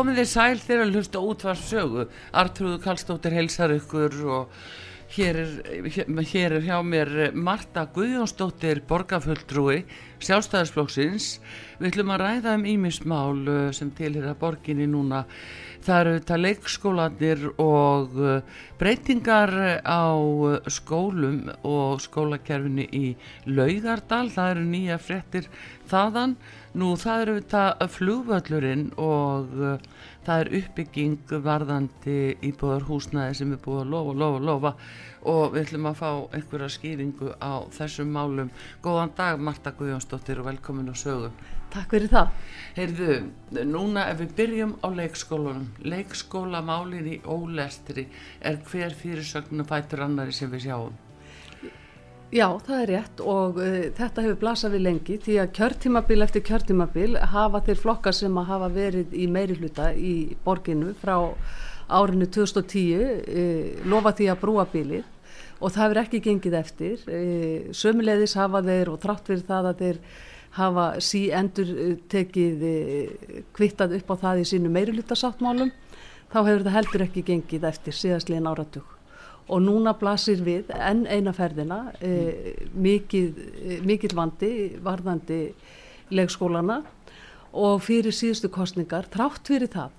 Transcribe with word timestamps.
Komið 0.00 0.22
þið 0.22 0.28
sæl 0.30 0.60
þegar 0.62 0.82
að 0.86 0.94
hlusta 0.94 1.20
útvarp 1.28 1.60
sögu 1.60 2.04
Artrúðu 2.40 2.78
Kallstóttir 2.80 3.34
heilsar 3.36 3.74
ykkur 3.74 4.14
og 4.32 4.54
hér 5.12 5.38
er, 5.42 5.50
hér 6.30 6.54
er 6.56 6.64
hjá 6.64 6.78
mér 6.86 7.10
Marta 7.36 7.82
Guðjónsdóttir 7.92 8.80
borgarfulltrúi 8.88 9.82
sjálfstæðarsflóksins 10.24 11.26
við 11.82 11.90
ætlum 11.90 12.14
að 12.14 12.24
ræða 12.24 12.56
um 12.56 12.64
ímismál 12.72 13.42
uh, 13.44 13.58
sem 13.76 13.92
tilhera 13.98 14.32
borginni 14.40 14.88
núna 14.88 15.26
það 15.86 16.00
eru 16.00 16.14
þetta 16.18 16.38
leikskólanir 16.44 17.44
og 17.56 18.16
uh, 18.20 18.62
breytingar 18.80 19.54
á 19.82 20.04
uh, 20.14 20.56
skólum 20.70 21.42
og 21.66 22.00
skólakerfinu 22.04 22.86
í 22.86 23.14
Laugardal 23.50 24.28
það 24.32 24.56
eru 24.56 24.66
nýja 24.70 24.98
frettir 25.02 25.50
þaðan 25.90 26.38
Nú 26.70 26.92
það 26.94 27.20
eru 27.22 27.32
þetta 27.40 27.86
flugvöllurinn 27.90 28.84
og 29.02 29.54
uh, 29.58 29.86
það 30.22 30.42
er 30.42 30.50
uppbygging 30.60 31.32
varðandi 31.42 32.18
íbúðar 32.46 32.86
húsnæði 32.86 33.38
sem 33.40 33.54
er 33.56 33.62
búið 33.64 33.80
að 33.80 33.90
lofa, 33.96 34.14
lofa, 34.20 34.42
lofa 34.46 34.72
og 35.32 35.56
við 35.56 35.64
ætlum 35.64 35.88
að 35.90 35.98
fá 35.98 36.10
einhverja 36.38 36.68
skýringu 36.76 37.32
á 37.42 37.66
þessum 37.74 38.14
málum. 38.14 38.52
Góðan 38.86 39.16
dag 39.18 39.42
Marta 39.42 39.74
Guðjónsdóttir 39.74 40.44
og 40.44 40.46
velkomin 40.52 40.92
á 40.92 40.94
sögum. 40.94 41.34
Takk 41.70 41.92
fyrir 41.94 42.10
það. 42.10 42.30
Heyrðu, 42.74 43.16
núna 43.66 44.08
ef 44.10 44.18
við 44.24 44.32
byrjum 44.38 44.72
á 44.82 44.88
leikskólanum, 44.94 45.68
leikskólamálin 45.86 47.06
í 47.12 47.20
ólestri 47.22 48.08
er 48.42 48.58
hver 48.66 48.94
fyrirsögnum 48.98 49.68
fætur 49.68 50.02
annari 50.06 50.34
sem 50.34 50.50
við 50.50 50.66
sjáum? 50.66 50.98
Já, 52.30 52.46
það 52.62 52.76
er 52.76 52.90
rétt 52.92 53.20
og 53.26 53.56
uh, 53.58 53.76
þetta 53.98 54.22
hefur 54.22 54.38
blasað 54.38 54.76
við 54.76 54.84
lengi 54.86 55.16
því 55.18 55.36
að 55.42 55.54
kjörtímabil 55.58 56.18
eftir 56.26 56.44
kjörtímabil 56.46 57.16
hafa 57.32 57.60
þeir 57.66 57.80
flokkar 57.80 58.14
sem 58.14 58.38
að 58.38 58.50
hafa 58.52 58.68
verið 58.74 59.16
í 59.18 59.26
meiri 59.26 59.56
hluta 59.58 59.88
í 59.94 60.14
borginu 60.44 60.92
frá 61.00 61.16
árinu 61.90 62.28
2010 62.30 63.02
uh, 63.02 63.86
lofa 63.90 64.14
því 64.18 64.30
að 64.30 64.42
brúa 64.44 64.66
bilið 64.70 65.06
og 65.58 65.74
það 65.74 65.82
hefur 65.82 66.02
ekki 66.04 66.22
gengið 66.28 66.58
eftir. 66.60 67.02
Uh, 67.10 67.70
sömulegðis 67.74 68.38
hafa 68.38 68.62
þeir 68.66 68.92
og 68.94 69.02
trátt 69.02 69.26
fyrir 69.26 69.46
það 69.50 69.72
að 69.72 69.82
þeir 69.82 70.02
hafa 70.56 70.86
sí 71.04 71.28
endur 71.30 71.68
tekið 72.10 72.64
uh, 72.66 73.42
kvittað 73.56 73.98
upp 74.00 74.10
á 74.12 74.16
það 74.24 74.42
í 74.42 74.48
sínu 74.50 74.72
meiri 74.72 74.96
hlutasáttmálum 74.96 75.70
þá 76.30 76.40
hefur 76.46 76.64
það 76.64 76.76
heldur 76.76 77.04
ekki 77.06 77.26
gengið 77.26 77.68
eftir 77.70 77.96
síðastlegin 77.96 78.48
áratug. 78.50 78.96
Og 79.50 79.62
núna 79.64 79.96
blasir 79.98 80.42
við 80.46 80.70
enn 80.76 81.06
eina 81.10 81.32
ferðina 81.34 81.80
e, 81.98 82.54
mikið, 82.70 83.40
e, 83.40 83.78
mikið 83.86 84.14
vandi 84.14 84.50
varðandi 84.84 85.40
leikskólana 86.14 86.84
og 87.50 87.80
fyrir 87.82 88.14
síðustu 88.14 88.50
kostningar 88.52 89.08
trátt 89.10 89.50
fyrir 89.50 89.72
það 89.72 89.96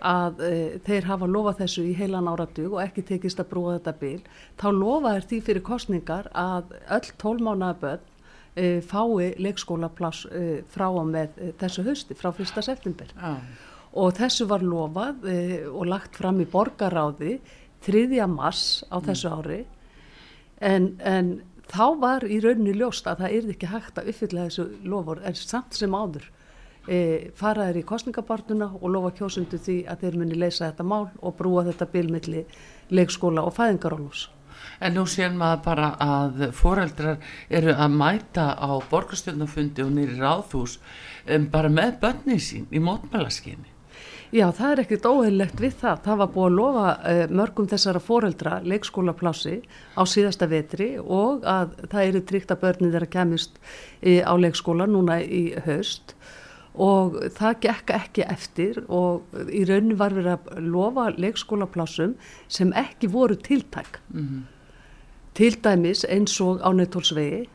að 0.00 0.40
e, 0.44 0.54
þeir 0.86 1.10
hafa 1.10 1.28
lofað 1.28 1.60
þessu 1.64 1.84
í 1.90 1.92
heilan 1.96 2.28
áratug 2.32 2.78
og 2.78 2.82
ekki 2.86 3.04
tekist 3.10 3.40
að 3.40 3.50
brúa 3.52 3.76
þetta 3.76 3.96
bil 4.00 4.18
þá 4.60 4.66
lofa 4.78 5.12
er 5.18 5.28
því 5.28 5.42
fyrir 5.44 5.64
kostningar 5.64 6.30
að 6.32 6.72
öll 6.96 7.12
tólmánaða 7.20 7.80
börn 7.84 8.12
e, 8.56 8.80
fái 8.80 9.34
leikskólaplass 9.42 10.26
e, 10.32 10.42
frá 10.72 10.88
og 10.88 11.06
með 11.12 11.38
þessu 11.60 11.86
hausti 11.86 12.16
frá 12.18 12.32
fyrsta 12.34 12.64
september 12.64 13.12
ah. 13.20 13.38
og 13.92 14.16
þessu 14.18 14.48
var 14.50 14.64
lofað 14.64 15.28
og 15.70 15.84
lagt 15.92 16.18
fram 16.18 16.40
í 16.42 16.48
borgaráði 16.50 17.38
3. 17.86 18.08
mars 18.32 18.82
á 18.90 18.98
mm. 18.98 19.04
þessu 19.10 19.34
ári 19.36 19.60
en, 20.60 20.94
en 21.04 21.36
þá 21.70 21.86
var 22.00 22.26
í 22.26 22.40
rauninni 22.42 22.74
ljóst 22.76 23.06
að 23.10 23.24
það 23.24 23.36
er 23.36 23.52
ekki 23.54 23.70
hægt 23.70 24.00
að 24.00 24.10
uppfylla 24.12 24.48
þessu 24.48 24.66
lofur 24.86 25.22
en 25.26 25.38
samt 25.38 25.76
sem 25.78 25.94
áður 25.94 26.30
e, 26.86 26.98
faraður 27.38 27.80
í 27.80 27.84
kostningabartuna 27.86 28.70
og 28.80 28.88
lofa 28.94 29.12
kjósundu 29.20 29.60
því 29.62 29.76
að 29.90 30.04
þeir 30.04 30.18
muni 30.22 30.38
leysa 30.38 30.68
þetta 30.68 30.86
mál 30.86 31.08
og 31.20 31.36
brúa 31.38 31.66
þetta 31.66 31.90
bilmiðli 31.92 32.44
leikskóla 32.94 33.44
og 33.46 33.56
fæðingarólus. 33.56 34.28
En 34.80 34.96
nú 34.96 35.06
séum 35.08 35.38
maður 35.40 35.62
bara 35.64 35.92
að 36.00 36.50
foreldrar 36.56 37.22
eru 37.48 37.74
að 37.74 37.96
mæta 37.96 38.50
á 38.56 38.70
borgarstjórnafundi 38.90 39.84
og 39.84 39.94
nýri 39.96 40.18
ráðhús 40.20 40.78
um, 41.26 41.48
bara 41.52 41.72
með 41.72 41.98
börni 42.02 42.38
sín 42.42 42.68
í 42.70 42.82
mótmælaskinni. 42.82 43.72
Já, 44.34 44.48
það 44.50 44.72
er 44.72 44.80
ekkert 44.82 45.06
óheillegt 45.06 45.60
við 45.62 45.76
það. 45.80 46.00
Það 46.04 46.18
var 46.20 46.30
búið 46.34 46.46
að 46.48 46.56
lofa 46.56 46.86
uh, 46.96 47.20
mörgum 47.40 47.68
þessara 47.70 48.02
foreldra 48.02 48.56
leikskólaplási 48.66 49.60
á 49.94 50.02
síðasta 50.02 50.48
vetri 50.50 50.88
og 50.98 51.46
að 51.46 51.76
það 51.92 52.08
eru 52.08 52.24
tryggt 52.26 52.52
að 52.52 52.64
börnir 52.64 52.96
þeirra 52.96 53.12
kemist 53.12 53.60
í, 54.02 54.18
á 54.20 54.34
leikskóla 54.34 54.88
núna 54.90 55.20
í 55.22 55.44
haust 55.66 56.16
og 56.76 57.16
það 57.36 57.60
gekk 57.64 57.92
ekki 57.96 58.26
eftir 58.26 58.82
og 58.92 59.38
í 59.48 59.62
raunin 59.68 59.96
var 59.96 60.12
verið 60.16 60.34
að 60.34 60.66
lofa 60.66 61.06
leikskólaplásum 61.16 62.16
sem 62.52 62.74
ekki 62.76 63.08
voru 63.12 63.38
tiltæk. 63.38 64.00
Mm 64.12 64.26
-hmm. 64.26 64.42
Til 65.36 65.56
dæmis 65.64 66.04
eins 66.08 66.38
og 66.40 66.62
á 66.64 66.72
Neitólsvegi 66.72 67.46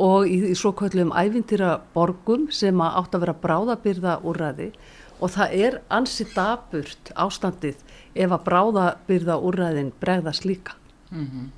og 0.00 0.26
í, 0.26 0.38
í 0.50 0.54
svo 0.58 0.72
kvöllum 0.74 1.12
ævintýra 1.14 1.76
borgum 1.94 2.48
sem 2.50 2.80
átt 2.82 3.14
að 3.14 3.26
vera 3.26 3.36
bráðabyrða 3.44 4.16
úrraði 4.26 4.72
og 5.20 5.30
það 5.36 5.54
er 5.66 5.78
ansi 5.92 6.26
daburt 6.34 7.12
ástandið 7.14 7.84
ef 8.14 8.34
að 8.34 8.44
bráðabyrða 8.48 9.38
úrræðin 9.38 9.92
bregðast 10.02 10.48
líka. 10.48 10.74
Mm 11.10 11.26
-hmm. 11.26 11.48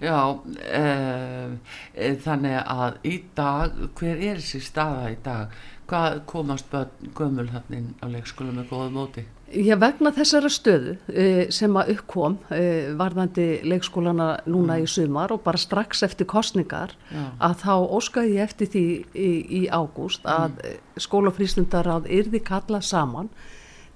Já, 0.00 0.38
e, 0.70 2.16
þannig 2.24 2.58
að 2.66 2.98
í 3.04 3.16
dag, 3.36 3.72
hver 3.98 4.16
er 4.16 4.36
þessi 4.36 4.60
staða 4.60 5.10
í 5.10 5.16
dag? 5.24 5.56
Hvað 5.86 6.20
komast 6.26 6.74
gömul 7.14 7.48
hann 7.50 7.94
á 8.02 8.06
leikskóla 8.10 8.52
með 8.52 8.68
góða 8.70 8.90
móti? 8.90 9.24
Já, 9.46 9.76
vegna 9.78 10.10
þessara 10.10 10.48
stöðu 10.50 10.96
e, 11.06 11.24
sem 11.54 11.76
að 11.78 11.92
uppkom 11.92 12.34
e, 12.50 12.62
varðandi 12.98 13.44
leikskólana 13.62 14.40
núna 14.48 14.74
mm. 14.74 14.82
í 14.82 14.88
sumar 14.90 15.30
og 15.30 15.44
bara 15.44 15.60
strax 15.60 16.02
eftir 16.02 16.26
kostningar 16.26 16.96
Já. 17.12 17.22
að 17.46 17.54
þá 17.62 17.74
óskaði 17.94 18.34
ég 18.34 18.50
eftir 18.50 18.72
því 18.74 18.84
í, 19.14 19.30
í 19.60 19.62
ágúst 19.70 20.26
að 20.26 20.58
mm. 20.58 20.82
skólafríslundar 21.06 21.92
að 21.94 22.10
yrði 22.18 22.42
kalla 22.42 22.82
saman 22.82 23.30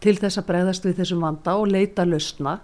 til 0.00 0.14
þess 0.22 0.38
að 0.38 0.48
bregðast 0.52 0.86
við 0.86 1.02
þessum 1.02 1.26
vanda 1.26 1.58
og 1.58 1.68
leita 1.74 2.06
lausna. 2.06 2.60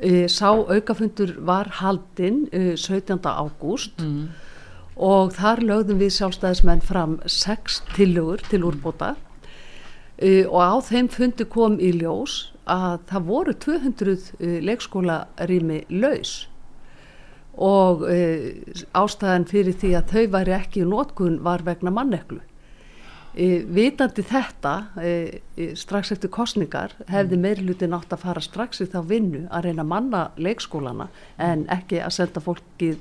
E, 0.00 0.24
sá 0.32 0.56
aukafundur 0.56 1.36
var 1.44 1.68
haldinn 1.82 2.46
17. 2.80 3.20
ágúst 3.28 4.00
mm. 4.00 4.22
og 4.96 5.36
þar 5.36 5.66
lögðum 5.68 6.00
við 6.00 6.16
sjálfstæðismenn 6.16 6.80
fram 6.80 7.20
sex 7.28 7.82
tilugur 7.92 8.40
til 8.48 8.64
úrbóta 8.72 9.18
Uh, 10.20 10.44
og 10.52 10.60
á 10.60 10.74
þeim 10.84 11.08
fundi 11.08 11.46
kom 11.48 11.78
í 11.80 11.94
ljós 11.96 12.50
að 12.68 12.98
það 13.08 13.26
voru 13.30 13.54
200 13.64 14.10
uh, 14.12 14.58
leikskólarými 14.68 15.78
laus. 15.96 16.34
Og 17.56 18.04
uh, 18.04 18.50
ástæðan 19.00 19.48
fyrir 19.48 19.78
því 19.80 19.94
að 19.96 20.12
þau 20.12 20.24
væri 20.36 20.54
ekki 20.58 20.84
í 20.84 20.90
nótkun 20.90 21.40
var 21.46 21.64
vegna 21.64 21.92
manneklu. 21.94 22.42
Vitandi 23.30 24.24
þetta 24.26 24.72
strax 25.78 26.08
eftir 26.10 26.32
kostningar 26.34 26.96
hefði 27.06 27.36
mm. 27.36 27.44
meirlutin 27.44 27.94
átt 27.94 28.10
að 28.10 28.24
fara 28.24 28.42
strax 28.42 28.82
í 28.82 28.88
þá 28.90 28.96
vinnu 29.06 29.44
að 29.54 29.68
reyna 29.68 29.84
að 29.84 29.90
manna 29.92 30.22
leikskólana 30.34 31.06
en 31.38 31.62
ekki 31.70 32.00
að 32.02 32.16
senda 32.16 32.42
fólkið 32.42 32.98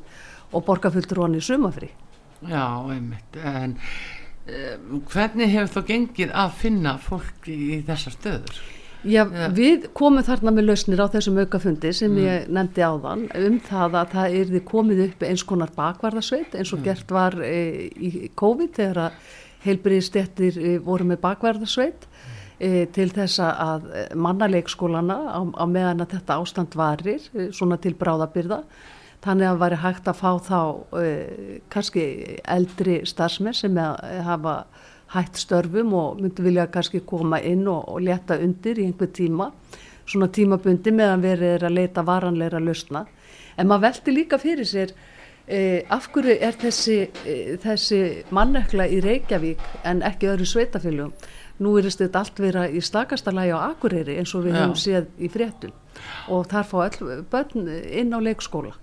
og 0.53 0.67
borgarfulltur 0.67 1.23
honni 1.23 1.41
sumafri 1.41 1.89
Já, 2.45 2.61
einmitt 2.93 3.41
en 3.41 3.73
hvernig 5.13 5.53
hefur 5.53 5.71
þú 5.77 5.85
gengið 5.93 6.35
að 6.43 6.59
finna 6.59 6.97
fólk 7.01 7.49
í 7.51 7.79
þessar 7.87 8.15
stöður? 8.17 8.59
Já, 8.99 9.21
Já, 9.31 9.45
við 9.55 9.85
komum 9.95 10.23
þarna 10.27 10.51
með 10.51 10.65
lausnir 10.67 10.99
á 10.99 11.07
þessum 11.07 11.37
aukafundi 11.39 11.91
sem 11.95 12.11
mm. 12.11 12.23
ég 12.25 12.49
nefndi 12.51 12.83
áðan 12.83 13.21
um 13.31 13.55
það 13.63 13.95
að 13.95 14.09
það 14.15 14.35
er 14.39 14.65
komið 14.67 15.03
upp 15.05 15.23
eins 15.23 15.43
konar 15.47 15.71
bakvarðasveit 15.77 16.57
eins 16.59 16.73
og 16.75 16.81
mm. 16.81 16.87
gert 16.89 17.13
var 17.15 17.37
e, 17.39 17.61
í 17.95 18.09
COVID 18.35 18.73
þegar 18.75 18.99
að 19.05 19.21
heilbriðstettir 19.63 20.59
eh, 20.59 20.75
voru 20.83 21.07
með 21.07 21.21
bakverðarsveit 21.23 22.09
e, 22.59 22.89
til 22.91 23.07
þess 23.15 23.39
að 23.45 23.87
mannaleikskólana 24.19 25.17
á, 25.31 25.39
á 25.47 25.63
meðan 25.63 26.03
að 26.03 26.17
þetta 26.17 26.39
ástand 26.43 26.75
varir, 26.79 27.23
e, 27.31 27.49
svona 27.55 27.79
til 27.79 27.95
bráðabyrða 27.99 28.65
þannig 29.25 29.49
að 29.49 29.61
væri 29.63 29.81
hægt 29.83 30.07
að 30.07 30.19
fá 30.19 30.31
þá 30.45 30.61
e, 30.99 31.09
kannski 31.73 32.05
eldri 32.47 33.01
starfsmenn 33.09 33.57
sem 33.57 33.77
hafa 34.25 34.63
hægt 35.15 35.41
störfum 35.41 35.93
og 35.97 36.21
myndi 36.21 36.45
vilja 36.45 36.67
kannski 36.71 37.01
koma 37.05 37.41
inn 37.41 37.67
og, 37.67 37.87
og 37.89 38.03
leta 38.05 38.37
undir 38.39 38.79
í 38.79 38.85
einhver 38.87 39.09
tíma, 39.11 39.49
svona 40.05 40.29
tímabundi 40.31 40.93
meðan 40.95 41.25
verið 41.25 41.55
er 41.57 41.67
að 41.67 41.77
leita 41.81 42.05
varanleira 42.05 42.61
lausna 42.63 43.05
en 43.57 43.67
maður 43.67 43.89
veldi 43.89 44.15
líka 44.15 44.39
fyrir 44.41 44.69
sér 44.69 44.93
Eh, 45.49 45.81
af 45.89 46.05
hverju 46.13 46.35
er 46.45 46.53
þessi, 46.61 46.95
eh, 47.25 47.55
þessi 47.57 48.23
mannekla 48.29 48.85
í 48.85 48.99
Reykjavík 49.01 49.63
en 49.83 50.03
ekki 50.05 50.27
öðru 50.29 50.45
sveitafélugum 50.45 51.13
nú 51.57 51.71
er 51.79 51.87
þetta 51.89 52.19
allt 52.19 52.37
vera 52.37 52.67
í 52.69 52.77
stakastalagi 52.77 53.55
á 53.57 53.73
Akureyri 53.73 54.19
eins 54.21 54.35
og 54.35 54.45
við 54.45 54.53
Já. 54.53 54.59
hefum 54.59 54.75
séð 54.77 55.07
í 55.17 55.29
fréttum 55.33 55.71
og 56.29 56.45
þar 56.51 56.67
fá 56.69 56.77
all 56.83 57.23
börn 57.31 57.65
inn 57.89 58.13
á 58.13 58.19
leikskóla. 58.21 58.75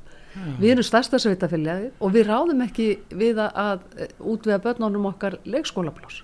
Við 0.61 0.71
erum 0.75 0.87
stærsta 0.87 1.21
sveitafélagi 1.23 1.91
og 2.00 2.15
við 2.15 2.31
ráðum 2.31 2.62
ekki 2.67 2.88
við 3.11 3.43
að, 3.43 3.61
að 3.67 4.17
útvega 4.21 4.62
börnunum 4.65 5.11
okkar 5.12 5.38
leikskólaplás 5.49 6.23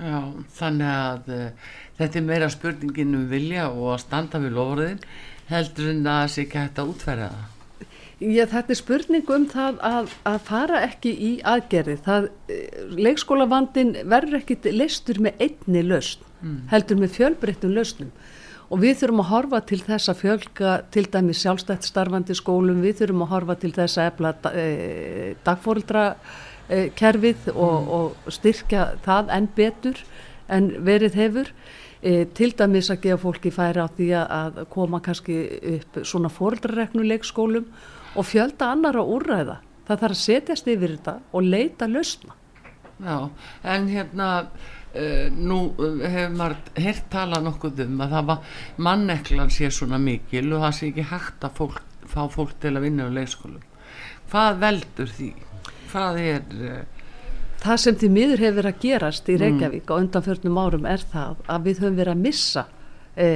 Já, 0.00 0.20
þannig 0.56 0.90
að 0.90 1.30
uh, 1.34 1.70
þetta 1.98 2.20
er 2.20 2.28
meira 2.28 2.50
spurningin 2.52 3.16
um 3.18 3.24
vilja 3.30 3.68
og 3.72 3.96
að 3.96 4.02
standa 4.04 4.40
við 4.42 4.54
lofurðin 4.58 5.00
heldur 5.50 5.90
en 5.90 6.04
að 6.06 6.20
það 6.20 6.34
sé 6.34 6.44
ekki 6.46 6.62
hægt 6.62 6.78
að 6.78 6.92
útferða 6.94 7.32
það 7.34 7.48
Já, 8.20 8.42
þetta 8.44 8.74
er 8.74 8.76
spurning 8.76 9.30
um 9.32 9.44
það 9.48 9.78
að, 9.80 10.10
að 10.28 10.42
fara 10.44 10.80
ekki 10.84 11.12
í 11.24 11.30
aðgerði. 11.40 11.94
Það, 12.04 12.26
eh, 12.52 12.82
leikskólavandin 13.06 13.94
verður 14.12 14.42
ekkit 14.42 14.68
leistur 14.74 15.22
með 15.24 15.40
einni 15.46 15.84
lausn, 15.86 16.26
mm. 16.42 16.58
heldur 16.68 17.00
með 17.00 17.14
fjölbreyttum 17.14 17.72
lausnum. 17.72 18.10
Og 18.70 18.78
við 18.78 19.00
þurfum 19.00 19.22
að 19.24 19.30
horfa 19.32 19.60
til 19.66 19.80
þess 19.82 20.12
að 20.12 20.20
fjölga 20.20 20.72
til 20.94 21.04
dæmi 21.10 21.34
sjálfstætt 21.34 21.88
starfandi 21.88 22.36
skólum, 22.38 22.84
við 22.84 23.00
þurfum 23.00 23.24
að 23.26 23.32
horfa 23.34 23.56
til 23.58 23.72
þess 23.74 23.98
að 23.98 24.10
efla 24.12 24.32
e, 24.54 24.66
dagfórildra 25.46 26.04
e, 26.68 26.80
kerfið 26.98 27.50
og, 27.54 27.76
mm. 27.76 27.92
og 27.98 28.34
styrkja 28.36 28.86
það 29.06 29.32
enn 29.36 29.48
betur 29.56 30.02
en 30.50 30.70
verið 30.86 31.18
hefur. 31.18 31.54
E, 32.00 32.24
til 32.32 32.52
dæmis 32.56 32.92
að 32.94 33.02
gefa 33.08 33.22
fólki 33.26 33.50
færi 33.52 33.82
á 33.82 33.88
því 33.90 34.12
að 34.22 34.62
koma 34.72 35.02
kannski 35.04 35.40
upp 35.74 35.98
svona 36.06 36.30
fóreldrareknu 36.32 37.02
leikskólum 37.04 37.66
og 38.14 38.26
fjölda 38.26 38.70
annara 38.72 39.02
úrræða 39.04 39.58
það 39.90 40.02
þarf 40.04 40.14
að 40.14 40.20
setjast 40.22 40.70
yfir 40.70 40.94
þetta 40.96 41.16
og 41.34 41.46
leita 41.46 41.88
lausna 41.90 42.36
Já, 43.00 43.30
en 43.64 43.86
hérna 43.88 44.28
uh, 44.94 45.26
nú 45.34 45.60
uh, 45.76 46.00
hefur 46.04 46.36
maður 46.38 46.82
hirt 46.84 47.10
tala 47.12 47.40
nokkuð 47.44 47.84
um 47.86 48.04
að 48.04 48.16
það 48.16 48.30
var 48.30 48.56
manneklan 48.88 49.52
sé 49.54 49.70
svona 49.74 50.00
mikil 50.02 50.46
og 50.52 50.64
það 50.66 50.76
sé 50.78 50.90
ekki 50.90 51.08
hægt 51.12 51.46
að 51.46 51.60
fólk, 51.60 51.82
fá 52.10 52.22
fólk 52.32 52.56
til 52.62 52.74
að 52.76 52.86
vinna 52.88 53.08
á 53.08 53.16
leikskólum 53.18 53.62
hvað 54.30 54.64
veldur 54.64 55.14
því? 55.18 55.30
hvað 55.90 56.24
er 56.24 56.58
uh, 56.60 56.80
Það 57.60 57.80
sem 57.82 57.96
því 58.00 58.08
miður 58.08 58.40
hefur 58.40 58.54
verið 58.56 58.70
að 58.70 58.84
gerast 58.86 59.26
í 59.28 59.34
mm. 59.34 59.40
Reykjavík 59.42 59.82
mm. 59.82 59.90
á 59.92 59.94
undanförnum 60.00 60.60
árum 60.62 60.86
er 60.88 61.02
það 61.12 61.42
að 61.44 61.66
við 61.66 61.82
höfum 61.82 61.98
verið 61.98 62.14
að 62.14 62.22
missa 62.24 62.62
e, 63.12 63.26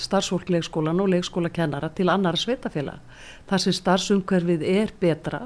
starfsfólk 0.00 0.52
leikskólan 0.54 1.02
og 1.04 1.10
leikskólakennara 1.12 1.90
til 1.96 2.08
annara 2.08 2.40
sveitafélag 2.40 3.02
þar 3.50 3.64
sem 3.64 3.76
starfsumhverfið 3.76 4.64
er 4.72 4.94
betra 5.00 5.42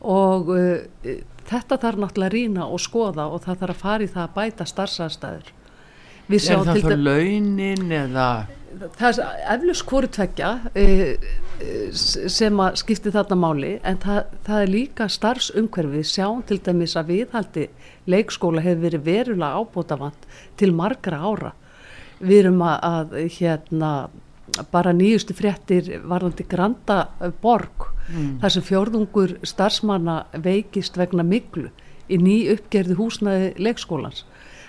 og 0.00 0.52
e, 0.56 1.18
þetta 1.48 1.78
þarf 1.82 2.02
náttúrulega 2.02 2.28
að 2.28 2.36
rýna 2.36 2.66
og 2.68 2.82
skoða 2.82 3.28
og 3.32 3.42
það 3.46 3.62
þarf 3.62 3.76
að 3.76 3.82
fara 3.84 4.04
í 4.04 4.12
það 4.12 4.24
að 4.26 4.36
bæta 4.36 4.68
starfsæðstæður 4.68 5.54
Er 6.28 6.42
það 6.44 6.74
fyrir 6.76 7.00
launin 7.00 7.92
eða? 7.94 8.28
Það 8.98 9.20
er 9.22 9.38
eflust 9.54 9.84
hvori 9.88 10.10
tveggja 10.12 10.50
e, 10.76 10.84
sem 12.28 12.60
að 12.60 12.76
skipti 12.82 13.12
þarna 13.14 13.38
máli 13.40 13.70
en 13.80 13.96
það, 14.02 14.34
það 14.44 14.64
er 14.64 14.72
líka 14.74 15.06
starfsumhverfið 15.10 16.04
sjáum 16.10 16.42
til 16.46 16.60
dæmis 16.66 16.98
að 17.00 17.14
viðhaldi 17.14 17.64
leikskóla 18.12 18.62
hefur 18.66 18.84
verið 18.84 19.06
verulega 19.08 19.62
ábútafant 19.62 20.28
til 20.60 20.74
margra 20.76 21.22
ára. 21.24 21.54
Við 22.20 22.42
erum 22.42 22.60
að, 22.66 22.78
að 22.84 23.16
hérna 23.38 23.92
bara 24.72 24.94
nýjustu 24.96 25.36
fréttir 25.36 25.90
varðandi 26.08 26.46
Granda 26.48 27.02
borg 27.42 27.88
mm. 28.08 28.38
þar 28.42 28.54
sem 28.54 28.66
fjörðungur 28.66 29.36
starfsmanna 29.46 30.22
veikist 30.44 30.98
vegna 30.98 31.26
miklu 31.26 31.70
í 32.08 32.18
ný 32.20 32.40
uppgerði 32.54 32.96
húsnaði 32.98 33.54
leikskólans 33.60 34.24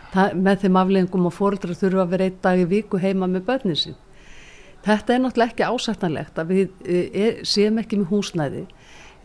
Það, 0.09 0.37
með 0.41 0.63
þeim 0.63 0.77
afleggingum 0.81 1.27
og 1.29 1.35
fóröldrar 1.35 1.77
þurfa 1.77 2.03
að 2.03 2.13
vera 2.15 2.29
einn 2.29 2.39
dag 2.41 2.61
í 2.61 2.69
viku 2.69 2.99
heima 3.01 3.27
með 3.29 3.45
börnin 3.49 3.77
sín. 3.77 3.97
Þetta 4.85 5.13
er 5.13 5.21
náttúrulega 5.21 5.53
ekki 5.53 5.67
ásættanlegt 5.67 6.39
að 6.39 6.53
við 6.53 6.67
e, 6.81 6.99
e, 7.05 7.27
séum 7.45 7.77
ekki 7.81 7.99
með 7.99 8.13
húsnæði 8.13 8.63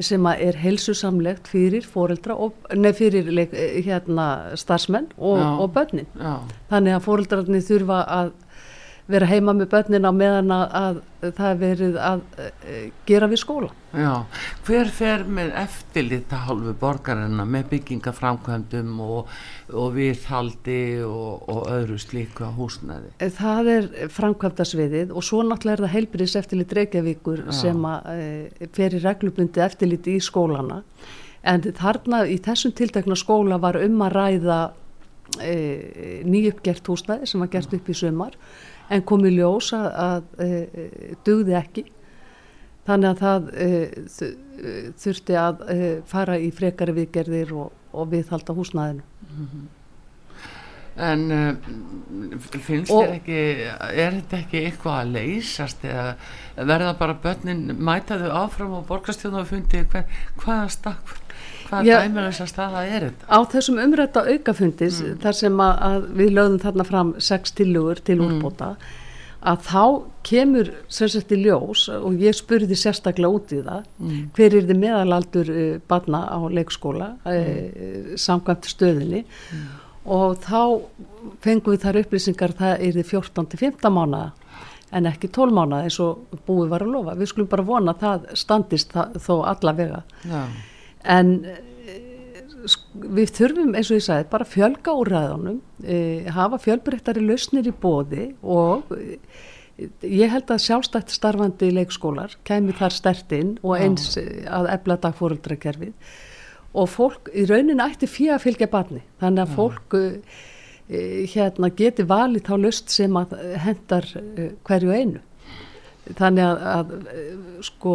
sem 0.03 0.27
er 0.27 0.59
helsusamlegt 0.59 1.47
fyrir 1.49 1.87
fóreldra 1.87 2.35
og, 2.35 2.57
nei, 2.75 2.91
fyrir 2.99 3.29
leik, 3.31 3.55
hérna, 3.87 4.57
starfsmenn 4.59 5.13
og, 5.15 5.39
og 5.63 5.69
börnin. 5.77 6.09
Já. 6.19 6.35
Þannig 6.73 6.97
að 6.97 7.05
fóreldrarnir 7.07 7.65
þurfa 7.65 8.01
að 8.17 8.33
vera 9.11 9.27
heima 9.29 9.53
með 9.53 9.69
börnin 9.75 10.07
á 10.09 10.13
meðan 10.17 10.53
að, 10.55 11.01
að 11.21 11.33
það 11.37 11.59
verið 11.61 11.97
að 12.01 12.23
uh, 12.41 12.85
gera 13.09 13.29
við 13.29 13.41
skóla. 13.43 13.69
Já, 13.95 14.13
hver 14.67 14.93
fer 14.97 15.25
með 15.29 15.51
eftirlit 15.61 16.33
að 16.33 16.47
hálfu 16.49 16.73
borgarina 16.81 17.45
með 17.49 17.69
byggingaframkvæmdum 17.75 18.95
og, 19.05 19.35
og 19.73 19.91
viðhaldi 19.99 20.79
og, 21.05 21.45
og 21.53 21.69
öðru 21.75 21.99
slíku 22.01 22.49
á 22.49 22.51
húsnæði? 22.57 23.13
Það 23.37 23.73
er 23.75 23.91
framkvæmdasviðið 24.17 25.13
og 25.13 25.27
svo 25.27 25.43
náttúrulega 25.45 25.77
er 25.77 25.85
það 25.85 25.95
heilbriðs 25.99 26.39
eftirlit 26.41 26.75
Reykjavíkur 26.81 27.45
Já. 27.45 27.53
sem 27.61 27.91
að 27.91 28.09
uh, 28.15 28.65
fer 28.79 28.97
í 28.97 29.05
reglubundi 29.05 29.65
eftirlit 29.69 30.09
í 30.15 30.17
skólana 30.25 30.81
en 31.45 31.65
þarna 31.77 32.25
í 32.25 32.39
þessum 32.41 32.73
tiltekna 32.73 33.17
skóla 33.21 33.61
var 33.61 33.77
um 33.83 34.01
að 34.07 34.17
ræða 34.17 34.61
uh, 34.73 36.23
nýjuppgert 36.25 36.89
húsnæði 36.89 37.29
sem 37.29 37.45
var 37.45 37.53
gert 37.53 37.77
upp 37.77 37.91
í 37.93 37.97
sömar 38.01 38.39
en 38.93 39.05
komi 39.09 39.33
ljós 39.35 39.73
að, 39.77 39.87
að 40.07 40.45
e, 40.45 40.89
dugði 41.27 41.57
ekki 41.61 41.87
þannig 42.85 43.11
að 43.11 43.23
það 43.23 43.49
e, 43.55 43.69
þurfti 45.01 45.39
að 45.41 45.65
e, 45.73 45.79
fara 46.09 46.37
í 46.41 46.51
frekari 46.55 46.97
viðgerðir 46.99 47.55
og, 47.65 47.73
og 47.95 48.13
viðhalda 48.13 48.57
húsnæðinu 48.57 49.05
mm 49.05 49.49
-hmm. 49.49 49.73
En 50.95 51.31
uh, 51.35 52.59
finnst 52.63 52.93
og, 52.95 53.03
þér 53.03 53.15
ekki 53.17 53.39
er 53.67 54.13
þetta 54.15 54.39
ekki 54.39 54.61
eitthvað 54.69 54.99
að 55.01 55.09
leysast 55.17 55.83
eða 55.83 56.13
verða 56.71 56.93
bara 57.01 57.17
börnin 57.25 57.75
mætaðu 57.83 58.31
áfram 58.31 58.77
og 58.79 58.87
borgastjónu 58.87 59.41
og 59.41 59.49
fundi 59.51 59.83
hvaða 59.91 60.69
stakk 60.71 61.24
Hvaða 61.75 62.03
dæmur 62.05 62.29
þess 62.29 62.45
að 62.45 62.51
staða 62.53 62.83
er 62.89 63.09
þetta? 63.09 63.31
Á 63.31 63.39
þessum 63.55 63.81
umrætta 63.85 64.27
aukafundis 64.29 65.01
mm. 65.03 65.17
þar 65.25 65.39
sem 65.41 65.65
að, 65.65 65.81
að 65.89 66.11
við 66.21 66.37
lögum 66.39 66.61
þarna 66.63 66.87
fram 66.89 67.15
sex 67.23 67.57
tilugur 67.59 68.03
til 68.05 68.19
mm. 68.21 68.29
úrbóta 68.29 68.75
að 69.45 69.65
þá 69.67 69.83
kemur 70.25 70.71
sem 70.89 71.11
sagt 71.13 71.33
í 71.37 71.39
ljós 71.43 71.85
og 71.93 72.21
ég 72.23 72.37
spurði 72.37 72.77
sérstaklega 72.81 73.39
út 73.39 73.53
í 73.53 73.61
það 73.61 73.83
mm. 74.01 74.21
hver 74.37 74.57
er 74.57 74.69
þið 74.71 74.81
meðalaldur 74.81 75.51
uh, 75.53 75.65
barna 75.91 76.23
á 76.33 76.39
leikskóla 76.49 77.11
uh, 77.29 78.15
samkvæmt 78.21 78.71
stöðinni 78.71 79.25
mm. 79.27 79.67
og 80.17 80.39
þá 80.47 80.61
fengum 81.45 81.75
við 81.75 81.85
þar 81.85 82.01
upplýsingar 82.05 82.57
það 82.57 82.87
er 82.89 82.99
þið 83.01 83.13
14-15 83.13 83.99
mánuða 83.99 84.31
en 84.95 85.11
ekki 85.11 85.29
12 85.35 85.57
mánuða 85.57 85.89
eins 85.89 85.99
og 86.01 86.41
búið 86.47 86.71
var 86.71 86.85
að 86.85 86.93
lofa. 86.95 87.17
Við 87.19 87.33
skulum 87.33 87.49
bara 87.51 87.65
vona 87.67 87.95
að 87.97 88.03
það 88.05 88.27
standist 88.39 88.93
það, 88.95 89.17
þó 89.25 89.33
allavega. 89.51 90.05
Já 90.23 90.45
en 91.05 91.33
eh, 91.45 91.63
við 92.95 93.33
þurfum 93.37 93.75
eins 93.77 93.91
og 93.91 93.99
ég 93.99 94.07
sagði 94.07 94.31
bara 94.33 94.49
fjölga 94.49 94.95
úr 94.97 95.11
ræðunum 95.13 95.59
e, 95.85 95.97
hafa 96.33 96.61
fjölbreyttari 96.63 97.25
lausnir 97.25 97.69
í 97.69 97.75
bóði 97.77 98.31
og 98.41 98.89
e, 98.97 99.19
ég 100.09 100.33
held 100.33 100.53
að 100.55 100.63
sjálfstætt 100.65 101.13
starfandi 101.13 101.69
leikskólar 101.75 102.39
kemur 102.49 102.79
þar 102.79 102.97
stertinn 102.97 103.53
og 103.63 103.77
eins 103.77 104.15
að 104.17 104.71
ebla 104.73 104.97
dagfóruldrakerfið 105.03 105.93
og 106.75 106.91
fólk 106.91 107.31
í 107.35 107.45
rauninni 107.51 107.85
ætti 107.85 108.09
fyrir 108.11 108.39
að 108.39 108.47
fylgja 108.47 108.71
barni 108.73 109.05
þannig 109.21 109.45
að 109.45 109.55
fólk 109.59 109.99
uh, 109.99 110.41
hérna 111.35 111.71
geti 111.73 112.05
valið 112.09 112.49
þá 112.49 112.55
löst 112.61 112.91
sem 112.93 113.15
að 113.17 113.39
hendar 113.63 114.05
hverju 114.69 114.91
einu. 114.93 115.23
Þannig 116.19 116.45
að, 116.45 116.65
að 116.69 116.91
sko 117.65 117.95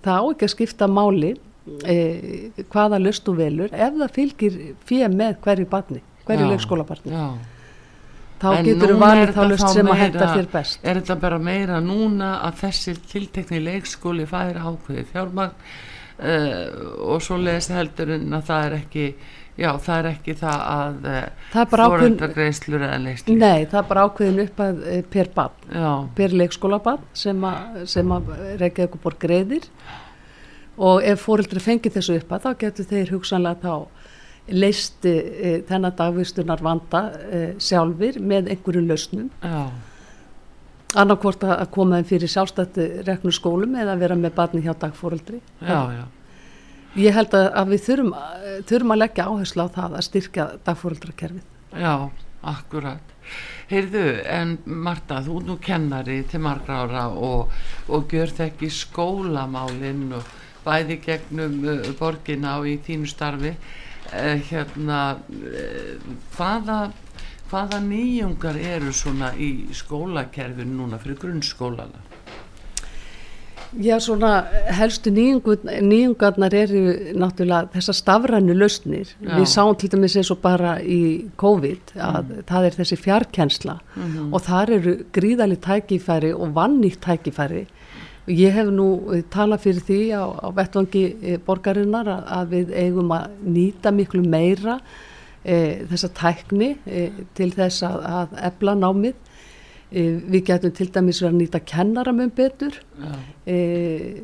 það 0.00 0.14
á 0.16 0.24
ekki 0.30 0.46
að 0.46 0.52
skipta 0.54 0.88
máli 0.88 1.34
eh, 1.84 2.50
hvaða 2.72 2.98
löst 3.02 3.24
þú 3.28 3.34
velur 3.40 3.72
ef 3.74 3.96
það 4.02 4.14
fylgir 4.18 4.58
fyrir 4.88 5.14
með 5.14 5.38
hverju 5.44 5.68
barni, 5.72 6.02
hverju 6.28 6.48
leikskólabarni 6.52 7.12
já. 7.14 7.26
þá 8.40 8.48
En 8.56 8.64
getur 8.70 8.94
þú 8.94 8.98
valið 9.02 9.34
þá 9.36 9.42
löst 9.50 9.68
sem 9.68 9.86
að 9.86 9.90
meira- 9.92 10.00
hendar 10.04 10.34
þér 10.38 10.50
best. 10.52 10.80
er 10.84 11.00
þetta 11.00 11.18
bara 11.20 11.38
meira 11.38 11.80
núna 11.84 12.30
að 12.48 12.60
þessi 12.64 12.96
tiltekni 13.12 13.60
leikskóli 13.66 14.26
fær 14.30 14.56
ákveði 14.60 15.04
fjármagn 15.12 15.52
uh, 16.20 17.12
og 17.12 17.20
svo 17.24 17.36
leðist 17.40 17.70
heldur 17.74 18.14
en 18.16 18.32
að 18.38 18.48
það 18.48 18.64
er 18.70 18.78
ekki 18.80 19.04
já 19.60 19.70
það 19.82 19.98
er 19.98 20.06
ekki 20.14 20.34
það 20.40 20.60
að 20.72 21.08
ákveðin- 21.52 21.88
foreldragreiðslur 21.90 22.84
eða 22.86 22.98
leikslur 23.04 23.36
Nei, 23.42 23.64
það 23.68 23.80
er 23.82 23.88
bara 23.90 24.04
ákveðin 24.08 24.42
upp 24.46 24.60
að 24.64 24.78
eh, 24.88 25.02
per 25.10 25.28
barn. 25.34 25.58
Já, 25.74 25.90
per 26.16 26.36
leikskólabarn 26.40 27.02
sem 27.12 27.44
að, 27.44 27.80
sem 27.92 28.14
að 28.16 28.30
Reykjavík 28.62 28.96
bor 29.02 29.16
greiðir 29.20 29.66
og 30.80 31.04
ef 31.04 31.26
fóreldri 31.26 31.60
fengið 31.62 31.98
þessu 31.98 32.18
upp 32.20 32.32
að 32.34 32.46
þá 32.46 32.50
getur 32.64 32.88
þeir 32.90 33.12
hugsanlega 33.14 33.60
þá 33.64 33.74
leist 34.50 35.04
e, 35.06 35.60
þennan 35.68 35.96
dagvistunar 35.98 36.62
vanda 36.64 37.02
e, 37.28 37.42
sjálfur 37.62 38.18
með 38.24 38.50
einhverju 38.54 38.82
lausnum. 38.86 39.28
Annarkvort 40.98 41.44
að 41.46 41.68
koma 41.74 42.00
þeim 42.00 42.08
fyrir 42.08 42.32
sjálfstætti 42.32 42.88
reknu 43.06 43.30
skólum 43.34 43.76
eða 43.78 43.94
vera 44.00 44.16
með 44.18 44.34
barni 44.40 44.64
hjá 44.64 44.72
dagfóreldri 44.74 45.38
já, 45.62 45.78
já. 45.94 46.02
ég 46.98 47.14
held 47.14 47.36
að, 47.38 47.46
að 47.60 47.70
við 47.70 47.84
þurfum, 47.84 48.10
eh, 48.18 48.56
þurfum 48.66 48.94
að 48.96 49.00
leggja 49.04 49.28
áherslu 49.30 49.66
á 49.70 49.74
það 49.76 49.94
að 50.00 50.06
styrkja 50.08 50.48
dagfóreldrakerfið 50.66 51.46
Já, 51.78 52.10
akkurat. 52.42 53.14
Heyrðu, 53.70 54.04
en 54.26 54.56
Marta, 54.66 55.20
þú 55.22 55.36
nú 55.46 55.58
kennari 55.62 56.24
til 56.26 56.42
margra 56.42 56.80
ára 56.82 57.06
og, 57.14 57.52
og 57.86 58.10
gjör 58.10 58.34
þekki 58.40 58.72
skólamálinn 58.74 60.08
og 60.18 60.26
bæði 60.64 60.98
gegnum 61.04 61.56
uh, 61.64 61.86
borgina 61.98 62.58
og 62.60 62.68
í 62.70 62.76
þínu 62.86 63.10
starfi. 63.10 63.54
Uh, 64.10 64.36
hérna, 64.50 65.00
uh, 65.16 66.12
hvaða, 66.36 66.78
hvaða 67.50 67.82
nýjungar 67.86 68.58
eru 68.58 68.94
svona 68.94 69.34
í 69.38 69.70
skólakerfinu 69.76 70.80
núna 70.82 71.00
fyrir 71.02 71.20
grunnskólana? 71.22 72.06
Já, 73.78 74.00
svona 74.02 74.48
helstu 74.74 75.12
nýjungarnar 75.14 76.54
eru 76.58 76.80
náttúrulega 77.14 77.70
þessar 77.70 77.96
stafrænu 78.00 78.56
lausnir. 78.58 79.12
Já. 79.22 79.36
Við 79.38 79.46
sáum 79.46 79.76
til 79.78 79.92
dæmis 79.92 80.16
eins 80.18 80.30
og 80.34 80.40
bara 80.42 80.80
í 80.82 81.30
COVID 81.38 81.92
að 81.94 82.32
það 82.48 82.66
er 82.66 82.78
þessi 82.80 82.98
fjarkensla 82.98 83.76
og 84.32 84.42
þar 84.42 84.74
eru 84.80 84.96
gríðali 85.14 85.60
tækifæri 85.62 86.32
og 86.34 86.50
vannýtt 86.56 86.98
tækifæri. 87.06 87.68
Ég 88.30 88.54
hef 88.54 88.68
nú 88.70 88.88
eh, 89.10 89.24
talað 89.32 89.64
fyrir 89.66 89.86
því 89.86 90.00
á, 90.14 90.24
á 90.46 90.48
vettvangi 90.54 91.04
eh, 91.20 91.38
borgarinnar 91.42 92.08
að, 92.08 92.26
að 92.38 92.52
við 92.54 92.74
eigum 92.84 93.14
að 93.16 93.38
nýta 93.58 93.92
miklu 93.94 94.22
meira 94.22 94.78
e, 95.44 95.86
þessa 95.90 96.10
tækni 96.16 96.70
e, 96.86 97.08
til 97.36 97.50
þess 97.54 97.84
að, 97.86 98.06
að 98.20 98.38
ebla 98.50 98.76
námið. 98.78 99.18
E, 99.90 100.04
við 100.30 100.44
getum 100.46 100.74
til 100.76 100.86
dæmis 100.94 101.20
verið 101.22 101.32
að 101.32 101.40
nýta 101.40 101.62
kennara 101.66 102.12
mun 102.14 102.30
betur 102.36 102.76
e, 103.42 103.56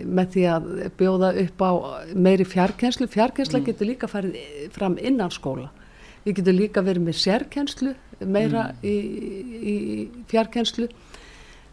með 0.04 0.30
því 0.36 0.44
að 0.52 0.68
bjóða 1.00 1.32
upp 1.42 1.66
á 1.66 1.70
meiri 2.14 2.46
fjarkenslu. 2.46 3.08
Fjarkensla 3.10 3.62
getur 3.66 3.90
líka 3.90 4.10
farið 4.10 4.38
fram 4.76 4.98
innan 5.00 5.34
skóla. 5.34 5.72
Við 6.26 6.40
getum 6.40 6.58
líka 6.60 6.84
verið 6.86 7.08
með 7.08 7.20
sérkenslu 7.22 7.96
meira 8.26 8.70
í, 8.86 8.96
í 9.56 9.76
fjarkenslu. 10.30 10.88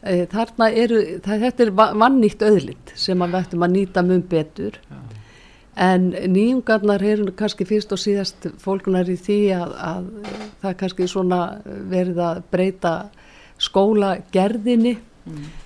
E, 0.04 0.26
þarna 0.28 0.68
eru, 0.76 1.00
það, 1.24 1.44
þetta 1.48 1.64
er 1.64 1.70
va- 1.80 1.94
vannýtt 1.96 2.42
öðlind 2.44 2.92
sem 3.00 3.24
við 3.24 3.38
ættum 3.40 3.64
að 3.64 3.76
nýta 3.78 4.04
mun 4.04 4.24
betur. 4.30 4.80
En 5.80 6.12
nýjungarnar 6.12 7.02
eru 7.02 7.32
kannski 7.34 7.66
fyrst 7.66 7.94
og 7.96 8.02
síðast 8.02 8.46
fólkunar 8.62 9.08
í 9.10 9.16
því 9.18 9.38
að, 9.58 9.72
að 9.74 10.10
það 10.62 10.76
kannski 10.82 11.08
svona 11.10 11.40
verið 11.90 12.20
að 12.22 12.44
breyta 12.54 12.94
skólagerðinni. 13.64 14.98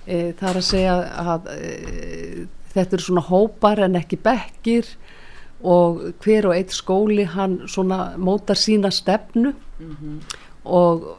E, 0.06 0.32
það 0.38 0.48
er 0.52 0.60
að 0.62 0.66
segja 0.68 0.96
að 1.34 1.50
e, 1.52 2.46
þetta 2.72 2.96
eru 2.96 3.04
svona 3.08 3.24
hópar 3.26 3.82
en 3.84 3.98
ekki 3.98 4.20
bekkir 4.22 4.86
og 5.66 6.12
hver 6.22 6.46
og 6.46 6.54
eitt 6.54 6.70
skóli 6.70 7.24
hann 7.26 7.64
svona 7.66 8.12
mótar 8.16 8.56
sína 8.56 8.92
stefnu. 8.94 9.52
Og 10.64 11.08
e, 11.10 11.16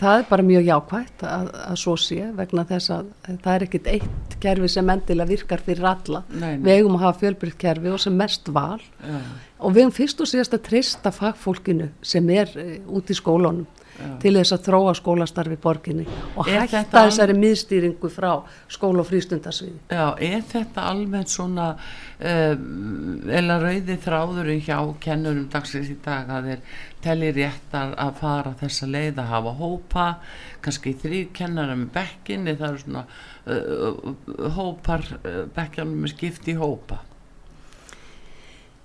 það 0.00 0.18
er 0.18 0.24
bara 0.28 0.44
mjög 0.46 0.64
jákvætt 0.66 1.24
að, 1.30 1.48
að 1.62 1.76
svo 1.78 1.94
sé 2.00 2.30
vegna 2.34 2.64
þess 2.66 2.90
að 2.90 3.10
það 3.44 3.50
er 3.54 3.64
ekkit 3.68 3.90
eitt 3.92 4.36
kerfi 4.42 4.70
sem 4.72 4.90
endilega 4.90 5.30
virkar 5.30 5.62
fyrir 5.64 5.86
alla. 5.92 6.24
Nei, 6.32 6.56
nei. 6.56 6.64
við 6.64 6.80
eigum 6.80 6.98
að 6.98 7.04
hafa 7.06 7.20
fjölbrytt 7.22 7.58
kerfi 7.60 7.92
og 7.94 8.02
sem 8.02 8.16
mest 8.18 8.50
val. 8.54 8.80
Já, 9.04 9.20
og 9.64 9.76
við 9.76 9.84
hefum 9.84 9.96
fyrst 10.00 10.24
og 10.24 10.30
síðast 10.30 10.56
að 10.58 10.64
treysta 10.68 11.14
fagfólkinu 11.14 11.88
sem 12.04 12.34
er 12.34 12.50
uh, 12.58 12.74
út 12.98 13.12
í 13.12 13.16
skólunum 13.18 13.64
til 14.22 14.32
þess 14.34 14.54
að 14.56 14.64
þróa 14.68 14.94
skólastarfi 14.98 15.56
borginni 15.62 16.06
og 16.34 16.48
Er 16.48 16.64
hætta 16.64 16.80
þetta 16.80 17.04
þessari 17.06 17.36
miðstýringu 17.38 18.10
frá 18.10 18.30
skóla 18.68 19.04
og 19.04 19.08
frístundarsviði. 19.10 19.78
já, 19.90 20.06
er 20.18 20.42
þetta 20.50 20.86
almennt 20.90 21.30
svona 21.32 21.68
um, 21.74 23.22
eða 23.28 23.58
rauði 23.62 23.98
þráðurinn 24.04 24.64
hjá 24.66 24.78
kennurum 25.04 25.48
dagsins 25.52 25.92
í 25.92 25.96
dag 26.04 26.30
að 26.30 26.50
þeir 26.50 26.66
telli 27.04 27.30
réttar 27.36 27.94
að 28.00 28.12
fara 28.20 28.54
þessa 28.60 28.86
leið 28.90 29.18
að 29.22 29.32
hafa 29.34 29.54
hópa, 29.60 30.06
kannski 30.64 30.94
þrý 31.02 31.24
kennara 31.36 31.76
með 31.76 31.90
bekkinni, 31.98 32.56
það 32.56 32.68
eru 32.70 32.84
svona 32.84 33.04
uh, 33.04 33.90
uh, 34.12 34.46
hópar 34.56 35.04
uh, 35.20 35.42
bekkjanum 35.54 36.00
með 36.04 36.16
skipti 36.16 36.54
í 36.54 36.60
hópa 36.60 37.02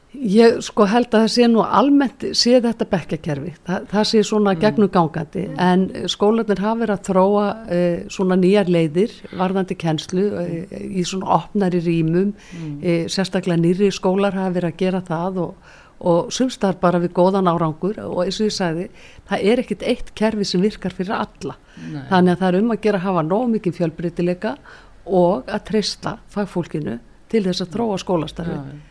Ég 0.10 0.56
sko 0.66 0.88
held 0.90 1.12
að 1.14 1.22
það 1.22 1.32
sé 1.36 1.48
nú 1.52 1.62
almennt 1.62 2.24
sé 2.38 2.56
þetta 2.64 2.86
bekkjakerfi, 2.90 3.52
Þa, 3.68 3.76
það 3.92 4.08
sé 4.10 4.22
svona 4.26 4.56
gegnum 4.58 4.90
gangandi 4.90 5.44
en 5.62 5.84
skólanir 6.10 6.62
hafa 6.64 6.80
verið 6.80 6.94
að 6.96 7.04
þróa 7.12 7.44
uh, 7.60 8.00
svona 8.10 8.38
nýjar 8.42 8.72
leiðir 8.74 9.14
varðandi 9.38 9.78
kennslu 9.78 10.26
uh, 10.42 10.50
í 10.74 11.06
svona 11.06 11.30
opnari 11.38 11.84
rýmum, 11.86 12.34
uh, 12.34 13.06
sérstaklega 13.06 13.62
nýri 13.62 13.92
skólar 13.94 14.34
hafa 14.34 14.56
verið 14.58 14.74
að 14.74 14.82
gera 14.82 15.04
það 15.06 15.40
og, 15.46 15.72
og 16.02 16.34
sumstar 16.34 16.82
bara 16.82 17.04
við 17.06 17.14
góðan 17.22 17.54
árangur. 17.54 18.02
Og 18.10 18.26
eins 18.26 18.42
og 18.42 18.50
ég 18.50 18.58
sagði, 18.58 18.90
það 19.30 19.48
er 19.54 19.62
ekkit 19.62 19.88
eitt 19.94 20.14
kerfi 20.18 20.50
sem 20.50 20.66
virkar 20.66 20.96
fyrir 20.98 21.20
alla. 21.22 21.60
Nei. 21.78 22.02
Þannig 22.10 22.34
að 22.34 22.42
það 22.42 22.50
er 22.50 22.62
um 22.64 22.74
að 22.74 22.86
gera 22.88 23.04
að 23.04 23.10
hafa 23.12 23.28
nóg 23.30 23.50
mikið 23.60 23.78
fjölbreytileika 23.84 24.58
og 25.06 25.46
að 25.46 25.66
treysta 25.70 26.18
fagfólkinu 26.34 26.98
til 27.30 27.46
þess 27.46 27.62
að 27.62 27.76
þróa 27.78 28.02
skólastarfið. 28.02 28.88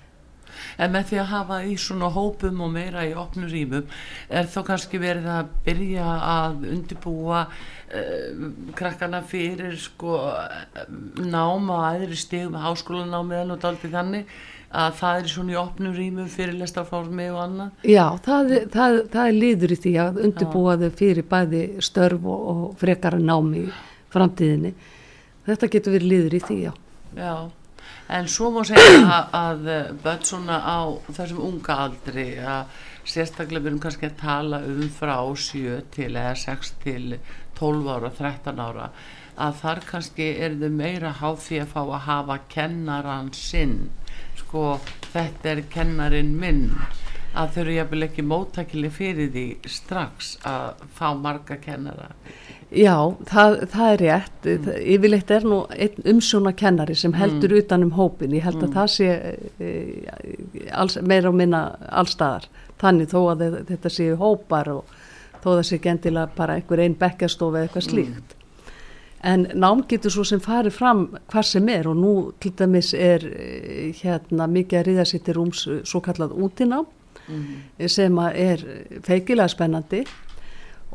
En 0.79 0.95
með 0.95 1.11
því 1.11 1.21
að 1.23 1.33
hafa 1.33 1.63
í 1.65 1.79
svona 1.81 2.11
hópum 2.15 2.63
og 2.67 2.75
meira 2.75 3.07
í 3.07 3.15
opnu 3.19 3.49
rýmum 3.51 3.89
er 4.29 4.51
þá 4.51 4.61
kannski 4.73 5.01
verið 5.03 5.31
að 5.39 5.55
byrja 5.67 6.11
að 6.35 6.69
undibúa 6.75 7.47
uh, 7.49 8.45
krakkana 8.79 9.23
fyrir 9.27 9.79
sko 9.81 10.21
nám 11.25 11.73
á 11.75 11.95
aðri 11.95 12.19
stigum, 12.19 12.59
háskólanámi 12.61 13.39
eða 13.39 13.51
náttúrulega 13.53 13.97
þannig 13.99 14.39
að 14.69 14.97
það 14.99 15.19
er 15.19 15.31
svona 15.33 15.53
í 15.53 15.59
opnu 15.59 15.93
rýmum 15.97 16.29
fyrir 16.29 16.59
lestarformi 16.61 17.29
og 17.33 17.39
annað. 17.41 17.87
Já, 17.89 18.05
það, 18.25 18.51
það, 18.75 18.97
það 19.15 19.23
er 19.25 19.39
liður 19.39 19.73
í 19.73 19.79
því 19.85 19.93
að 20.03 20.19
undirbúa 20.27 20.75
þau 20.83 20.91
fyrir 20.99 21.29
bæði 21.31 21.63
störf 21.85 22.27
og, 22.29 22.43
og 22.53 22.75
frekara 22.81 23.21
námi 23.23 23.65
í 23.65 23.71
framtíðinni. 24.13 24.75
Þetta 25.49 25.71
getur 25.73 25.97
verið 25.97 26.13
liður 26.13 26.37
í 26.37 26.43
því, 26.45 26.59
já. 26.67 26.73
Já, 27.17 27.33
en 28.09 28.29
svo 28.31 28.51
má 28.55 28.63
segja 28.67 29.03
að, 29.05 29.37
að 29.39 29.69
börn 30.05 30.25
svona 30.25 30.59
á 30.65 30.81
þessum 31.11 31.45
unga 31.51 31.79
aldri 31.87 32.29
að 32.41 32.81
sérstaklega 33.09 33.71
erum 33.71 33.83
kannski 33.83 34.09
að 34.09 34.19
tala 34.21 34.63
um 34.69 34.89
frá 34.93 35.17
7 35.49 35.79
til 35.95 36.11
eða 36.13 36.35
6 36.37 36.75
til 36.85 37.19
12 37.59 37.89
ára, 37.95 38.13
13 38.17 38.61
ára 38.65 38.91
að 39.39 39.59
þar 39.61 39.81
kannski 39.87 40.29
er 40.45 40.57
þau 40.59 40.71
meira 40.75 41.13
því 41.19 41.61
að 41.63 41.73
fá 41.73 41.81
að 41.83 42.07
hafa 42.09 42.39
kennaran 42.51 43.31
sinn. 43.37 43.77
Sko 44.39 44.65
þetta 45.13 45.53
er 45.53 45.63
kennarin 45.71 46.35
minn. 46.41 46.73
Að 47.39 47.55
þau 47.55 47.61
eru 47.63 47.77
jafnvel 47.77 48.07
ekki 48.09 48.25
móttækileg 48.27 48.95
fyrir 48.97 49.31
því 49.35 49.47
strax 49.71 50.37
að 50.49 50.83
fá 50.97 51.09
marga 51.15 51.59
kennara 51.63 52.11
Já, 52.69 53.15
það, 53.25 53.55
það 53.73 53.91
er 53.91 54.03
rétt. 54.03 54.39
Mm. 54.45 54.67
Yfirleitt 54.95 55.31
er 55.33 55.45
nú 55.49 55.59
einn 55.73 56.09
umsjóna 56.13 56.53
kennari 56.53 56.97
sem 56.99 57.15
heldur 57.17 57.55
utan 57.63 57.87
um 57.87 57.95
hópin. 57.97 58.35
Ég 58.37 58.45
held 58.45 58.61
að 58.67 58.75
það 58.77 58.91
sé 58.93 59.07
e, 59.57 59.71
alls, 60.77 60.99
meira 61.01 61.31
og 61.33 61.39
minna 61.39 61.63
allstaðar. 61.89 62.49
Þannig 62.79 63.09
þó 63.15 63.21
að 63.33 63.45
þe- 63.45 63.63
þetta 63.71 63.93
séu 63.95 64.19
hópar 64.21 64.69
og 64.75 64.93
þó 65.41 65.49
að 65.49 65.55
það 65.55 65.65
sé 65.71 65.79
ekki 65.79 65.93
endilega 65.95 66.37
bara 66.37 66.59
einhver 66.59 66.85
einn 66.85 66.99
bekkjastof 67.01 67.57
eða 67.57 67.71
eitthvað 67.71 67.89
slíkt. 67.89 68.37
En 69.25 69.49
nám 69.57 69.83
getur 69.89 70.13
svo 70.15 70.29
sem 70.29 70.41
farið 70.45 70.77
fram 70.77 71.03
hvað 71.33 71.49
sem 71.49 71.73
er 71.73 71.89
og 71.91 71.97
nú 71.99 72.13
til 72.39 72.53
dæmis 72.55 72.93
er 72.95 73.25
eh, 73.33 73.97
hérna 74.05 74.47
mikið 74.47 74.79
að 74.79 74.87
riða 74.93 75.09
sér 75.09 75.25
til 75.25 75.41
rúms 75.41 75.65
eh, 75.67 75.81
svo 75.89 76.05
kallað 76.05 76.37
útinám 76.37 76.87
mm. 77.27 77.89
sem 77.91 78.21
er 78.29 78.63
feikilega 79.03 79.49
spennandi 79.51 80.05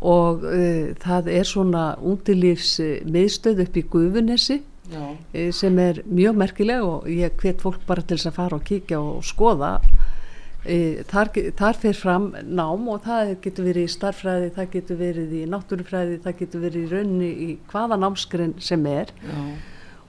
og 0.03 0.43
uh, 0.43 0.91
það 1.00 1.29
er 1.31 1.48
svona 1.48 1.83
útilífs 2.03 2.75
miðstöð 3.07 3.63
upp 3.65 3.77
í 3.79 3.86
Guðunessi 3.93 4.60
uh, 4.91 5.13
sem 5.55 5.79
er 5.79 6.03
mjög 6.05 6.41
merkileg 6.43 6.83
og 6.83 7.07
ég 7.12 7.38
hvet 7.39 7.63
fólk 7.63 7.86
bara 7.88 8.03
til 8.03 8.19
þess 8.19 8.33
að 8.33 8.39
fara 8.41 8.60
og 8.60 8.67
kíkja 8.67 9.00
og 9.00 9.24
skoða. 9.27 9.77
Þar, 10.63 11.27
þar 11.60 11.75
fyrir 11.75 11.98
fram 12.00 12.29
nám 12.48 12.86
og 12.88 13.01
það 13.03 13.33
getur 13.43 13.65
verið 13.67 13.83
í 13.83 13.91
starfræði, 13.91 14.45
það 14.55 14.69
getur 14.77 15.00
verið 15.01 15.33
í 15.36 15.41
náttúrufræði, 15.51 16.22
það 16.24 16.38
getur 16.39 16.63
verið 16.63 16.86
í 16.86 16.91
raunni 16.93 17.31
í 17.43 17.48
hvaða 17.67 17.98
námskrinn 18.00 18.53
sem 18.63 18.86
er. 18.88 19.12
Já. 19.27 19.41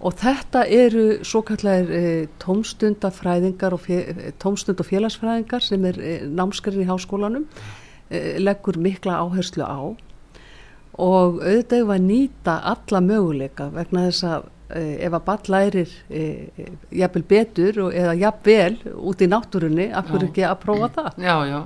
og 0.04 0.14
þetta 0.20 0.62
eru 0.68 1.04
svo 1.24 1.40
kallar 1.48 1.90
e, 1.90 2.02
tómstundafræðingar 2.42 3.74
og 3.74 3.86
tómstund 4.42 4.82
og 4.82 4.86
félagsfræðingar 4.86 5.64
sem 5.64 5.84
er 5.90 5.98
e, 5.98 6.14
námskrinn 6.28 6.84
í 6.84 6.88
háskólanum. 6.88 7.46
e, 7.48 7.83
leggur 8.40 8.78
mikla 8.80 9.20
áherslu 9.24 9.66
á 9.66 9.80
og 10.94 11.40
auðvitað 11.42 11.86
var 11.88 12.02
nýta 12.02 12.58
alla 12.70 13.00
möguleika 13.02 13.70
vegna 13.74 14.06
þess 14.08 14.28
að 14.30 14.50
Eh, 14.72 14.96
ef 15.04 15.12
að 15.12 15.24
ball 15.26 15.50
lærir 15.52 15.90
e, 16.08 16.20
jafnvel 16.96 17.22
betur 17.28 17.78
og, 17.84 17.90
eða 17.92 18.14
jafnvel 18.16 18.78
út 18.96 19.20
í 19.20 19.28
náttúrunni, 19.28 19.90
af 19.92 20.08
hverju 20.08 20.30
ekki 20.30 20.46
að 20.48 20.62
prófa 20.62 20.88
það? 20.94 21.18
Já, 21.28 21.34
já, 21.50 21.58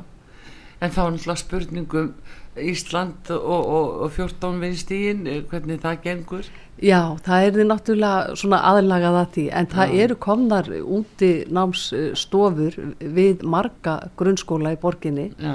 en 0.83 0.93
þá 0.97 0.99
er 1.05 1.13
náttúrulega 1.15 1.43
spurningum 1.45 2.11
Ísland 2.59 3.31
og, 3.31 3.63
og, 3.79 3.93
og 4.03 4.13
14 4.17 4.59
viðstígin, 4.65 5.23
eh, 5.31 5.41
hvernig 5.47 5.79
það 5.85 6.03
gengur? 6.09 6.51
Já, 6.83 7.01
það 7.23 7.47
er 7.47 7.55
því 7.55 7.69
náttúrulega 7.71 8.37
svona 8.43 8.61
aðlagað 8.73 9.21
að 9.23 9.33
því, 9.37 9.49
en 9.63 9.73
það 9.77 9.95
já. 9.95 10.03
eru 10.05 10.21
komnar 10.27 10.71
úti 10.99 11.33
námsstofur 11.55 12.81
við 12.99 13.47
marga 13.47 14.01
grunnskóla 14.19 14.75
í 14.75 14.81
borginni 14.83 15.31
já. 15.39 15.55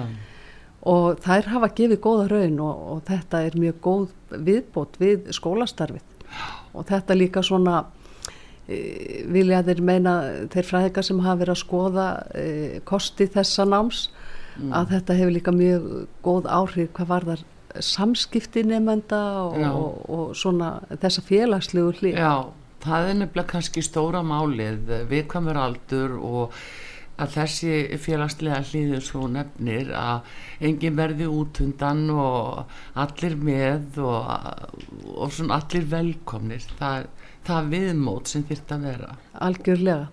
Og 0.89 1.19
þær 1.23 1.49
hafa 1.53 1.69
gefið 1.77 2.01
góða 2.03 2.29
raun 2.31 2.59
og 2.63 3.03
þetta 3.07 3.43
er 3.47 3.59
mjög 3.59 3.77
góð 3.83 4.07
viðbót 4.47 4.97
við 4.99 5.29
skólastarfið. 5.35 6.03
Og 6.73 6.87
þetta 6.89 7.15
líka 7.15 7.43
svona 7.45 7.83
e, 8.67 9.23
vilja 9.31 9.61
þeir 9.63 9.83
meina 9.85 10.15
þeir 10.51 10.69
fræðingar 10.69 11.07
sem 11.07 11.21
hafa 11.23 11.41
verið 11.43 11.55
að 11.55 11.61
skoða 11.61 12.07
e, 12.35 12.45
kosti 12.89 13.29
þessa 13.31 13.67
náms 13.69 14.07
mm. 14.57 14.73
að 14.75 14.95
þetta 14.97 15.19
hefur 15.21 15.35
líka 15.37 15.55
mjög 15.55 15.89
góð 16.25 16.49
áhrif 16.51 16.93
hvað 16.97 17.11
var 17.13 17.29
þar 17.31 17.45
samskipti 17.81 18.63
nefnda 18.67 19.21
og, 19.47 19.55
og, 19.65 20.09
og 20.09 20.33
svona 20.37 20.75
þessa 21.01 21.23
félagslegu 21.25 21.93
hlið 21.99 22.19
Já, 22.19 22.33
það 22.83 23.09
er 23.09 23.19
nefnilega 23.21 23.49
kannski 23.55 23.83
stóra 23.85 24.21
málið 24.25 24.91
viðkvæmur 25.09 25.59
aldur 25.63 26.17
og 26.19 26.59
að 27.21 27.35
þessi 27.35 27.73
félagslega 28.01 28.61
hlýður 28.71 29.03
svo 29.05 29.27
nefnir 29.29 29.91
að 29.97 30.31
enginn 30.65 30.97
verði 30.97 31.27
út 31.29 31.61
undan 31.61 32.07
og 32.09 32.79
allir 33.03 33.35
með 33.37 33.99
og, 34.01 34.31
og 35.13 35.35
svona 35.35 35.59
allir 35.61 35.85
velkomnir 35.91 36.65
það, 36.79 37.05
það 37.45 37.69
viðmót 37.75 38.33
sem 38.33 38.45
þýrt 38.49 38.73
að 38.73 38.87
vera 38.89 39.11
Algjörlega, 39.45 40.07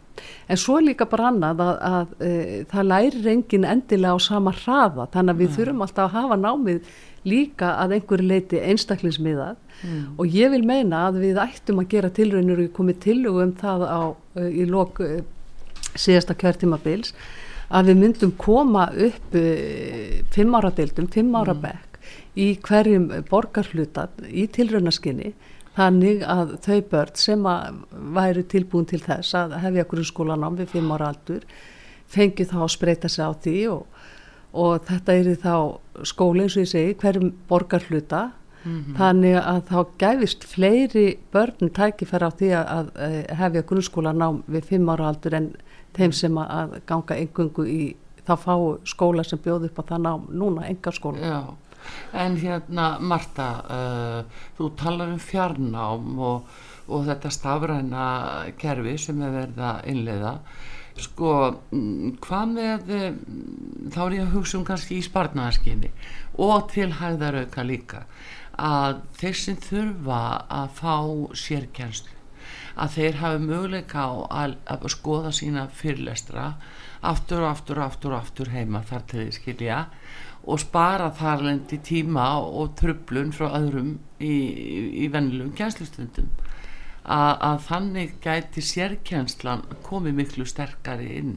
en 0.52 0.60
svo 0.60 0.76
líka 0.84 1.08
bara 1.08 1.30
annað 1.30 1.64
að, 1.64 1.72
að, 1.72 2.12
að 2.20 2.28
e, 2.28 2.60
það 2.72 2.90
lærir 2.92 3.30
enginn 3.34 3.68
endilega 3.72 4.20
á 4.20 4.26
sama 4.28 4.54
hraða 4.60 5.08
þannig 5.14 5.34
að 5.34 5.42
við 5.42 5.48
ja. 5.48 5.56
þurfum 5.56 5.84
alltaf 5.86 6.04
að 6.06 6.16
hafa 6.18 6.40
námið 6.44 6.94
líka 7.28 7.74
að 7.80 7.96
einhverju 7.96 8.28
leiti 8.28 8.60
einstaklingsmiðað 8.60 9.56
mm. 9.56 10.06
og 10.20 10.36
ég 10.36 10.52
vil 10.52 10.62
meina 10.68 11.06
að 11.08 11.20
við 11.24 11.40
ættum 11.40 11.80
að 11.82 11.92
gera 11.96 12.12
tilraunir 12.16 12.64
og 12.64 12.72
komið 12.76 13.04
tilugum 13.08 13.52
það 13.60 13.84
á, 13.88 14.00
e, 14.36 14.48
í 14.52 14.68
lok 14.68 15.00
e, 15.04 15.20
síðasta 15.94 16.36
kjörtímabils 16.38 17.14
að 17.70 17.92
við 17.92 18.00
myndum 18.02 18.34
koma 18.38 18.88
upp 18.90 19.36
uh, 19.38 20.20
fimm 20.34 20.54
ára 20.58 20.72
deildum, 20.74 21.06
fimm 21.10 21.34
ára 21.38 21.54
mm. 21.54 21.86
í 22.34 22.52
hverjum 22.66 23.10
borgarhlutan 23.30 24.26
í 24.28 24.46
tilraunaskinni 24.50 25.34
þannig 25.76 26.24
að 26.26 26.56
þau 26.64 26.78
börn 26.90 27.18
sem 27.18 27.46
að 27.46 27.82
væri 28.16 28.42
tilbúin 28.50 28.88
til 28.90 29.00
þess 29.04 29.36
að 29.38 29.54
hefja 29.62 29.86
grunnskólanám 29.92 30.58
við 30.58 30.74
fimm 30.74 30.90
ára 30.96 31.12
aldur 31.14 31.46
fengi 32.10 32.46
þá 32.48 32.58
að 32.64 32.74
spreita 32.74 33.10
sig 33.10 33.22
á 33.22 33.32
því 33.44 33.56
og, 33.70 33.86
og 34.52 34.84
þetta 34.88 35.16
er 35.16 35.30
þá 35.40 35.54
skóli 36.10 36.44
eins 36.44 36.58
og 36.58 36.64
ég 36.64 36.72
segi 36.72 36.98
hverjum 37.00 37.32
borgarhluta 37.48 38.22
mm 38.64 38.78
-hmm. 38.78 38.96
þannig 38.98 39.36
að 39.38 39.60
þá 39.70 39.78
gæfist 40.02 40.44
fleiri 40.44 41.06
börn 41.32 41.70
tækifæra 41.70 42.28
á 42.28 42.36
því 42.38 42.50
að, 42.58 42.66
að, 42.76 42.86
að 43.06 43.36
hefja 43.42 43.66
grunnskólanám 43.70 44.42
við 44.46 44.64
fimm 44.64 44.88
ára 44.88 45.08
aldur 45.08 45.34
en 45.34 45.52
þeim 45.96 46.14
sem 46.16 46.38
að 46.42 46.78
ganga 46.88 47.18
engungu 47.18 47.66
í 47.66 47.80
þá 48.26 48.34
fá 48.38 48.54
skóla 48.88 49.24
sem 49.26 49.40
bjóð 49.42 49.68
upp 49.70 49.82
á 49.82 49.82
það 49.92 50.04
ná 50.06 50.12
núna 50.42 50.68
enga 50.68 50.92
skóla 50.94 51.32
Já. 51.32 51.40
En 52.12 52.36
hérna 52.36 52.98
Marta 53.00 53.46
uh, 53.64 54.42
þú 54.58 54.68
talar 54.78 55.14
um 55.14 55.22
fjarnám 55.22 56.18
og, 56.20 56.50
og 56.86 57.06
þetta 57.08 57.32
stafræna 57.32 58.04
kerfi 58.60 58.98
sem 59.00 59.22
er 59.24 59.32
verið 59.38 59.64
að 59.70 59.88
innleiða 59.94 60.34
sko 61.00 61.32
mm, 61.72 62.18
hvað 62.20 62.54
með 62.54 62.92
eh, 62.92 63.18
þá 63.94 64.00
er 64.04 64.16
ég 64.18 64.24
að 64.26 64.34
hugsa 64.34 64.58
um 64.58 64.66
kannski 64.68 64.98
í 64.98 65.06
spartnaðarskinni 65.06 65.90
og 66.44 66.68
til 66.74 66.90
hægðarauka 67.00 67.64
líka 67.64 68.04
að 68.60 69.00
þeir 69.16 69.38
sem 69.40 69.60
þurfa 69.64 70.22
að 70.60 70.72
fá 70.76 70.96
sérkjænstu 71.44 72.19
að 72.80 72.96
þeir 72.96 73.20
hafi 73.20 73.42
möguleika 73.44 74.06
á 74.06 74.12
að, 74.42 74.56
að 74.72 74.88
skoða 74.94 75.32
sína 75.36 75.66
fyrirlestra 75.76 76.54
aftur 77.06 77.44
og 77.44 77.50
aftur 77.50 77.80
og 77.80 77.86
aftur, 77.86 78.16
aftur 78.16 78.52
heima 78.54 78.82
þar 78.88 79.06
til 79.10 79.22
þeir 79.24 79.36
skilja 79.36 79.78
og 80.48 80.60
spara 80.62 81.10
þar 81.16 81.44
lendi 81.46 81.78
tíma 81.84 82.26
og 82.40 82.74
tröflun 82.80 83.32
frá 83.36 83.50
öðrum 83.58 83.98
í, 84.18 84.32
í, 84.32 84.80
í 85.04 85.08
vennilegum 85.12 85.52
kjænslustundum 85.56 86.30
að, 87.04 87.34
að 87.36 87.58
þannig 87.68 88.14
gæti 88.24 88.64
sérkjænslan 88.64 89.64
komið 89.86 90.20
miklu 90.20 90.48
sterkari 90.48 91.16
inn 91.20 91.34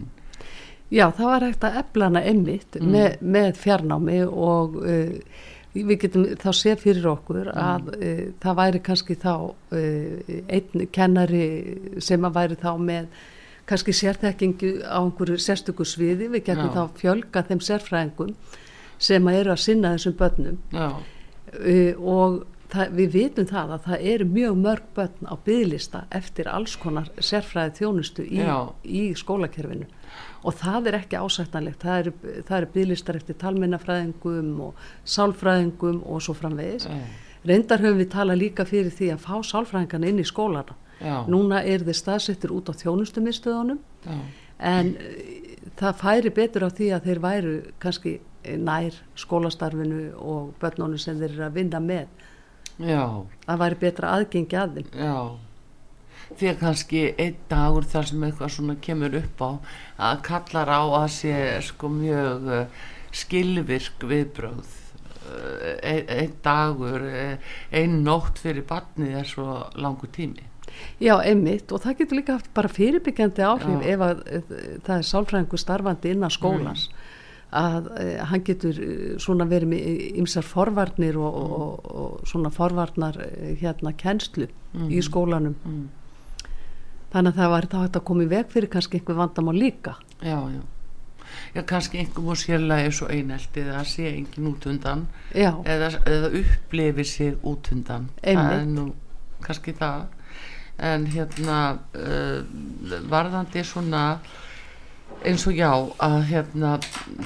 Já, 0.94 1.08
það 1.10 1.26
var 1.26 1.44
hægt 1.48 1.64
að 1.66 1.78
eflana 1.80 2.22
einmitt 2.22 2.76
mm. 2.78 2.90
með, 2.94 3.14
með 3.36 3.56
fjarnámi 3.58 4.20
og 4.28 4.76
uh, 4.84 5.42
við 5.74 6.00
getum 6.06 6.26
þá 6.42 6.50
séð 6.54 6.82
fyrir 6.84 7.08
okkur 7.10 7.48
mm. 7.50 7.62
að 7.66 7.88
mm. 7.88 8.02
uh, 8.08 8.26
það 8.44 8.58
væri 8.62 8.82
kannski 8.88 9.18
þá 9.22 9.34
uh, 9.34 10.34
einn 10.58 10.88
kennari 10.94 11.46
sem 12.04 12.28
að 12.28 12.38
væri 12.40 12.60
þá 12.62 12.72
með 12.82 13.24
kannski 13.70 13.96
sérþekkingu 13.96 14.74
á 14.84 15.00
einhverju 15.00 15.40
sérstöku 15.40 15.86
sviði, 15.88 16.28
við 16.34 16.50
getum 16.50 16.70
Já. 16.70 16.76
þá 16.76 17.00
fjölga 17.00 17.46
þeim 17.48 17.62
sérfræðingum 17.64 18.34
sem 19.04 19.30
að 19.30 19.40
eru 19.40 19.54
að 19.54 19.62
sinna 19.64 19.94
þessum 19.96 20.18
börnum 20.20 20.58
uh, 20.74 20.98
og 21.98 22.42
það, 22.74 22.94
við 22.98 23.16
vitum 23.18 23.48
það 23.50 23.74
að 23.76 23.88
það 23.88 24.06
eru 24.14 24.28
mjög 24.30 24.60
mörg 24.62 24.88
börn 24.98 25.30
á 25.30 25.36
bygglista 25.46 26.04
eftir 26.20 26.50
alls 26.52 26.76
konar 26.82 27.10
sérfræði 27.18 27.76
þjónustu 27.80 28.26
í, 28.26 28.42
í 28.84 29.04
skólakerfinu. 29.20 29.90
Og 30.44 30.56
það 30.60 30.90
er 30.92 30.98
ekki 31.00 31.20
ásættanlegt. 31.20 31.84
Það 31.84 32.00
eru, 32.02 32.14
eru 32.44 32.72
bygglistar 32.74 33.20
eftir 33.20 33.38
talmennafræðingum 33.42 34.52
og 34.68 34.88
sálfræðingum 35.08 36.02
og 36.04 36.24
svo 36.24 36.36
framvegis. 36.38 36.90
Yeah. 36.90 37.22
reyndar 37.44 37.82
höfum 37.84 38.00
við 38.00 38.12
tala 38.14 38.36
líka 38.40 38.64
fyrir 38.64 38.92
því 38.96 39.10
að 39.14 39.24
fá 39.26 39.36
sálfræðingarna 39.44 40.12
inn 40.12 40.22
í 40.24 40.28
skólana. 40.28 40.78
Yeah. 41.04 41.26
núna 41.28 41.64
er 41.68 41.84
þeir 41.84 41.98
staðsettur 41.98 42.54
út 42.56 42.70
á 42.72 42.74
þjónustumistöðunum 42.80 43.80
en 44.64 44.92
eh, 44.96 45.58
það 45.76 45.98
færi 46.00 46.32
betur 46.32 46.64
á 46.64 46.70
því 46.72 46.88
að 46.96 47.10
þeir 47.10 47.20
væru 47.24 47.56
kannski 47.84 48.14
nær 48.44 48.96
skólastarfinu 49.20 50.14
og 50.20 50.54
börnunum 50.62 51.02
sem 51.02 51.20
þeir 51.20 51.32
eru 51.32 51.46
að 51.48 51.58
vinna 51.58 51.82
með 51.84 52.24
það 52.80 53.64
væri 53.64 53.80
betra 53.82 54.14
aðgengi 54.18 54.60
að 54.60 54.78
þeim. 54.78 54.94
Já. 54.98 55.18
Því 56.34 56.50
að 56.50 56.62
kannski 56.62 57.02
einn 57.22 57.42
dagur 57.52 57.90
þar 57.90 58.08
sem 58.10 58.24
eitthvað 58.26 58.54
svona 58.56 58.78
kemur 58.82 59.18
upp 59.20 59.44
á 59.44 59.52
að 60.10 60.24
kallar 60.30 60.72
á 60.72 60.82
að 61.04 61.10
sé 61.18 61.36
sko 61.68 61.92
mjög 61.94 62.48
uh, 62.48 62.88
skilvirk 63.14 64.08
viðbröð 64.10 64.64
uh, 64.64 65.76
einn 65.84 66.10
ein 66.16 66.34
dagur 66.46 67.06
einn 67.06 68.02
nótt 68.08 68.42
fyrir 68.42 68.66
barnið 68.66 69.20
er 69.22 69.30
svo 69.30 69.60
langu 69.78 70.10
tími. 70.10 70.50
Já, 71.04 71.20
einmitt 71.22 71.72
og 71.76 71.84
það 71.84 72.00
getur 72.00 72.18
líka 72.18 72.38
haft 72.40 72.54
bara 72.56 72.72
fyrirbyggjandi 72.72 73.44
áhrif 73.46 73.84
Já. 73.84 73.94
ef 73.94 74.04
að, 74.08 74.22
það 74.88 74.96
er 74.96 75.08
sálfræðingu 75.10 75.60
starfandi 75.62 76.14
innan 76.16 76.34
skólans. 76.34 76.88
Mm. 76.90 77.03
Að 77.54 77.90
hann 78.30 78.44
getur 78.46 78.80
svona 79.22 79.48
verið 79.50 79.72
með 79.74 80.20
ymsar 80.24 80.46
forvarnir 80.48 81.18
og, 81.22 81.36
mm. 81.38 81.58
og, 81.58 81.92
og 82.04 82.30
svona 82.30 82.52
forvarnar 82.54 83.20
hérna 83.62 83.94
kennslu 83.98 84.48
mm. 84.50 84.88
í 84.90 85.02
skólanum. 85.06 85.58
Mm. 85.64 85.84
Þannig 87.14 87.34
að 87.36 87.42
það 87.42 87.52
var 87.54 87.68
hægt 87.78 87.98
að 88.00 88.06
koma 88.10 88.26
í 88.26 88.32
veg 88.32 88.48
fyrir 88.50 88.72
kannski 88.74 89.00
einhver 89.00 89.20
vandamál 89.20 89.54
líka. 89.60 89.98
Já, 90.18 90.40
já, 90.50 90.62
já 91.54 91.62
kannski 91.70 92.02
einhver 92.02 92.26
múr 92.26 92.40
sérlega 92.42 92.88
er 92.88 92.96
svo 92.98 93.10
eineltið 93.14 93.70
að 93.70 93.86
sé 93.92 94.08
engin 94.10 94.50
út 94.50 94.66
undan. 94.70 95.06
Eða, 95.34 95.92
eða 96.10 96.32
upplifi 96.42 97.06
sig 97.06 97.38
út 97.46 97.70
undan. 97.76 98.10
Það 98.24 98.56
er 98.58 98.66
nú 98.72 98.88
kannski 99.46 99.76
það. 99.78 100.08
En 100.84 101.06
hérna 101.14 101.60
uh, 101.94 102.40
varðandi 103.12 103.62
svona 103.68 104.04
eins 105.24 105.46
og 105.48 105.56
já 105.56 105.72
að 106.04 106.18
hérna 106.30 106.74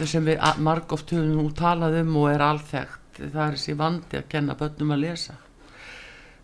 sem 0.05 0.25
við 0.25 0.41
marg 0.63 0.91
oft 0.93 1.11
höfum 1.13 1.33
nú 1.37 1.49
talað 1.57 1.99
um 2.03 2.15
og 2.21 2.29
er 2.31 2.43
alþægt 2.45 3.21
það 3.21 3.43
er 3.43 3.57
þessi 3.57 3.77
vandi 3.77 4.19
að 4.19 4.29
kenna 4.33 4.55
börnum 4.59 4.93
að 4.93 5.03
lesa 5.05 5.37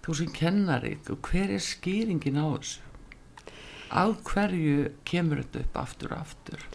þú 0.03 0.17
sem 0.19 0.33
kennari 0.33 0.95
hver 1.13 1.53
er 1.53 1.63
skýringin 1.63 2.41
á 2.41 2.45
þessu 2.57 2.81
á 3.93 4.03
hverju 4.25 4.89
kemur 5.05 5.43
þetta 5.43 5.65
upp 5.65 5.81
aftur 5.85 6.15
og 6.15 6.23
aftur 6.25 6.69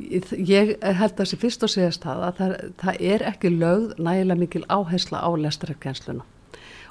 Ég 0.00 0.78
held 0.80 1.10
að 1.12 1.18
þessi 1.18 1.36
fyrst 1.36 1.64
og 1.66 1.70
segast 1.74 2.04
það 2.06 2.22
að 2.24 2.38
það, 2.38 2.52
það 2.80 3.02
er 3.12 3.24
ekki 3.28 3.50
lögð 3.52 3.98
nægilega 4.00 4.40
mikil 4.40 4.62
áhersla 4.72 5.20
á 5.20 5.28
lestrarkennsluna 5.36 6.24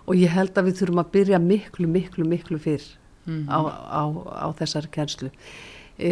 og 0.05 0.17
ég 0.19 0.29
held 0.33 0.57
að 0.57 0.69
við 0.69 0.77
þurfum 0.81 1.01
að 1.01 1.11
byrja 1.15 1.39
miklu, 1.41 1.89
miklu, 1.89 2.25
miklu 2.27 2.59
fyrr 2.61 2.85
mm 3.25 3.33
-hmm. 3.33 3.49
á, 3.49 3.59
á, 3.89 4.03
á 4.45 4.47
þessari 4.59 4.91
kennslu. 4.91 5.29
E, 5.99 6.11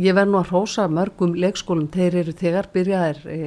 ég 0.00 0.16
verð 0.16 0.32
nú 0.32 0.40
að 0.40 0.50
hrósa 0.54 0.86
mörgum 0.88 1.36
leikskólum, 1.36 1.90
þeir 1.92 2.18
eru 2.22 2.34
þegar 2.40 2.70
byrjaðir 2.72 3.22
e, 3.28 3.38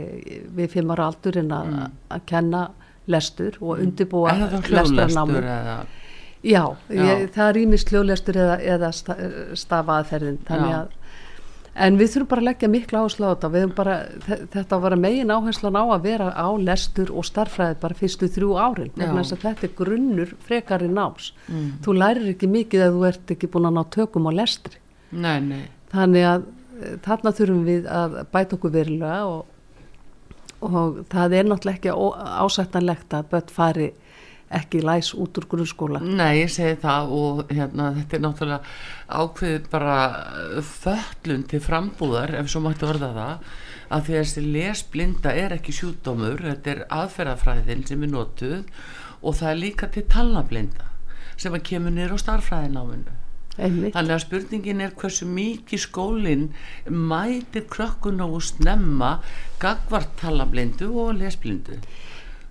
við 0.54 0.72
fimm 0.76 0.94
ára 0.94 1.10
aldur 1.10 1.40
en 1.42 1.52
að 1.56 1.72
mm. 1.74 2.24
kenna 2.30 2.64
lestur 3.10 3.58
og 3.60 3.76
mm. 3.76 3.84
undirbúa 3.88 4.36
lesturnámi. 4.70 5.44
Já, 6.44 6.64
Já. 6.92 7.00
Ég, 7.00 7.30
það 7.32 7.48
er 7.48 7.62
ímist 7.62 7.92
hljóðlestur 7.94 8.38
eða, 8.44 8.60
eða 8.76 8.92
stafaðferðin, 9.58 10.42
þannig 10.48 10.78
að 10.82 11.00
en 11.74 11.98
við 11.98 12.12
þurfum 12.14 12.30
bara 12.30 12.44
að 12.44 12.48
leggja 12.50 12.70
miklu 12.70 13.00
áherslu 13.02 13.26
á 13.26 13.34
þetta 13.34 13.64
bara, 13.78 13.96
þetta 14.54 14.80
var 14.84 14.96
að 14.96 15.04
megin 15.08 15.34
áherslan 15.34 15.80
á 15.80 15.84
að 15.84 16.06
vera 16.06 16.30
á 16.30 16.48
lestur 16.62 17.10
og 17.10 17.26
starfræði 17.26 17.80
bara 17.82 17.98
fyrstu 17.98 18.30
þrjú 18.30 18.52
árin 18.62 18.94
þetta 18.94 19.54
er 19.54 19.74
grunnur 19.78 20.36
frekari 20.46 20.90
náms 20.92 21.32
mm. 21.48 21.82
þú 21.86 21.98
lærir 21.98 22.30
ekki 22.36 22.50
mikið 22.52 22.86
ef 22.88 22.96
þú 22.98 23.06
ert 23.10 23.36
ekki 23.36 23.50
búin 23.56 23.70
að 23.72 23.78
ná 23.80 23.84
tökum 23.98 24.30
á 24.30 24.32
lestri 24.38 24.78
nei, 25.14 25.40
nei. 25.46 25.64
þannig 25.94 26.30
að 26.30 26.46
eh, 26.82 26.94
þarna 27.06 27.36
þurfum 27.40 27.66
við 27.68 27.90
að 28.02 28.20
bæta 28.34 28.58
okkur 28.58 28.76
verulega 28.78 29.20
og, 29.30 29.46
og 30.66 31.04
það 31.14 31.38
er 31.40 31.50
náttúrulega 31.50 31.80
ekki 31.80 31.98
ásættanlegt 32.48 33.18
að 33.18 33.30
börn 33.34 33.54
fari 33.54 33.92
ekki 34.54 34.82
læs 34.86 35.14
út 35.18 35.38
úr 35.40 35.48
grunnskóla 35.50 36.02
Nei, 36.04 36.44
ég 36.44 36.52
segi 36.54 36.78
það 36.84 37.14
og 37.18 37.44
hérna, 37.50 37.90
þetta 37.98 38.18
er 38.18 38.24
náttúrulega 38.26 38.60
ákveðið 39.24 39.70
bara 39.72 39.96
föllun 40.70 41.46
til 41.50 41.62
frambúðar 41.64 42.36
ef 42.40 42.52
svo 42.52 42.64
mættu 42.66 42.90
orða 42.90 43.12
það 43.18 43.48
að 43.94 44.06
því 44.06 44.18
að 44.18 44.24
þessi 44.24 44.46
lesblinda 44.58 45.34
er 45.44 45.58
ekki 45.58 45.76
sjúdómur 45.78 46.46
þetta 46.46 46.74
er 46.74 46.86
aðferðafræðin 47.00 47.86
sem 47.90 48.06
er 48.06 48.14
notuð 48.14 48.62
og 49.22 49.38
það 49.40 49.52
er 49.52 49.62
líka 49.62 49.90
til 49.94 50.06
talnablinda 50.12 50.90
sem 51.40 51.54
að 51.56 51.68
kemur 51.72 51.96
nýra 51.96 52.18
á 52.18 52.24
starfræðináminu 52.24 53.20
Einmitt. 53.54 53.94
Þannig 53.94 54.16
að 54.16 54.24
spurningin 54.24 54.82
er 54.82 54.96
hversu 54.98 55.28
mikið 55.30 55.84
skólinn 55.84 56.48
mætir 56.90 57.68
krökkun 57.70 58.24
og 58.26 58.40
snemma 58.42 59.20
gagvart 59.62 60.16
talablindu 60.18 60.90
og 61.04 61.20
lesblindu 61.20 61.78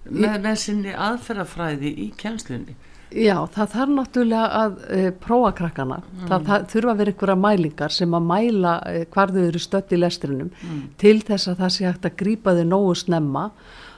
með, 0.06 0.38
með 0.44 0.56
sinni 0.62 0.94
aðferðafræði 0.94 1.90
í 2.04 2.08
kjænslunni 2.20 2.76
Já, 3.12 3.34
það 3.52 3.72
þarf 3.74 3.90
náttúrulega 3.92 4.44
að 4.56 4.76
e, 4.88 5.00
prófa 5.20 5.50
krakkana, 5.58 5.98
mm. 6.00 6.22
það, 6.30 6.44
það 6.46 6.62
þurfa 6.72 6.92
að 6.92 7.00
vera 7.00 7.12
einhverja 7.12 7.36
mælingar 7.42 7.92
sem 7.92 8.16
að 8.16 8.28
mæla 8.30 8.72
e, 8.88 9.02
hvar 9.12 9.32
þau 9.34 9.42
eru 9.42 9.60
stött 9.60 9.92
í 9.92 9.98
lestrinum 9.98 10.52
mm. 10.54 10.78
til 11.02 11.18
þess 11.20 11.50
að 11.52 11.58
það 11.60 11.74
sé 11.74 11.86
hægt 11.88 12.08
að 12.08 12.16
grípa 12.22 12.54
þau 12.56 12.62
nógu 12.70 12.94
snemma 13.02 13.44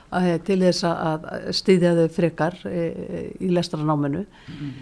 e, 0.09 0.35
til 0.49 0.59
þess 0.65 0.87
að 0.89 1.29
stýðja 1.61 1.93
þau 2.01 2.09
frekar 2.17 2.59
í 2.65 3.53
lestranáminu 3.55 4.25
mm. 4.25 4.75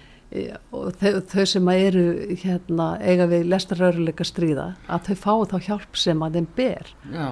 Og 0.74 0.96
þau, 1.00 1.22
þau 1.30 1.46
sem 1.50 1.72
eru 1.74 2.06
hérna, 2.41 2.88
eiga 3.02 3.28
við 3.30 3.48
lestraröruleika 3.52 4.26
stríða 4.28 4.74
að 4.88 5.10
þau 5.10 5.15
fá 5.24 5.34
þá 5.54 5.58
hjálp 5.69 6.00
sem 6.00 6.26
að 6.26 6.39
þeim 6.39 6.50
ber 6.58 6.91
Já. 7.13 7.28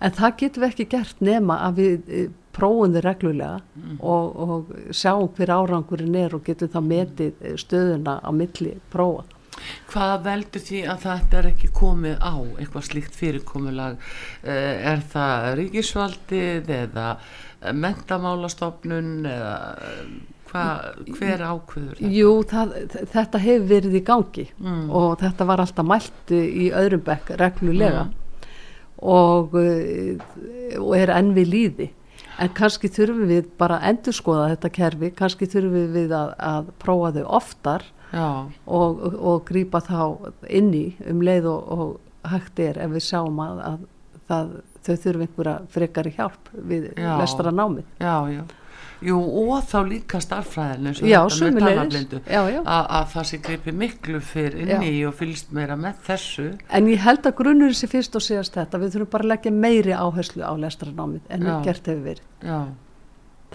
en 0.00 0.16
það 0.16 0.36
getur 0.42 0.64
við 0.64 0.74
ekki 0.74 0.88
gert 0.96 1.24
nema 1.24 1.60
að 1.68 1.80
við 1.82 2.10
prófum 2.56 2.94
þið 2.94 3.04
reglulega 3.04 3.60
mm. 3.60 3.96
og, 4.00 4.36
og 4.36 4.92
sjáum 4.96 5.30
hver 5.36 5.52
árangurinn 5.58 6.18
er 6.18 6.36
og 6.36 6.44
getum 6.46 6.72
það 6.72 6.92
metið 6.92 7.48
stöðuna 7.60 8.20
á 8.24 8.30
milli 8.32 8.76
prófa. 8.92 9.26
Hvað 9.88 10.14
veldur 10.26 10.62
því 10.62 10.80
að 10.92 11.02
þetta 11.06 11.38
er 11.38 11.48
ekki 11.50 11.70
komið 11.74 12.16
á 12.20 12.34
eitthvað 12.36 12.86
slíkt 12.90 13.16
fyrirkomulag? 13.16 13.98
Eh, 14.44 14.88
er 14.92 15.04
það 15.12 15.48
ríkisvaldið 15.62 16.72
eða 16.76 17.06
mentamálastofnun 17.72 19.12
eða 19.30 19.54
hvað, 20.50 21.02
hver 21.18 21.44
ákveður 21.44 21.98
þetta? 21.98 22.12
Jú, 22.16 22.30
það, 22.50 22.74
þetta 23.14 23.42
hefur 23.46 23.68
verið 23.72 23.98
í 23.98 24.04
gangi 24.06 24.46
mm. 24.56 24.86
og 25.00 25.18
þetta 25.22 25.48
var 25.48 25.62
alltaf 25.64 25.88
mælt 25.88 26.32
í 26.36 26.70
öðrum 26.70 27.04
bekk 27.06 27.34
reglulega 27.40 28.06
mm. 28.06 28.48
og, 29.14 29.56
eh, 29.60 30.80
og 30.80 30.92
er 30.98 31.14
enn 31.16 31.34
við 31.36 31.52
líði 31.54 31.90
en 32.42 32.52
kannski 32.56 32.90
þurfum 32.92 33.28
við 33.30 33.50
bara 33.58 33.80
að 33.80 33.90
endurskoða 33.92 34.48
þetta 34.54 34.72
kerfi, 34.76 35.12
kannski 35.16 35.48
þurfum 35.50 35.92
við 35.94 36.14
að, 36.16 36.32
að 36.36 36.72
prófa 36.82 37.12
þau 37.16 37.26
oftar 37.38 37.86
og, 38.16 38.50
og, 38.66 39.06
og 39.16 39.44
grýpa 39.48 39.80
þá 39.84 40.00
inni 40.48 40.86
um 41.08 41.22
leið 41.24 41.48
og, 41.52 41.72
og 41.76 42.30
hægt 42.30 42.60
er 42.62 42.80
ef 42.82 42.92
við 42.92 43.06
sjáum 43.06 43.40
að, 43.42 43.62
að 43.70 43.82
það, 44.28 44.54
þau 44.86 44.94
þurfum 44.94 45.26
einhverja 45.26 45.56
frekari 45.74 46.14
hjálp 46.16 46.54
við 46.70 46.88
lestra 46.96 47.52
námið. 47.54 47.88
Já, 48.02 48.16
já. 48.32 48.42
Jú 49.04 49.16
og 49.20 49.66
þá 49.68 49.76
líka 49.90 50.20
og 50.20 51.08
já, 51.10 51.18
talablindu 51.28 52.20
að 52.24 53.10
það 53.12 53.26
sé 53.28 53.40
greipi 53.44 53.74
miklu 53.76 54.20
fyrr 54.24 54.56
inni 54.62 54.92
já. 54.94 55.08
og 55.10 55.18
fylgst 55.18 55.52
meira 55.52 55.76
með 55.76 56.00
þessu. 56.06 56.46
En 56.72 56.88
ég 56.88 57.04
held 57.04 57.28
að 57.28 57.36
grunnur 57.42 57.76
sé 57.76 57.90
fyrst 57.92 58.16
og 58.16 58.24
séast 58.24 58.56
þetta. 58.56 58.80
Við 58.80 58.96
þurfum 58.96 59.12
bara 59.12 59.26
að 59.26 59.32
leggja 59.34 59.52
meiri 59.52 59.92
áherslu 59.96 60.46
á 60.48 60.52
lestranámið 60.64 61.28
en 61.28 61.46
það 61.50 61.68
gert 61.68 61.92
hefur 61.92 62.04
verið. 62.08 62.24
Já. 62.40 62.60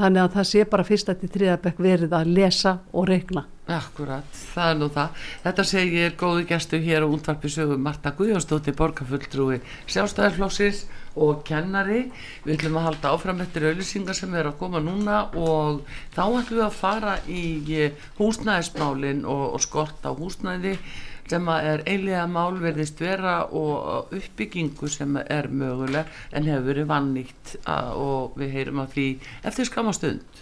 Þannig 0.02 0.22
að 0.24 0.36
það 0.38 0.48
sé 0.52 0.68
bara 0.72 0.88
fyrst 0.88 1.10
að 1.12 1.24
til 1.24 1.32
þriðabekk 1.34 1.82
verið 1.84 2.14
að 2.16 2.30
lesa 2.38 2.78
og 2.94 3.10
regna 3.10 3.46
Akkurat, 3.72 4.40
það 4.54 4.70
er 4.70 4.80
nú 4.80 4.88
það. 4.92 5.20
Þetta 5.46 5.64
segir 5.70 6.16
góðu 6.20 6.48
gæstu 6.50 6.80
hér 6.84 7.06
á 7.06 7.08
útvarpisögu 7.08 7.78
Marta 7.80 8.12
Guðjónsdóttir 8.18 8.76
borgarfulltrúi 8.80 9.62
sjálfstæðarflóksins 9.92 10.82
og 11.16 11.46
kennari. 11.48 12.02
Við 12.44 12.58
ætlum 12.58 12.80
að 12.82 12.88
halda 12.90 13.14
áfram 13.16 13.44
eftir 13.46 13.70
auðlýsingar 13.70 14.18
sem 14.18 14.36
er 14.36 14.52
að 14.52 14.60
koma 14.60 14.82
núna 14.84 15.22
og 15.40 15.86
þá 16.16 16.24
ætlum 16.26 16.58
við 16.58 16.66
að 16.66 16.82
fara 16.82 17.16
í 17.32 17.46
eh, 17.78 18.04
húsnæðismálin 18.20 19.24
og, 19.24 19.48
og 19.56 19.64
skort 19.64 20.04
á 20.04 20.12
húsnæði 20.12 20.76
sem 21.32 21.48
er 21.54 21.84
eilega 21.88 22.26
málverðist 22.28 23.00
vera 23.00 23.38
og 23.56 24.12
uppbyggingu 24.18 24.90
sem 24.92 25.16
er 25.22 25.48
möguleg 25.48 26.10
en 26.36 26.50
hefur 26.50 26.68
verið 26.74 26.90
vannýtt 26.92 27.54
og 27.72 28.36
við 28.40 28.56
heyrum 28.58 28.84
að 28.84 28.96
því 28.98 29.10
eftir 29.48 29.70
skamastund 29.70 30.42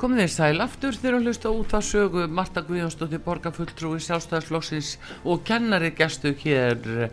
Komið 0.00 0.22
þér 0.22 0.30
sæl 0.32 0.62
aftur 0.64 0.96
þegar 0.96 1.14
að 1.18 1.26
hlusta 1.26 1.50
út 1.52 1.72
að 1.76 1.82
sögu 1.84 2.22
Marta 2.32 2.62
Guðjónsdóttir 2.64 3.20
borgarfulltrúi 3.20 3.98
sjálfstæðarflokksins 4.00 4.94
og 5.28 5.42
kennari 5.44 5.90
gestu 5.92 6.32
hér. 6.40 7.10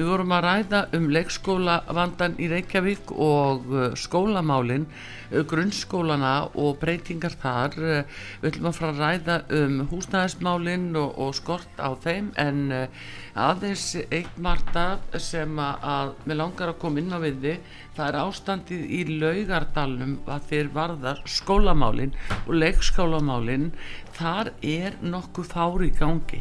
Við 0.00 0.06
vorum 0.08 0.30
að 0.32 0.44
ræða 0.46 0.78
um 0.96 1.06
leikskólavandan 1.12 2.38
í 2.40 2.46
Reykjavík 2.48 3.10
og 3.20 3.66
uh, 3.68 3.82
skólamálinn, 4.00 4.86
uh, 5.28 5.42
grunnskólana 5.44 6.30
og 6.56 6.78
breytingar 6.80 7.34
þar. 7.42 7.76
Við 8.40 8.46
ætlum 8.48 8.68
að 8.70 8.78
fara 8.78 8.94
að 8.94 9.02
ræða 9.02 9.36
um 9.58 9.74
húsnæðismálinn 9.90 10.86
og, 10.96 11.18
og 11.20 11.36
skort 11.36 11.82
á 11.84 11.92
þeim 12.00 12.30
en 12.40 12.62
uh, 12.72 13.02
aðeins 13.44 13.90
eitt 14.06 14.40
Marta 14.40 14.86
sem 15.20 15.60
að 15.60 16.14
við 16.24 16.40
langar 16.40 16.72
að 16.72 16.80
koma 16.80 17.02
inn 17.02 17.12
á 17.12 17.20
við 17.20 17.44
þið 17.44 17.76
það 17.98 18.06
er 18.06 18.18
ástandið 18.22 18.86
í 18.88 19.02
laugardalum 19.20 20.14
að 20.32 20.48
þeir 20.54 20.72
varðar 20.78 21.20
skólamálin 21.28 22.16
og 22.46 22.54
leikskólamálinn 22.56 23.68
þar 24.16 24.54
er 24.64 24.96
nokkuð 25.04 25.52
fári 25.52 25.92
gangi 26.00 26.40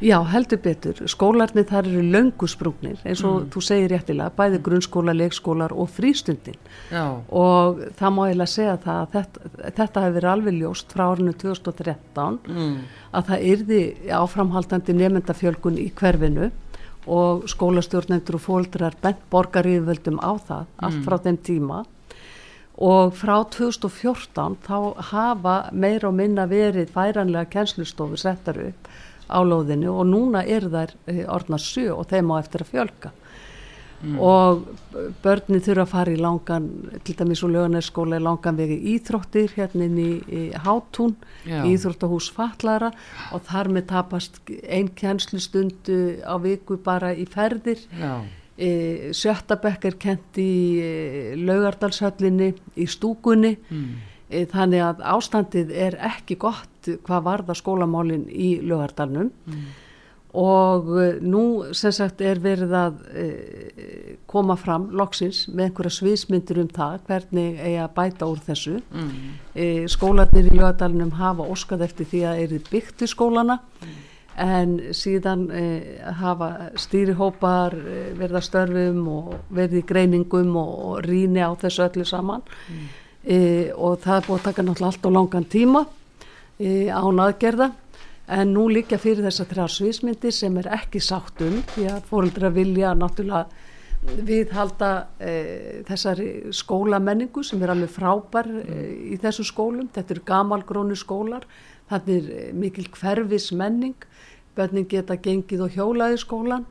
Já, 0.00 0.16
heldur 0.24 0.58
betur. 0.64 1.00
Skólarnir 1.12 1.66
þar 1.68 1.88
eru 1.90 2.02
löngusprungnir, 2.08 3.02
eins 3.04 3.20
og 3.24 3.42
Mm. 3.42 3.50
þú 3.52 3.60
segir 3.60 3.90
réttilega, 3.92 4.30
bæði 4.32 4.62
grunnskóla, 4.64 5.12
leikskólar 5.12 5.72
og 5.72 5.90
frístundin. 5.90 6.56
Já, 6.90 7.20
Og 7.28 7.78
það 7.98 8.14
má 8.14 8.22
eiginlega 8.28 8.48
segja 8.48 8.78
það 8.78 9.00
að 9.02 9.10
þetta, 9.12 9.40
þetta 9.76 10.00
hefur 10.00 10.14
verið 10.14 10.32
alveg 10.32 10.54
ljóst 10.60 10.92
frá 10.92 11.04
árinu 11.12 11.34
2013 11.34 12.38
mm. 12.48 12.78
að 13.12 13.26
það 13.26 13.46
yrði 13.52 13.82
áframhaldandi 14.08 14.92
nefndafjölgun 14.94 15.78
í 15.78 15.92
hverfinu 15.92 16.50
og 17.06 17.44
skólastjórnendur 17.48 18.36
og 18.36 18.40
fóldrar 18.44 18.94
bent 19.02 19.20
borgaríðvöldum 19.30 20.20
á 20.20 20.32
það 20.38 20.66
allt 20.80 21.04
frá 21.04 21.16
þeim 21.18 21.38
tíma 21.44 21.84
og 22.80 23.12
frá 23.14 23.44
2014 23.44 24.56
þá 24.64 24.76
hafa 25.10 25.56
meira 25.72 26.08
og 26.08 26.14
minna 26.16 26.46
verið 26.48 26.92
færanlega 26.94 27.50
kennslustofur 27.52 28.20
settar 28.20 28.60
upp 28.70 28.88
á 29.30 29.40
lóðinu 29.46 29.94
og 29.94 30.10
núna 30.10 30.44
er 30.44 30.66
þær 30.70 30.94
eh, 31.06 31.24
orðnar 31.30 31.62
sjö 31.62 31.94
og 31.94 32.08
þeim 32.10 32.34
á 32.34 32.42
eftir 32.42 32.66
að 32.66 32.72
fjölga. 32.74 33.14
Og 34.00 34.62
börni 35.20 35.58
þurfa 35.60 35.82
að 35.84 35.90
fara 35.90 36.12
í 36.14 36.20
langan 36.20 36.68
til 37.04 37.14
dæmis 37.18 37.42
úr 37.44 37.52
löganeskóla 37.52 38.16
í 38.16 38.24
langan 38.24 38.56
vegi 38.56 38.78
íþróttir 38.94 39.52
hérna 39.58 39.88
inn 39.90 39.98
í, 40.00 40.12
í 40.24 40.42
Hátún 40.56 41.18
íþróttahús 41.44 42.30
fatlara 42.32 42.94
og 43.34 43.44
þar 43.50 43.68
með 43.76 43.88
tapast 43.92 44.40
ein 44.48 44.88
kennslustundu 44.96 45.98
á 46.24 46.34
viku 46.40 46.78
bara 46.80 47.12
í 47.12 47.26
ferðir. 47.28 47.84
Já, 47.92 48.24
e, 48.56 49.12
sjöttabekk 49.16 49.84
er 49.90 49.98
kent 50.00 50.40
í 50.40 50.52
e, 50.80 50.92
laugardalshöllinni 51.36 52.54
í 52.80 52.88
stúkunni. 52.88 53.58
Mm. 53.68 53.92
E, 54.30 54.46
þannig 54.50 54.86
að 54.86 55.04
ástandið 55.12 55.70
er 55.86 55.98
ekki 56.10 56.38
gott 56.40 56.90
hvað 57.04 57.24
varða 57.26 57.56
skólamálin 57.58 58.26
í 58.30 58.58
laugardalnum. 58.64 59.30
Og 60.40 60.90
eh, 61.02 61.16
nú 61.26 61.72
sem 61.74 61.90
sagt 61.90 62.20
er 62.22 62.38
verið 62.38 62.74
að 62.78 63.00
e, 63.18 63.24
koma 64.30 64.54
fram 64.54 64.86
loksins 64.94 65.48
með 65.50 65.64
einhverja 65.64 65.96
sviðsmyndir 65.96 66.60
um 66.62 66.68
það 66.70 67.00
hvernig 67.08 67.58
eigi 67.58 67.80
að 67.82 67.96
bæta 67.96 68.28
úr 68.30 68.44
þessu. 68.46 68.76
Mm. 68.94 69.88
skólanir 69.90 70.46
í 70.46 70.54
lögadalunum 70.54 71.10
hafa 71.18 71.48
óskað 71.50 71.82
eftir 71.88 72.06
því 72.12 72.22
að 72.30 72.44
eru 72.44 72.62
byggt 72.70 73.02
við 73.02 73.12
skólana. 73.16 73.58
En 74.40 74.78
síðan 74.96 75.48
hafa 76.16 76.70
stýrihópar 76.78 77.74
verið 78.16 78.38
að 78.38 78.46
störfum 78.46 79.02
og 79.10 79.34
verið 79.50 79.82
í 79.82 79.86
greiningum 79.90 80.54
og, 80.56 80.70
og 80.86 81.02
rýni 81.04 81.42
á 81.42 81.50
þessu 81.58 81.88
öllu 81.88 82.06
saman 82.08 82.46
e, 83.24 83.70
og 83.76 84.00
það 84.04 84.16
er 84.16 84.26
búið 84.26 84.38
að 84.38 84.46
taka 84.48 84.64
náttúrulega 84.66 84.90
allt 84.92 85.08
á 85.08 85.10
langan 85.16 85.48
tíma 85.50 85.84
e, 86.58 86.88
án 86.88 87.24
aðgerða. 87.26 87.70
En 88.30 88.52
nú 88.54 88.68
líka 88.70 88.98
fyrir 89.00 89.24
þess 89.26 89.42
að 89.42 89.52
þrjá 89.54 89.66
sviðsmyndir 89.74 90.34
sem 90.34 90.58
er 90.60 90.70
ekki 90.76 91.02
sátt 91.02 91.40
um 91.42 91.58
því 91.72 91.88
að 91.90 92.04
fóreldra 92.06 92.52
vilja 92.54 92.92
náttúrulega 92.94 93.48
viðhalda 94.00 94.90
e, 95.20 95.32
þessari 95.88 96.28
skólamenningu 96.56 97.42
sem 97.44 97.60
er 97.62 97.74
alveg 97.74 97.90
frábær 97.92 98.48
e, 98.48 98.76
í 99.12 99.18
þessum 99.20 99.48
skólum, 99.48 99.90
þetta 99.92 100.14
eru 100.16 100.24
gamalgrónu 100.30 100.96
skólar, 100.96 101.44
þannig 101.90 102.14
er 102.16 102.30
e, 102.38 102.46
mikil 102.56 102.86
hverfis 102.94 103.50
menning, 103.52 103.98
börnin 104.56 104.88
geta 104.88 105.18
gengið 105.20 105.66
og 105.66 105.76
hjólað 105.76 106.16
í 106.16 106.22
skólan 106.22 106.64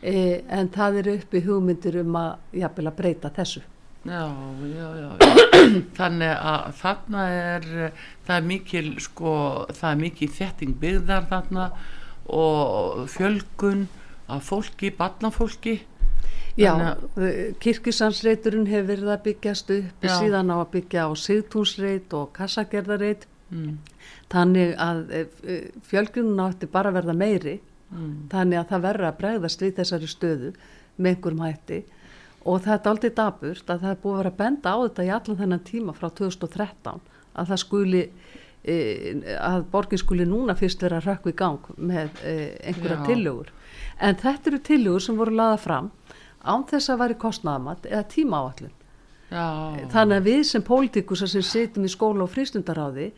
e, 0.00 0.40
en 0.48 0.72
það 0.72 1.02
eru 1.02 1.18
uppi 1.20 1.44
hugmyndir 1.44 2.00
um 2.04 2.16
að 2.22 2.64
að 2.64 2.96
breyta 2.96 3.34
þessu. 3.36 3.62
Já, 4.08 4.24
já, 4.70 4.88
já, 4.96 5.10
þannig 5.98 6.32
að 6.32 6.66
þarna 6.80 7.24
er 7.36 7.68
eh, 7.86 8.02
það 8.26 8.34
er 8.36 8.48
mikil 8.48 8.90
sko, 9.02 9.34
það 9.76 9.90
er 9.90 10.00
mikil 10.00 10.30
þetting 10.38 10.76
byggðar 10.80 11.28
þarna 11.30 11.70
og 12.30 13.06
fjölgun 13.10 13.86
af 14.30 14.44
fólki, 14.46 14.92
barnafólki 14.94 15.80
Já, 16.58 16.74
Þannig 16.74 17.58
kirkjusansreiturinn 17.62 18.66
hefur 18.68 18.88
verið 18.88 19.10
að 19.14 19.20
byggjast 19.28 19.70
upp 19.70 20.04
Já. 20.04 20.10
síðan 20.18 20.50
á 20.50 20.56
að 20.58 20.72
byggja 20.74 21.04
á 21.06 21.10
sigtúnsreit 21.16 22.16
og 22.18 22.32
kassagerðareit 22.36 23.22
mm. 23.54 23.76
þannig 24.34 24.74
að 24.82 25.04
fjölgunum 25.86 26.42
átti 26.44 26.68
bara 26.68 26.90
að 26.90 26.98
verða 26.98 27.14
meiri 27.16 27.54
Mm. 27.90 28.28
þannig 28.30 28.60
að 28.60 28.68
það 28.70 28.82
verður 28.84 29.08
að 29.08 29.16
bregðast 29.18 29.62
við 29.64 29.72
þessari 29.80 30.08
stöðu 30.10 30.50
með 30.94 31.08
einhverjum 31.10 31.40
hætti 31.42 31.78
og 32.44 32.62
það 32.64 32.74
er 32.74 32.90
aldrei 32.90 33.10
daburt 33.16 33.70
að 33.70 33.84
það 33.84 33.90
er 33.90 34.02
búið 34.02 34.14
að 34.14 34.20
vera 34.20 34.32
að 34.32 34.40
benda 34.40 34.72
á 34.72 34.78
þetta 34.80 35.06
í 35.06 35.12
allan 35.16 35.40
þennan 35.40 35.64
tíma 35.68 35.96
frá 35.96 36.08
2013 36.08 37.00
að 37.40 37.52
það 37.52 37.62
skuli 37.62 38.02
e, 38.64 38.76
að 39.36 39.64
borgin 39.72 40.00
skuli 40.00 40.26
núna 40.28 40.56
fyrst 40.58 40.82
vera 40.84 41.00
að 41.00 41.10
rökku 41.10 41.32
í 41.32 41.36
gang 41.36 41.70
með 41.76 42.20
e, 42.24 42.34
einhverja 42.70 43.00
tillögur. 43.06 43.52
En 44.00 44.16
þetta 44.20 44.50
eru 44.50 44.60
tillögur 44.64 45.04
sem 45.04 45.20
voru 45.20 45.36
laða 45.36 45.60
fram 45.60 45.90
án 46.40 46.64
þess 46.68 46.92
að 46.92 47.02
væri 47.04 47.18
kostnaðamat 47.20 47.88
eða 47.90 48.06
tímaáallun 48.14 48.76
já, 49.30 49.44
þannig 49.92 50.16
að 50.16 50.28
við 50.30 50.40
sem 50.48 50.64
pólitíkusa 50.64 51.28
sem 51.30 51.44
sitjum 51.44 51.86
í 51.86 51.92
skóla 51.92 52.24
og 52.24 52.32
frístundaráði 52.32 53.10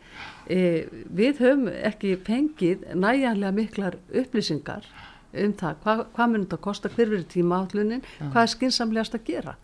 e, 0.51 0.59
við 1.07 1.39
höfum 1.43 1.69
ekki 1.71 2.17
fengið 2.27 2.85
næjanlega 2.93 3.55
miklar 3.55 3.97
upplýsingar 4.11 4.87
um 5.33 5.53
það. 5.59 5.77
Hvað, 5.83 6.03
hvað 6.15 6.33
mun 6.33 6.43
þetta 6.45 6.59
að 6.59 6.65
kosta, 6.67 6.91
hver 6.93 7.13
verið 7.13 7.29
tímaátlunin 7.33 8.03
hvað 8.19 8.41
er 8.43 8.53
skinsamlegast 8.53 9.17
að 9.17 9.25
gera? 9.29 9.55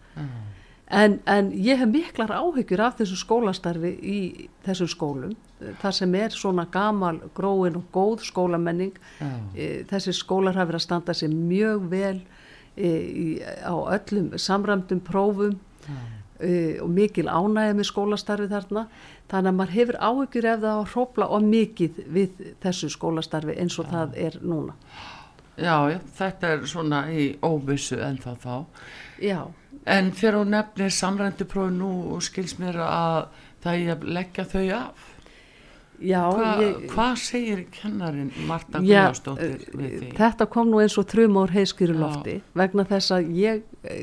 En, 0.90 1.20
en 1.30 1.52
ég 1.54 1.78
hef 1.78 1.90
miklar 1.92 2.32
áhyggjur 2.34 2.82
af 2.82 2.96
þessu 2.98 3.20
skólastarfi 3.22 3.92
í 4.02 4.20
þessum 4.66 4.90
skólum 4.90 5.36
eh, 5.62 5.76
þar 5.84 5.94
sem 6.00 6.16
er 6.18 6.34
svona 6.34 6.66
gamal, 6.74 7.20
gróin 7.38 7.78
og 7.78 7.92
góð 7.94 8.26
skólamenning. 8.26 8.96
Já. 9.20 9.30
e, 9.54 9.68
þessi 9.90 10.16
skólar 10.18 10.58
hafa 10.58 10.72
verið 10.72 10.80
að 10.80 10.86
standa 10.88 11.14
sér 11.14 11.36
mjög 11.36 11.86
vel 11.92 12.16
e, 12.74 12.90
í, 12.90 13.28
á 13.62 13.76
öllum 14.00 14.34
samræmdum 14.34 15.04
prófum 15.06 15.60
e, 16.42 16.80
og 16.82 16.90
mikil 16.90 17.30
ánægja 17.30 17.78
með 17.78 17.90
skólastarfi 17.92 18.50
þarna. 18.50 18.88
Þannig 19.30 19.54
að 19.54 19.60
maður 19.62 19.78
hefur 19.78 20.02
áhyggjur 20.10 20.50
ef 20.56 20.66
það 20.66 20.74
að 20.74 20.92
hrópla 20.96 21.30
og 21.38 21.48
mikið 21.54 22.04
við 22.18 22.44
þessu 22.66 22.90
skólastarfi 22.98 23.62
eins 23.62 23.78
og 23.78 23.94
það 23.94 24.18
er 24.26 24.42
núna 24.42 24.74
já, 25.60 25.76
já, 25.94 26.00
þetta 26.20 26.54
er 26.56 26.66
svona 26.72 27.04
í 27.12 27.30
óvissu 27.46 28.00
en 28.04 28.18
þá. 28.24 28.32
Þá 28.40 28.56
já, 29.24 29.40
en 29.86 30.12
þegar 30.16 30.40
hún 30.42 30.54
nefnir 30.56 30.96
samrændi 30.96 31.48
prófi 31.50 31.76
nú 31.78 31.94
og 32.16 32.26
skils 32.26 32.58
mér 32.62 32.82
að 32.86 33.30
það 33.64 33.86
er 33.86 33.96
að 33.96 34.12
leggja 34.18 34.50
þau 34.50 34.66
af. 34.80 35.08
Já 36.00 36.22
Hva, 36.32 36.52
ég, 36.64 36.84
hvað 36.94 37.16
segir 37.20 37.64
kennarin 37.76 38.30
Marta 38.48 38.80
Já, 38.80 39.10
Guðjónsdóttir 39.10 39.64
við 39.74 39.88
eh, 39.90 39.96
því? 40.00 40.12
þetta 40.16 40.46
kom 40.54 40.70
nú 40.72 40.80
eins 40.80 40.96
og 41.00 41.08
þrjum 41.12 41.40
ár 41.42 41.52
heiskýru 41.52 41.96
lofti 42.00 42.36
vegna 42.56 42.86
þess 42.88 43.16
að 43.18 43.32
ég, 43.36 43.64
e, 43.84 43.98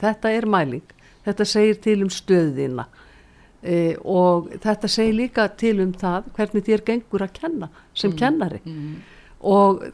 þetta 0.00 0.32
er 0.32 0.48
mæling, 0.48 0.94
þetta 1.26 1.46
segir 1.48 1.80
til 1.84 1.98
um 2.06 2.12
stöðina 2.12 2.86
e, 3.60 3.92
og 4.00 4.48
þetta 4.64 4.90
segir 4.94 5.18
líka 5.18 5.46
til 5.60 5.76
um 5.84 5.92
það 6.00 6.30
hvernig 6.38 6.66
þér 6.70 6.86
gengur 6.88 7.26
að 7.26 7.36
kenna 7.36 7.70
sem 7.92 8.16
kennari. 8.16 8.62
mm. 8.64 8.96
og 9.52 9.84
eh, 9.84 9.92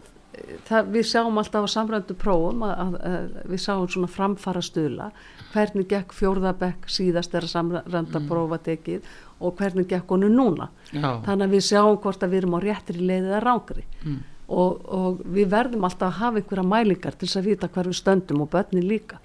það, 0.69 0.89
við 0.95 1.07
sjáum 1.11 1.39
alltaf 1.41 1.67
á 1.67 1.69
samrændu 1.75 2.17
prófum 2.19 2.65
að, 2.67 2.73
að, 2.85 2.97
að 3.11 3.39
við 3.53 3.63
sjáum 3.65 3.89
svona 3.93 4.11
framfara 4.11 4.63
stuðla. 4.65 5.11
Hvernig 5.53 5.89
gekk 5.91 6.13
fjórðabekk 6.15 6.91
síðast 6.91 7.35
er 7.35 7.47
að 7.47 7.53
samrænda 7.55 8.23
prófa 8.29 8.59
tekið 8.69 9.09
og 9.41 9.57
hvernig 9.59 9.89
gekk 9.91 10.13
honu 10.15 10.29
núna? 10.31 10.69
Já, 10.93 11.09
þannig 11.27 11.47
að 11.49 11.55
við 11.57 11.65
sjáum 11.71 11.99
hvort 12.05 12.23
að 12.23 12.35
við 12.35 12.43
erum 12.43 12.59
á 12.59 12.61
réttri 12.67 13.01
leið 13.01 13.31
eða 13.33 13.41
rángri 13.47 13.87
Mm. 14.05 14.21
og, 14.49 14.79
og 14.91 15.19
við 15.31 15.51
verðum 15.53 15.85
alltaf 15.87 16.09
að 16.09 16.21
hafa 16.21 16.41
einhverja 16.41 16.67
mælingar 16.67 17.15
til 17.19 17.29
þess 17.29 17.39
að 17.39 17.49
vita 17.51 17.69
hvar 17.69 17.87
við 17.91 17.99
stöndum 18.01 18.41
og 18.43 18.49
börnin 18.51 18.89
líka. 18.89 19.19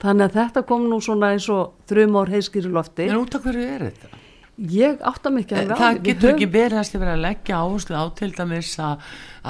Þannig 0.00 0.30
að 0.30 0.36
þetta 0.38 0.62
kom 0.68 0.84
nú 0.88 1.00
svona 1.04 1.32
eins 1.34 1.48
og 1.52 1.72
þrjum 1.90 2.18
ár 2.20 2.30
heiskýri 2.32 2.70
lofti. 2.72 3.08
En 3.08 3.18
út 3.20 3.34
af 3.36 3.42
hverju 3.44 3.64
er 3.66 3.86
þetta? 3.90 4.19
Ég 4.60 5.00
átta 5.06 5.32
mikið 5.32 5.72
Það 5.72 5.98
getur 6.04 6.32
ekki 6.34 6.48
verið 6.52 6.80
að 6.82 6.94
vera 7.00 7.16
að 7.16 7.24
leggja 7.24 7.60
áherslu 7.64 7.96
á 7.96 8.04
til 8.18 8.30
dæmis 8.36 8.72
að, 8.82 9.04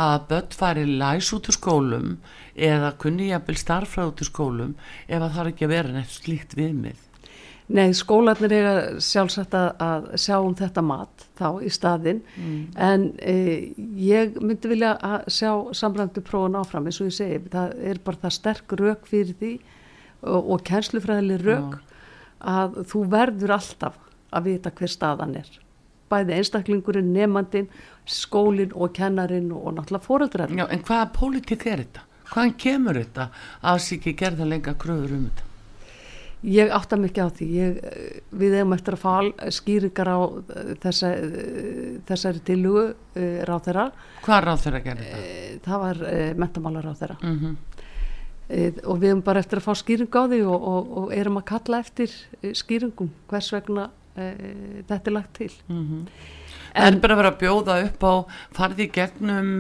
að 0.06 0.26
börn 0.30 0.56
fari 0.62 0.86
læs 0.86 1.30
út 1.34 1.50
úr 1.50 1.56
skólum 1.56 2.10
eða 2.54 2.92
kunni 3.00 3.30
jafnvel 3.30 3.58
starfræð 3.58 4.10
út 4.12 4.22
úr 4.22 4.30
skólum 4.30 4.74
ef 5.08 5.20
að 5.20 5.30
það 5.30 5.40
er 5.42 5.52
ekki 5.52 5.66
að 5.66 5.72
vera 5.74 5.94
neitt 5.94 6.14
slíkt 6.14 6.58
viðmið. 6.58 7.06
Nei, 7.70 7.92
skólarnir 7.94 8.50
eiga 8.50 8.72
sjálfsagt 8.98 9.52
að, 9.54 9.68
að 9.78 10.06
sjá 10.18 10.36
um 10.42 10.54
þetta 10.58 10.82
mat 10.82 11.26
þá 11.38 11.46
í 11.62 11.70
staðinn. 11.70 12.22
En 12.74 13.04
e, 13.22 13.34
ég 13.94 14.40
myndi 14.42 14.72
vilja 14.72 14.96
að 15.06 15.28
sjá 15.30 15.52
samræmdu 15.78 16.22
prófun 16.26 16.58
áfram 16.58 16.88
eins 16.90 16.98
og 16.98 17.12
ég 17.12 17.18
segi, 17.20 17.38
það 17.52 17.76
er 17.92 18.02
bara 18.02 18.22
það 18.24 18.36
sterk 18.40 18.74
rök 18.80 19.06
fyrir 19.06 19.38
því 19.38 19.52
og, 20.26 20.50
og 20.56 20.64
kennslufræðileg 20.66 21.46
rök 21.46 21.78
að 22.40 22.80
þú 22.90 23.04
verður 23.12 23.54
alltaf 23.60 24.09
að 24.30 24.52
vita 24.52 24.70
hver 24.70 24.92
staðan 24.92 25.36
er 25.40 25.50
bæði 26.10 26.38
einstaklingurinn, 26.40 27.12
nefnandinn 27.14 27.68
skólinn 28.10 28.72
og 28.74 28.94
kennarinn 28.96 29.52
og 29.54 29.76
náttúrulega 29.76 30.06
fóreldrar 30.06 30.56
Já, 30.56 30.66
en 30.66 30.82
hvaða 30.86 31.12
pólitík 31.14 31.66
er 31.70 31.84
þetta? 31.84 32.06
Hvaðan 32.30 32.56
kemur 32.62 32.98
þetta 32.98 33.30
að 33.66 33.78
sé 33.84 33.96
ekki 33.98 34.16
gerða 34.18 34.48
lenga 34.48 34.74
kröfur 34.78 35.14
um 35.16 35.28
þetta? 35.28 35.46
Ég 36.40 36.70
átta 36.72 36.96
mikið 36.96 37.26
á 37.26 37.30
því. 37.36 37.46
Ég, 37.52 37.80
við 38.32 38.54
hefum 38.56 38.72
eftir 38.72 38.94
að 38.96 39.02
fá 39.02 39.48
skýringar 39.52 40.08
á 40.08 40.18
þessa, 40.80 41.10
þessari 42.08 42.40
tilugu 42.46 42.84
uh, 42.86 43.40
ráð 43.44 43.66
þeirra. 43.66 43.84
Hvað 44.24 44.40
ráð 44.46 44.62
þeirra 44.62 44.80
gerði 44.86 45.10
það? 45.10 45.26
Það 45.66 45.82
var 45.84 46.00
mentamálar 46.40 46.88
ráð 46.88 47.02
þeirra. 47.02 47.18
Mm 47.20 47.36
-hmm. 47.42 47.58
og 48.86 49.02
við 49.02 49.08
hefum 49.10 49.22
bara 49.26 49.42
eftir 49.44 49.60
að 49.60 49.66
fá 49.68 49.74
skýring 49.82 50.16
á 50.16 50.22
því 50.32 50.40
og, 50.46 50.68
og, 50.72 50.96
og 51.02 51.12
erum 51.12 51.36
að 51.36 51.48
kalla 51.52 51.82
eftir 51.84 52.16
skýringum 52.40 53.12
hvers 53.28 53.52
vegna 53.52 53.90
þetta 54.88 55.10
er 55.10 55.16
lagt 55.16 55.34
til. 55.38 55.52
Mm 55.68 55.82
-hmm. 55.88 56.06
En, 56.70 56.94
en 56.94 57.00
bara 57.00 57.14
að 57.14 57.20
vera 57.20 57.30
að 57.32 57.40
bjóða 57.40 57.76
upp 57.84 58.02
á 58.06 58.14
farði 58.54 58.86
gegnum 58.94 59.52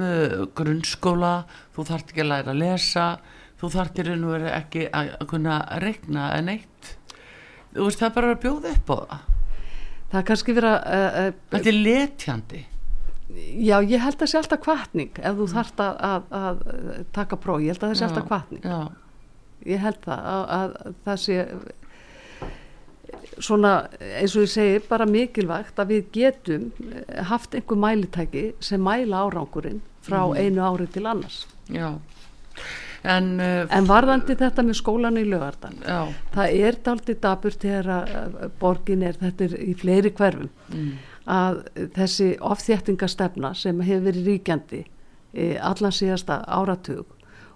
grunnskóla, 0.54 1.44
þú 1.74 1.84
þart 1.88 2.10
ekki 2.10 2.22
að 2.22 2.32
læra 2.32 2.50
að 2.54 2.60
lesa 2.62 3.06
þú 3.60 3.70
þartir 3.74 4.14
nú 4.16 4.32
ekki 4.48 4.88
að 4.92 5.26
kunna 5.28 5.60
regna 5.82 6.30
en 6.38 6.48
eitt 6.54 6.94
þú 7.74 7.86
veist 7.86 8.00
það 8.00 8.08
er 8.08 8.16
bara 8.16 8.32
að 8.32 8.42
bjóða 8.44 8.72
upp 8.74 8.90
á 8.90 8.96
það. 9.00 9.26
Það 10.10 10.20
er 10.20 10.26
kannski 10.30 10.54
verið 10.56 10.70
að 10.70 10.80
uh, 10.80 11.18
uh, 11.20 11.34
þetta 11.52 11.70
er 11.70 11.78
letjandi. 11.78 12.62
Já 13.62 13.76
ég 13.86 14.02
held 14.02 14.16
að 14.16 14.22
það 14.22 14.30
sé 14.32 14.38
alltaf 14.40 14.62
kvartning 14.64 15.20
ef 15.20 15.36
þú 15.38 15.44
þart 15.52 15.82
að, 15.84 16.00
að, 16.08 16.32
að 16.40 17.04
taka 17.14 17.38
próf, 17.38 17.60
ég 17.62 17.70
held 17.70 17.84
að 17.84 17.92
það 17.92 18.00
sé 18.00 18.06
alltaf 18.08 18.26
kvartning 18.26 18.64
ég 19.70 19.84
held 19.84 20.00
það 20.02 20.24
að, 20.32 20.42
að 20.56 20.96
það 21.04 21.20
sé 21.22 21.36
svona 23.40 23.74
eins 23.98 24.36
og 24.36 24.46
ég 24.46 24.52
segi 24.52 24.82
bara 24.88 25.06
mikilvægt 25.08 25.80
að 25.80 25.94
við 25.94 26.12
getum 26.14 26.70
haft 27.30 27.54
einhver 27.56 27.80
mælitæki 27.80 28.44
sem 28.60 28.82
mæla 28.82 29.24
árangurinn 29.26 29.80
frá 30.04 30.22
mm. 30.26 30.36
einu 30.36 30.64
ári 30.64 30.88
til 30.92 31.06
annars 31.06 31.46
já 31.68 31.98
En, 33.00 33.38
uh, 33.40 33.64
en 33.72 33.86
varðandi 33.88 34.34
þetta 34.36 34.60
með 34.60 34.76
skólan 34.76 35.16
í 35.16 35.22
lögardan 35.24 35.78
það 36.34 36.56
er 36.66 36.76
daldi 36.84 37.14
dabur 37.16 37.54
þegar 37.56 37.86
að 37.94 38.34
borgin 38.60 39.04
er 39.08 39.16
þetta 39.16 39.46
er 39.46 39.54
í 39.64 39.72
fleiri 39.80 40.10
hverfum 40.12 40.50
mm. 40.68 40.90
að 41.24 41.62
þessi 41.96 42.34
ofþjættingastefna 42.44 43.54
sem 43.56 43.80
hefur 43.86 44.04
verið 44.10 44.28
ríkjandi 44.28 44.82
e, 45.32 45.56
allan 45.56 45.96
síðasta 45.96 46.42
áratug 46.44 47.06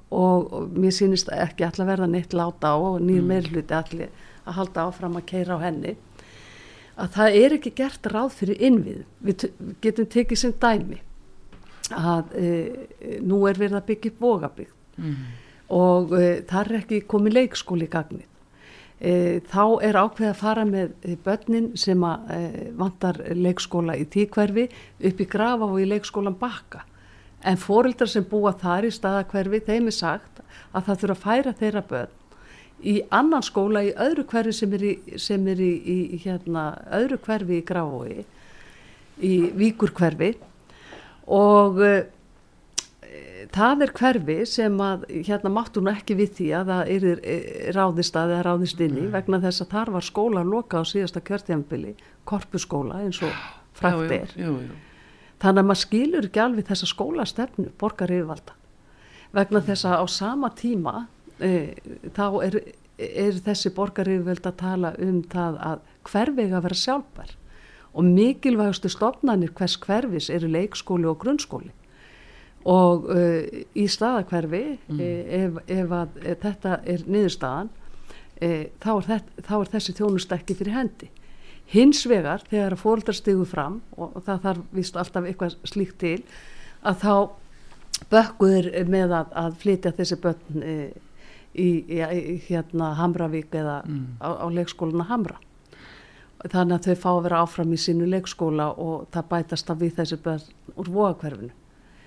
og, 0.09 0.49
og 0.49 0.73
mér 0.79 0.97
sýnist 0.97 1.29
ekki 1.37 1.68
allar 1.68 1.92
verða 1.92 2.09
neitt 2.09 2.33
láta 2.33 2.73
á 2.73 2.77
og 2.81 3.03
nýjum 3.05 3.29
mm. 3.29 3.35
meirluti 3.35 3.77
allir 3.77 4.25
að 4.45 4.59
halda 4.59 4.89
áfram 4.89 5.19
að 5.19 5.27
keira 5.31 5.59
á 5.59 5.65
henni 5.65 5.97
að 6.95 7.17
það 7.17 7.39
er 7.41 7.57
ekki 7.57 7.73
gert 7.79 8.07
ráð 8.11 8.37
fyrir 8.39 8.63
innvið 8.69 9.01
við 9.27 9.49
getum 9.83 10.11
tekið 10.11 10.41
sem 10.41 10.55
dæmi 10.63 11.01
að 11.95 12.37
e, 12.39 12.53
nú 13.25 13.43
er 13.49 13.59
verið 13.59 13.81
að 13.81 13.89
byggja 13.91 14.13
vogabygg 14.21 14.71
mm. 15.01 15.19
og 15.75 16.15
uh, 16.15 16.31
þar 16.49 16.71
er 16.71 16.79
ekki 16.79 17.03
komið 17.11 17.37
leikskóli 17.41 17.89
í 17.89 17.93
gagnið. 17.93 18.31
Uh, 19.05 19.43
þá 19.51 19.65
er 19.85 19.99
ákveð 19.99 20.31
að 20.31 20.41
fara 20.41 20.65
með 20.69 20.95
börnin 21.27 21.71
sem 21.81 22.07
að 22.07 22.33
uh, 22.33 22.59
vantar 22.79 23.21
leikskóla 23.37 23.99
í 24.01 24.07
tíkverfi 24.09 24.69
upp 25.11 25.21
í 25.21 25.29
grafa 25.29 25.69
og 25.69 25.81
í 25.83 25.89
leikskólan 25.91 26.39
bakka. 26.41 26.87
En 27.45 27.61
fórildar 27.61 28.09
sem 28.09 28.25
búa 28.25 28.55
þar 28.57 28.89
í 28.89 28.95
staðakverfi, 28.95 29.61
þeim 29.67 29.91
er 29.91 29.99
sagt 29.99 30.41
að 30.73 30.87
það 30.87 31.03
þurfa 31.03 31.17
að 31.19 31.25
færa 31.27 31.57
þeirra 31.59 31.83
börn 31.91 32.21
í 32.85 32.99
annan 33.14 33.44
skóla 33.44 33.85
í 33.87 33.92
öðru 33.97 34.27
hverfi 34.31 34.53
sem 34.61 34.75
er 34.77 34.85
í, 34.85 34.94
sem 35.20 35.47
er 35.49 35.61
í, 35.62 35.73
í 36.14 36.20
hérna, 36.25 36.66
öðru 36.92 37.20
hverfi 37.25 37.61
í 37.61 37.64
grafói, 37.66 38.25
í 39.25 39.35
víkurkverfi 39.57 40.35
og 41.33 41.81
það 43.55 43.85
er 43.85 43.92
hverfi 43.94 44.37
sem 44.49 44.81
að 44.83 45.05
hérna 45.27 45.53
máttu 45.53 45.83
nú 45.83 45.92
ekki 45.92 46.16
við 46.18 46.33
því 46.38 46.49
að 46.59 46.73
það 46.73 46.90
er 46.94 47.07
ráðist 47.77 48.16
að 48.18 48.33
eða 48.35 48.47
ráðist 48.49 48.83
inn 48.85 48.99
í 48.99 49.07
vegna 49.12 49.40
þess 49.42 49.64
að 49.64 49.73
þar 49.75 49.92
var 49.97 50.07
skóla 50.09 50.44
loka 50.47 50.81
á 50.81 50.85
síðasta 50.88 51.23
kjörtjambili, 51.25 51.94
korpuskóla 52.29 53.03
eins 53.05 53.20
og 53.25 53.33
frækt 53.77 54.14
er. 54.16 54.35
jú, 54.38 54.51
jú, 54.51 54.55
jú. 54.68 54.79
þannig 55.42 55.62
að 55.62 55.68
maður 55.70 55.83
skilur 55.83 56.29
ekki 56.29 56.44
alveg 56.44 56.70
þessa 56.70 56.90
skólastefnu 56.90 57.73
borgar 57.81 58.14
yfirvalda 58.14 58.57
vegna 59.35 59.64
þess 59.66 59.88
að 59.90 60.03
á 60.03 60.07
sama 60.11 60.51
tíma 60.55 60.94
e, 61.05 61.07
þá 61.38 62.27
er, 62.47 62.59
er 62.99 63.40
þessi 63.47 63.73
borgar 63.75 64.11
yfirvalda 64.11 64.53
að 64.53 64.61
tala 64.61 64.92
um 65.03 65.23
það 65.33 65.57
að 65.70 65.88
hverfið 66.11 66.53
að 66.55 66.66
vera 66.68 66.79
sjálfbar 66.79 67.33
og 67.94 68.05
mikilvægustu 68.05 68.90
stofnanir 68.90 69.53
hvers 69.55 69.77
hverfis 69.79 70.31
eru 70.31 70.51
leikskóli 70.51 71.07
og 71.07 71.18
grunnskóli. 71.23 71.70
Og 72.64 73.11
uh, 73.12 73.44
í 73.77 73.85
staðakverfi 73.90 74.64
mm. 74.88 75.01
E, 75.01 75.09
ef, 75.42 75.59
ef, 75.68 75.92
að, 75.92 76.16
ef 76.25 76.40
þetta 76.42 76.79
er 76.88 77.05
niðurstaðan 77.05 77.68
e, 78.40 78.49
þá, 78.81 78.90
er 78.94 79.07
þetta, 79.11 79.44
þá 79.44 79.55
er 79.59 79.70
þessi 79.75 79.94
þjónustekki 79.99 80.57
fyrir 80.59 80.79
hendi. 80.79 81.11
Hins 81.75 82.03
vegar 82.09 82.42
þegar 82.49 82.77
að 82.77 82.83
fólkdrar 82.83 83.18
stigu 83.18 83.47
fram 83.49 83.79
og, 83.99 84.16
og 84.16 84.25
það 84.25 84.42
þarf 84.49 84.77
vist 84.79 84.99
alltaf 85.01 85.29
eitthvað 85.29 85.59
slíkt 85.68 85.99
til 86.01 86.18
að 86.85 87.05
þá 87.05 87.14
bökkuður 88.11 88.70
með 88.90 89.14
að, 89.20 89.37
að 89.44 89.61
flytja 89.61 89.94
þessi 90.01 90.20
börn 90.25 90.64
e, 90.64 90.75
í, 91.55 91.69
í, 91.87 92.37
hérna 92.49 92.93
Hamravík 92.99 93.55
eða 93.55 93.81
mm. 93.87 94.07
á, 94.21 94.29
á 94.43 94.47
leikskóluna 94.51 95.09
Hamra. 95.09 95.40
Þannig 96.45 96.77
að 96.77 96.88
þau 96.88 97.03
fá 97.03 97.11
að 97.14 97.23
vera 97.25 97.43
áfram 97.45 97.73
í 97.73 97.81
sínu 97.81 98.09
leikskóla 98.11 98.73
og 98.81 99.07
það 99.14 99.29
bætast 99.31 99.71
af 99.73 99.79
við 99.81 99.95
þessi 100.01 100.19
börn 100.25 100.75
úr 100.75 100.90
vóakverfinu 100.93 101.55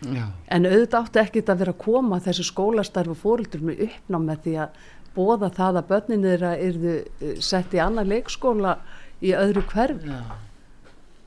Já. 0.05 0.27
en 0.53 0.67
auðvitað 0.67 0.99
átti 0.99 1.19
ekkit 1.23 1.47
að 1.49 1.61
vera 1.63 1.73
að 1.73 1.81
koma 1.81 2.19
þessu 2.21 2.43
skólastarfu 2.45 3.15
fóröldur 3.17 3.63
með 3.65 3.79
uppná 3.87 4.19
með 4.21 4.43
því 4.43 4.53
að 4.61 4.83
bóða 5.15 5.49
það 5.57 5.79
að 5.79 5.87
börninu 5.91 6.33
þeirra 6.33 6.51
erðu 6.67 6.93
eh, 6.99 7.39
sett 7.41 7.73
í 7.73 7.81
annar 7.81 8.05
leikskóla 8.05 8.75
í 9.25 9.33
öðru 9.33 9.63
hverf 9.71 10.03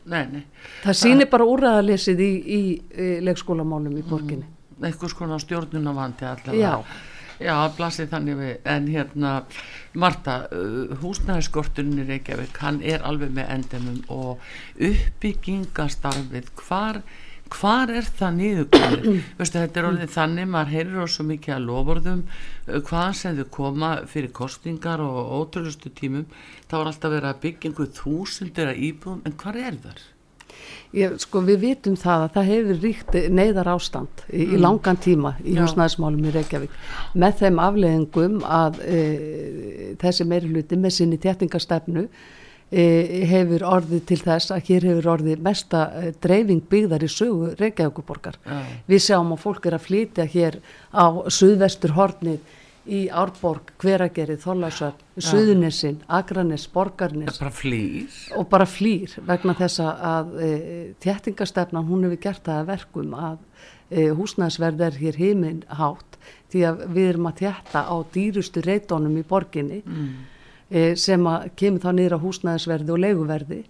nei, 0.07 0.23
nei. 0.31 0.45
það 0.85 0.99
sýnir 1.01 1.31
bara 1.33 1.49
úræðalesið 1.51 2.23
í, 2.23 2.31
í, 2.31 2.61
í 2.79 3.09
leikskólamálum 3.27 3.99
í 3.99 4.05
borginni. 4.07 4.47
Mm, 4.47 4.87
eitthvað 4.87 5.15
skona 5.17 5.41
stjórnunavandi 5.43 6.31
allavega 6.31 6.77
Já, 7.41 7.57
blasið 7.73 8.11
þannig 8.13 8.37
við, 8.37 8.53
en 8.69 8.87
hérna 8.93 9.31
Marta, 9.97 10.37
uh, 10.53 10.93
húsnæðiskortunni 11.01 12.05
Reykjavík, 12.09 12.61
hann 12.61 12.83
er 12.85 13.01
alveg 13.09 13.33
með 13.33 13.49
endemum 13.55 13.99
og 14.13 14.45
uppbyggingastarfið, 14.91 16.53
hvar 16.61 17.01
hvar 17.51 17.91
er 17.91 18.07
það 18.07 18.37
nýðugöðið 18.37 19.23
þetta 19.41 19.81
er 19.81 19.89
orðið 19.89 20.13
þannig, 20.15 20.51
maður 20.53 20.75
heyrir 20.77 21.11
svo 21.11 21.27
mikið 21.33 21.57
að 21.57 21.67
lofurðum 21.71 22.23
uh, 22.29 22.79
hvað 22.91 23.11
sem 23.23 23.41
þau 23.41 23.49
koma 23.57 23.91
fyrir 24.13 24.35
kostingar 24.37 25.03
og 25.03 25.35
ótrúlustu 25.41 25.91
tímum, 25.97 26.29
þá 26.69 26.77
er 26.83 26.93
alltaf 26.93 27.17
verið 27.17 27.33
að 27.33 27.45
byggja 27.47 27.73
einhverju 27.73 27.97
þúsundir 27.99 28.71
að 28.75 28.87
íbúðum. 28.91 29.25
En 29.27 29.39
hvað 29.41 29.63
er 29.65 29.85
þar? 29.89 30.09
Ég, 30.97 31.15
sko 31.23 31.45
við 31.47 31.61
vitum 31.63 31.95
það 31.99 32.25
að 32.25 32.33
það 32.35 32.49
hefur 32.51 32.83
ríkt 32.83 33.17
neyðar 33.31 33.69
ástand 33.77 34.25
í, 34.27 34.43
mm. 34.43 34.55
í 34.57 34.59
langan 34.59 34.99
tíma 34.99 35.37
í 35.47 35.55
húsnæðismálum 35.55 36.27
í 36.27 36.35
Reykjavík 36.35 36.77
með 37.15 37.37
þeim 37.45 37.61
afleðingum 37.63 38.41
að 38.43 38.81
e, 38.83 39.01
þessi 40.03 40.27
meiri 40.27 40.51
hluti 40.51 40.79
með 40.81 40.97
sinni 40.97 41.21
téttingastefnu 41.23 42.09
e, 42.09 42.85
hefur 43.31 43.67
orðið 43.71 44.05
til 44.11 44.19
þess 44.25 44.55
að 44.57 44.65
hér 44.71 44.89
hefur 44.91 45.11
orðið 45.15 45.45
mesta 45.47 45.85
e, 45.95 46.13
dreifing 46.23 46.67
byggðar 46.73 47.07
í 47.07 47.11
sögu 47.15 47.53
Reykjavíkuborgar. 47.61 48.41
Ja. 48.47 48.63
Við 48.91 49.05
sjáum 49.07 49.35
að 49.37 49.45
fólk 49.45 49.71
er 49.71 49.79
að 49.79 49.87
flytja 49.87 50.27
hér 50.35 50.59
á 50.91 51.07
suðvestur 51.31 51.95
hornið 51.95 52.59
í 52.91 53.01
Árborg, 53.15 53.71
Hveragerið, 53.81 54.41
Þólasöfn, 54.43 55.03
ja. 55.15 55.25
Suðunissin, 55.29 56.01
Akranis, 56.11 56.67
Borgarnis 56.73 57.39
bara 57.39 57.53
og 58.39 58.49
bara 58.51 58.67
flýr 58.67 59.15
vegna 59.29 59.55
þess 59.59 59.83
að 59.85 60.33
e, 60.43 60.51
þjættingastefnan 61.05 61.87
hún 61.89 62.09
hefur 62.09 62.23
gert 62.25 62.43
það 62.49 62.63
að 62.63 62.71
verkum 62.73 63.15
að 63.15 63.39
e, 63.91 64.09
húsnæðsverð 64.19 64.85
er 64.89 64.99
hér 65.05 65.21
heiminn 65.21 65.63
hátt 65.69 66.19
því 66.51 66.67
að 66.67 66.85
við 66.97 67.11
erum 67.13 67.31
að 67.31 67.43
þjætta 67.45 67.85
á 67.87 67.97
dýrustu 68.17 68.65
reytónum 68.67 69.19
í 69.21 69.27
borginni 69.31 69.83
mm. 69.85 70.09
e, 70.69 70.87
sem 70.99 71.31
kemur 71.59 71.85
þá 71.85 71.91
niður 71.95 72.19
á 72.19 72.25
húsnæðisverði 72.25 72.97
og 72.97 73.03
leiguverði. 73.07 73.63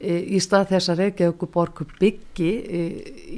E, 0.00 0.20
í 0.36 0.40
stað 0.40 0.74
þess 0.74 0.92
að 0.92 1.04
Reykjavík 1.04 1.50
borg 1.54 1.84
byggi 2.00 2.52
e, 2.60 2.86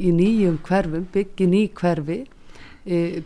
í 0.09 0.15
nýjum 0.15 0.59
hverfum, 0.67 1.07
byggi 1.15 1.51
ný 1.51 1.67
hverfi 1.79 2.23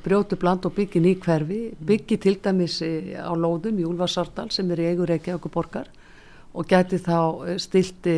brjótu 0.05 0.37
bland 0.37 0.67
og 0.67 0.75
byggi 0.77 1.01
ný 1.01 1.15
hverfi. 1.21 1.61
Byggi 1.81 2.19
til 2.21 2.41
dæmis 2.45 2.81
á 2.83 3.33
lóðum 3.33 3.79
í 3.81 3.87
Úlfarsardal 3.89 4.51
sem 4.53 4.71
er 4.71 4.83
í 4.83 4.91
eigu 4.93 5.07
Reykjavík 5.09 5.49
borgar 5.53 5.89
og 6.57 6.67
gæti 6.69 6.99
þá 7.01 7.57
stilti 7.61 8.17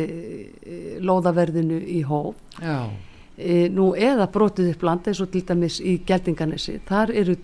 lóðaverðinu 1.03 1.79
í 1.83 2.01
hóf. 2.07 2.35
Já. 2.63 2.89
E, 3.39 3.69
nú 3.71 3.93
eða 3.95 4.27
brotið 4.31 4.73
upp 4.73 4.83
land 4.83 5.07
eins 5.07 5.21
og 5.23 5.31
til 5.31 5.45
dæmis 5.47 5.79
í 5.79 6.01
Geldinganesi. 6.07 6.79
Þar 6.87 7.13
eru 7.21 7.37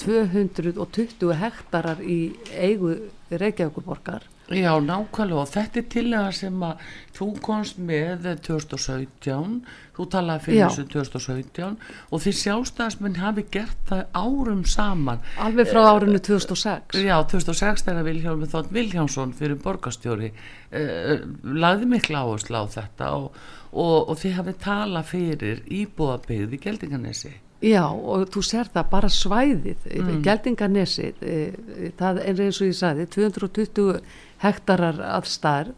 220 0.00 1.32
hektarar 1.40 2.02
í 2.04 2.20
eigu 2.56 2.96
Reykjavíkurborgar 3.30 4.26
Já, 4.50 4.72
nákvæmlega 4.82 5.38
og 5.38 5.46
þetta 5.46 5.78
er 5.78 5.84
tillega 5.92 6.30
sem 6.34 6.62
að 6.66 6.80
þú 7.14 7.26
komst 7.44 7.76
með 7.78 8.24
2017, 8.42 9.52
þú 9.94 10.06
talaði 10.10 10.42
fyrir 10.46 10.58
Já. 10.58 10.64
þessu 10.66 10.86
2017 10.90 11.76
og 12.10 12.22
því 12.24 12.32
sjálfstæðismenn 12.40 13.20
hafi 13.22 13.44
gert 13.54 13.84
það 13.86 14.02
árum 14.18 14.64
saman. 14.66 15.22
alveg 15.38 15.70
frá 15.70 15.80
árinu 15.92 16.18
2006 16.18 16.98
Já, 16.98 17.14
2006 17.30 17.86
þegar 17.86 18.08
Vilhjálmur 18.08 18.50
Þótt 18.50 18.72
Vilhjámsson 18.74 19.34
fyrir 19.38 19.60
borgarstjóri 19.62 20.32
eh, 20.32 21.20
lagði 21.44 21.86
mikla 21.92 22.24
áherslu 22.24 22.58
á 22.58 22.66
þetta 22.74 23.12
og, 23.20 23.38
og, 23.70 24.10
og 24.10 24.18
þið 24.18 24.34
hafið 24.40 24.58
talað 24.64 25.12
fyrir 25.12 25.62
íbúðabyggð 25.70 26.58
í 26.58 26.60
Geldinganesi. 26.64 27.32
Já, 27.60 27.84
og 27.92 28.24
þú 28.32 28.40
sér 28.46 28.70
það 28.72 28.86
bara 28.88 29.08
svæðið, 29.12 29.82
mm. 29.84 30.20
Geldinganesið, 30.24 31.18
e, 31.20 31.90
það 31.98 32.20
er 32.24 32.38
eins 32.46 32.60
og 32.62 32.70
ég 32.70 32.78
sagði, 32.78 33.04
220 33.12 33.98
hektarar 34.40 35.00
að 35.04 35.28
stærð 35.28 35.74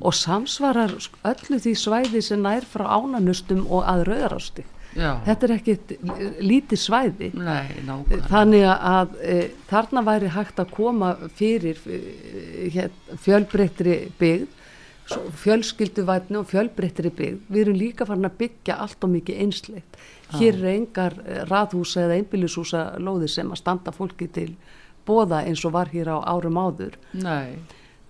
og 0.00 0.14
samsvarar 0.14 0.94
öllu 1.26 1.58
því 1.58 1.74
svæði 1.78 2.22
sem 2.22 2.42
nær 2.44 2.66
frá 2.68 2.86
ánanustum 2.94 3.64
og 3.66 3.84
að 3.90 4.06
rauðarásti. 4.10 4.64
Já, 4.94 5.16
Þetta 5.26 5.46
er 5.46 5.52
ekkit 5.56 5.92
lítið 6.38 6.78
svæði. 6.78 7.30
nei. 7.34 7.66
Þannig 8.30 8.66
að 8.70 9.16
e, 9.26 9.38
þarna 9.66 10.04
væri 10.06 10.28
hægt 10.30 10.60
að 10.62 10.70
koma 10.76 11.08
fyrir 11.34 11.80
e, 11.90 11.98
hér, 12.70 12.92
fjölbreyttri 13.24 13.96
byggð, 14.20 14.60
svo 15.10 15.24
fjölskylduvætni 15.42 16.38
og 16.38 16.46
fjölbreyttri 16.48 17.10
byggð. 17.10 17.40
Við 17.50 17.64
erum 17.64 17.80
líka 17.80 18.06
farin 18.06 18.30
að 18.30 18.38
byggja 18.44 18.78
allt 18.86 19.02
og 19.04 19.10
mikið 19.16 19.42
einsleitt. 19.42 19.98
Hér 20.38 20.62
er 20.62 20.70
engar 20.76 21.18
eh, 21.26 21.42
raðhúsa 21.50 22.06
eða 22.06 22.16
einbýlishúsa 22.20 22.84
lóðir 23.02 23.30
sem 23.34 23.50
að 23.52 23.60
standa 23.60 23.92
fólki 23.94 24.30
til 24.32 24.52
bóða 25.06 25.42
eins 25.44 25.64
og 25.66 25.74
var 25.74 25.90
hér 25.92 26.08
á 26.10 26.18
árum 26.24 26.56
áður 26.56 26.96
Nei, 27.12 27.58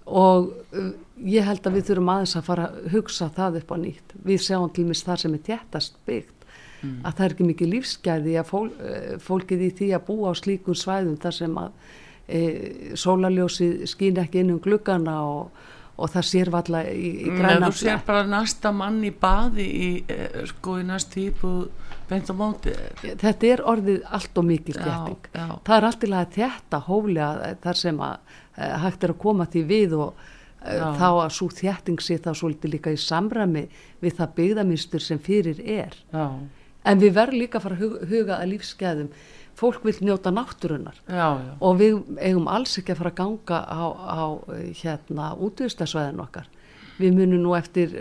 og 0.05 0.53
uh, 0.77 0.93
ég 1.25 1.47
held 1.47 1.67
að 1.67 1.79
við 1.79 1.91
þurfum 1.91 2.15
aðeins 2.15 2.37
að 2.37 2.47
fara 2.51 2.69
að 2.69 2.89
hugsa 2.93 3.31
það 3.33 3.61
upp 3.63 3.75
á 3.75 3.77
nýtt. 3.81 4.17
Við 4.25 4.47
sjáum 4.47 4.73
til 4.75 4.87
mis 4.89 5.05
þar 5.07 5.25
sem 5.25 5.37
er 5.37 5.45
tjættast 5.51 6.01
byggt 6.09 6.33
að 6.85 7.15
það 7.17 7.25
er 7.25 7.33
ekki 7.33 7.45
mikið 7.49 7.71
lífsgæði 7.73 8.33
að 8.37 8.49
fól, 8.51 8.67
uh, 8.69 9.13
fólkið 9.25 9.69
í 9.69 9.75
því 9.79 9.93
að 9.97 10.09
búa 10.11 10.33
á 10.33 10.35
slíkur 10.37 10.77
svæðum 10.77 11.21
þar 11.23 11.39
sem 11.39 11.55
að 11.63 11.71
e, 12.29 12.41
sólaljósi 12.97 13.87
skýn 13.89 14.21
ekki 14.23 14.43
inn 14.43 14.55
um 14.55 14.61
gluggana 14.63 15.17
og, 15.29 15.65
og 15.95 16.13
það 16.13 16.29
sér 16.31 16.51
valla 16.55 16.85
í, 16.89 17.11
í 17.25 17.31
Nei, 17.31 17.39
græna 17.39 17.71
þú 17.71 17.81
sér 17.83 18.05
bara 18.07 18.25
næsta 18.29 18.73
mann 18.75 19.01
í 19.05 19.13
baði 19.13 19.67
í, 19.69 19.91
eh, 20.11 20.41
sko, 20.51 20.79
í 20.81 20.87
næst 20.89 21.17
íbúð 21.21 21.67
beint 22.09 22.29
á 22.29 22.35
móti 22.37 22.73
þér. 23.01 23.19
þetta 23.23 23.51
er 23.51 23.65
orðið 23.75 24.09
allt 24.19 24.41
og 24.41 24.49
mikil 24.49 24.77
já. 24.77 24.89
það 25.33 25.77
er 25.77 25.89
allt 25.91 26.05
í 26.05 26.13
lagi 26.13 26.25
að 26.25 26.35
þétta 26.39 26.83
hóflega 26.89 27.53
þar 27.65 27.81
sem 27.81 28.03
að 28.05 28.17
e, 28.17 28.44
hægt 28.57 29.05
er 29.05 29.15
að 29.15 29.21
koma 29.25 29.47
því 29.51 29.63
við 29.69 29.95
og 29.99 30.19
e, 30.65 30.75
Já. 30.77 30.89
þá 30.99 31.09
að 31.11 31.31
svo 31.37 31.49
þétting 31.53 32.03
sé 32.03 32.19
þá 32.23 32.33
svolítið 32.41 32.77
líka 32.77 32.95
í 32.95 33.01
samræmi 33.01 33.65
við 34.03 34.19
það 34.21 34.35
byggðaminstur 34.41 35.05
sem 35.05 35.23
fyrir 35.23 35.63
er. 35.65 35.97
Já, 36.13 36.27
en 36.85 37.01
við 37.01 37.17
verðum 37.17 37.41
líka 37.41 37.61
að 37.61 37.67
fara 37.67 37.79
að 37.79 38.11
huga, 38.11 38.39
að 38.39 38.53
lífsgæðum. 38.53 39.09
Fólk 39.55 39.85
vil 39.87 39.95
njóta 40.03 40.33
náttúrunar 40.35 40.97
já, 41.07 41.29
já, 41.39 41.53
og 41.63 41.77
við 41.79 42.01
eigum 42.19 42.49
alls 42.51 42.73
ekki 42.81 42.91
að 42.91 42.99
fara 42.99 43.13
að 43.13 43.21
ganga 43.21 43.59
á, 43.63 43.83
á 43.95 44.25
eh, 44.51 44.73
hérna 44.81 45.29
útvistasvæðin 45.39 46.23
okkar. 46.25 46.49
Við 46.99 47.15
munum 47.15 47.43
nú 47.43 47.55
eftir 47.59 47.95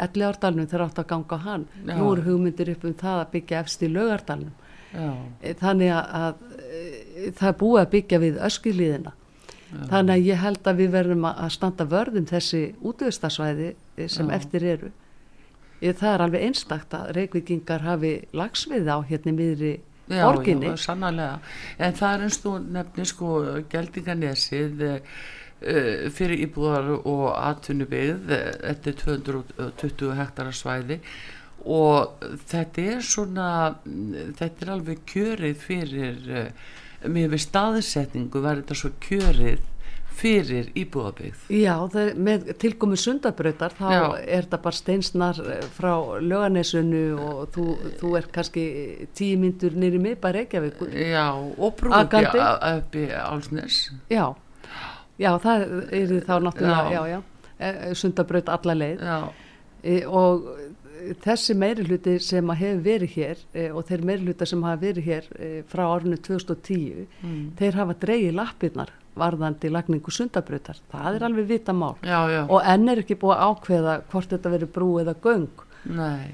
ellegárdalnum 0.00 0.68
þegar 0.68 0.84
átt 0.86 1.00
að 1.00 1.08
ganga 1.12 1.36
á 1.36 1.44
hann. 1.44 1.64
Já. 1.84 1.94
nú 1.96 2.12
eru 2.12 2.24
hugmyndir 2.24 2.70
upp 2.72 2.84
um 2.88 2.94
það 3.00 3.22
að 3.22 3.32
byggja 3.34 3.62
efst 3.64 3.82
í 3.84 3.90
Eh, 4.90 5.54
þannig 5.60 5.92
að, 5.94 6.06
að 6.18 6.62
eh, 6.66 7.26
það 7.38 7.48
er 7.48 7.58
búið 7.60 7.80
að 7.80 7.90
byggja 7.94 8.18
við 8.24 8.38
öskilíðina 8.48 9.12
þannig 9.70 10.14
að 10.14 10.26
ég 10.26 10.40
held 10.42 10.66
að 10.66 10.80
við 10.82 10.90
verðum 10.94 11.26
að 11.30 11.52
standa 11.54 11.86
vörðum 11.90 12.26
þessi 12.30 12.62
útvistasvæði 12.86 13.68
eh, 13.70 14.08
sem 14.10 14.30
Já. 14.30 14.34
eftir 14.38 14.66
eru. 14.74 14.90
Ég, 15.80 15.96
það 15.96 16.14
er 16.14 16.24
alveg 16.26 16.46
einstakt 16.48 16.94
að 16.96 17.12
reykvikingar 17.16 17.84
hafi 17.86 18.14
lagsvið 18.36 18.90
á 18.92 18.98
hérna 19.08 19.32
miðri 19.32 19.74
já, 20.10 20.24
borginni. 20.26 20.72
já, 20.76 21.28
en 21.78 21.94
það 21.96 22.16
er 22.16 22.24
eins 22.26 22.40
og 22.50 22.66
nefni 22.76 23.06
sko 23.08 23.36
Geldinganesið 23.72 24.82
uh, 24.90 24.98
fyrir 26.12 26.44
íbúðar 26.44 26.90
og 26.98 27.26
atvinnubið 27.32 28.28
þetta 28.28 28.92
er 28.92 28.98
220 29.04 30.16
hektara 30.20 30.52
svæði. 30.52 31.00
Og 31.60 32.22
þetta 32.48 32.84
er 32.96 33.02
svona 33.04 33.48
mm, 33.84 34.36
þetta 34.36 34.66
er 34.66 34.74
alveg 34.74 35.02
kjörið 35.08 35.58
fyrir 35.64 36.30
mér 37.08 37.30
við 37.32 37.44
staðsetningu 37.46 38.42
var 38.44 38.60
þetta 38.60 38.76
svo 38.76 38.90
kjörið 39.00 39.60
fyrir 40.20 40.66
íbúðabið 40.76 41.46
Já, 41.54 41.74
það, 41.88 42.00
er- 42.02 42.18
með 42.26 42.48
tilkomi 42.60 42.98
sundabrautar 43.00 43.72
þá 43.78 43.86
Já. 43.94 44.02
er 44.20 44.44
þetta 44.44 44.58
bara 44.66 44.76
steinsnar 44.76 45.40
eh, 45.46 45.62
frá 45.76 45.92
löganesunu 46.20 47.02
og 47.16 47.38
þú, 47.54 47.66
þú 48.02 48.12
er 48.18 48.28
kannski 48.34 48.64
tíu 49.16 49.38
myndur 49.40 49.76
nýri 49.80 50.00
mig 50.02 50.18
bara 50.20 50.42
Reykjavík 50.42 50.82
já, 50.92 51.24
og 51.32 51.80
Akandi. 51.90 52.42
upp 52.74 52.98
í 53.00 53.06
Álsnes 53.16 53.80
Já, 54.10 54.26
já, 55.18 55.32
það 55.40 55.66
er 55.92 56.14
þá 56.26 56.34
náttúrulega, 56.44 56.90
Já. 56.90 57.22
já 57.60 57.94
sundabraut 57.94 58.48
alla 58.48 58.74
leið 58.74 59.00
já, 59.04 59.18
e, 59.84 59.96
og 60.06 60.46
eh, 60.58 60.69
þessi 61.24 61.54
meiri 61.58 61.84
hluti 61.88 62.16
sem 62.22 62.50
að 62.52 62.60
hefur 62.64 62.82
verið 62.86 63.14
hér 63.16 63.42
e, 63.54 63.66
og 63.70 63.84
þeir 63.88 64.04
meiri 64.10 64.26
hluta 64.28 64.46
sem 64.48 64.62
hafa 64.66 64.80
verið 64.82 65.08
hér 65.10 65.28
e, 65.38 65.50
frá 65.70 65.84
árinu 65.94 66.18
2010 66.18 67.06
Mm. 67.20 67.52
þeir 67.58 67.74
hafa 67.80 67.94
dreigið 68.00 68.34
lappirnar 68.36 68.92
varðandi 69.20 69.68
lagningu 69.72 70.12
sundabrautar, 70.14 70.78
það 70.92 71.16
er 71.18 71.24
alveg 71.26 71.48
vita 71.50 71.72
mál 71.76 71.96
já, 72.06 72.20
já. 72.30 72.42
og 72.48 72.60
enn 72.64 72.88
er 72.88 73.02
ekki 73.02 73.16
búið 73.20 73.34
að 73.36 73.50
ákveða 73.50 73.96
hvort 74.12 74.30
þetta 74.30 74.52
verið 74.54 74.70
brú 74.76 74.90
eða 75.02 75.14
göng. 75.24 75.64
Nei. 75.90 76.30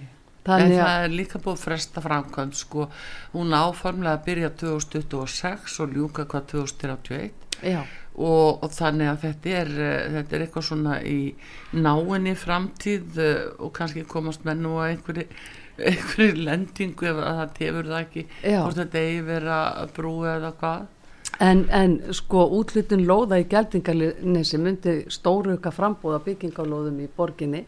Þannig 0.46 0.76
að 0.78 0.86
það 0.86 1.04
er 1.06 1.14
líka 1.16 1.38
búið 1.42 1.62
fresta 1.64 2.02
framkvæmd 2.04 2.54
sko, 2.54 2.84
hún 3.32 3.54
áformlega 3.56 4.12
að 4.14 4.24
byrja 4.28 4.50
2026 4.60 5.80
og 5.82 5.96
ljúka 5.96 6.26
hvað 6.30 6.44
2031 6.52 7.32
já, 7.66 7.80
og, 8.16 8.64
og 8.64 8.72
þannig 8.72 9.10
að 9.12 9.22
þetta 9.26 9.54
er, 9.60 9.70
eh, 9.76 10.08
þetta 10.16 10.36
er 10.36 10.44
eitthvað 10.46 10.66
svona 10.70 10.96
í 11.04 11.20
náinni 11.76 12.34
framtíð 12.38 13.22
eh, 13.22 13.44
og 13.60 13.72
kannski 13.76 14.06
komast 14.08 14.46
menn 14.48 14.64
að 14.66 14.82
einhverju 14.90 15.28
einhverju 15.90 16.44
lendingu 16.46 17.10
ef 17.10 17.18
að 17.20 17.40
það 17.40 17.56
tefur 17.58 17.90
það 17.90 18.02
ekki 18.02 18.26
Já. 18.40 18.60
hvort 18.62 18.78
þetta 18.80 19.02
eigi 19.02 19.24
vera 19.26 19.58
brú 19.96 20.14
eða 20.24 20.52
hvað 20.60 20.86
en, 21.44 21.66
en 21.74 21.98
sko 22.16 22.46
útlutin 22.56 23.04
lóða 23.08 23.42
í 23.42 23.46
Geldingarnesi 23.50 24.60
myndi 24.62 24.96
stóruka 25.12 25.72
frambúða 25.74 26.22
byggingalóðum 26.24 27.02
í 27.04 27.10
borginni 27.16 27.66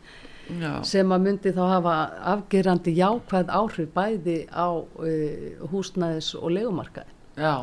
já, 0.56 0.78
sem 0.86 1.12
að 1.12 1.26
myndi 1.26 1.52
þá 1.56 1.62
hafa 1.74 1.96
afgerandi 2.34 2.94
jákvæð 2.96 3.52
áhrif 3.60 3.92
bæði 3.96 4.38
á 4.48 4.68
uh, 4.72 5.68
húsnæðis 5.72 6.32
og 6.38 6.54
legumarkaði. 6.56 7.12
já, 7.36 7.54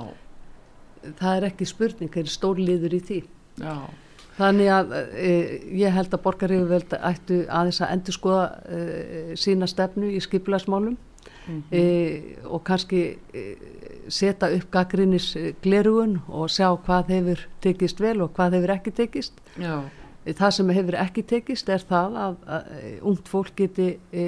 Það 1.19 1.37
er 1.37 1.47
ekki 1.49 1.69
spurning, 1.69 2.11
það 2.13 2.25
er 2.25 2.33
stór 2.33 2.59
liður 2.61 2.97
í 2.97 3.03
því. 3.09 3.21
já 3.61 3.77
Þannig 4.35 4.67
að 4.67 4.93
uh, 4.95 5.51
ég 5.79 5.93
held 5.95 6.15
að 6.15 6.23
borgarífuveld 6.25 6.95
ættu 6.99 7.41
aðeins 7.47 7.81
að 7.83 7.91
endur 7.95 8.15
skoða 8.17 8.47
uh, 8.67 9.35
sína 9.39 9.69
stefnu 9.71 10.11
í 10.11 10.23
skipilagsmálum 10.23 10.97
mm 11.45 11.83
og 12.49 12.63
kannski 12.65 12.99
uh, 13.15 13.67
setja 14.09 14.49
upp 14.53 14.65
gaggrinnis 14.73 15.31
glerugun 15.63 16.19
og 16.27 16.49
sjá 16.53 16.67
hvað 16.85 17.13
hefur 17.13 17.45
tekist 17.61 18.01
vel 18.01 18.19
og 18.25 18.33
hvað 18.35 18.57
hefur 18.57 18.73
ekki 18.75 18.93
tekist. 18.97 19.39
já, 19.57 19.81
Það 20.25 20.51
sem 20.57 20.69
hefur 20.73 20.97
ekki 20.97 21.23
tekist 21.29 21.69
er 21.69 21.85
það 21.85 22.17
að, 22.17 22.37
að 22.49 22.69
ungt 23.05 23.27
fólk 23.29 23.55
geti 23.57 23.87
e, 24.09 24.23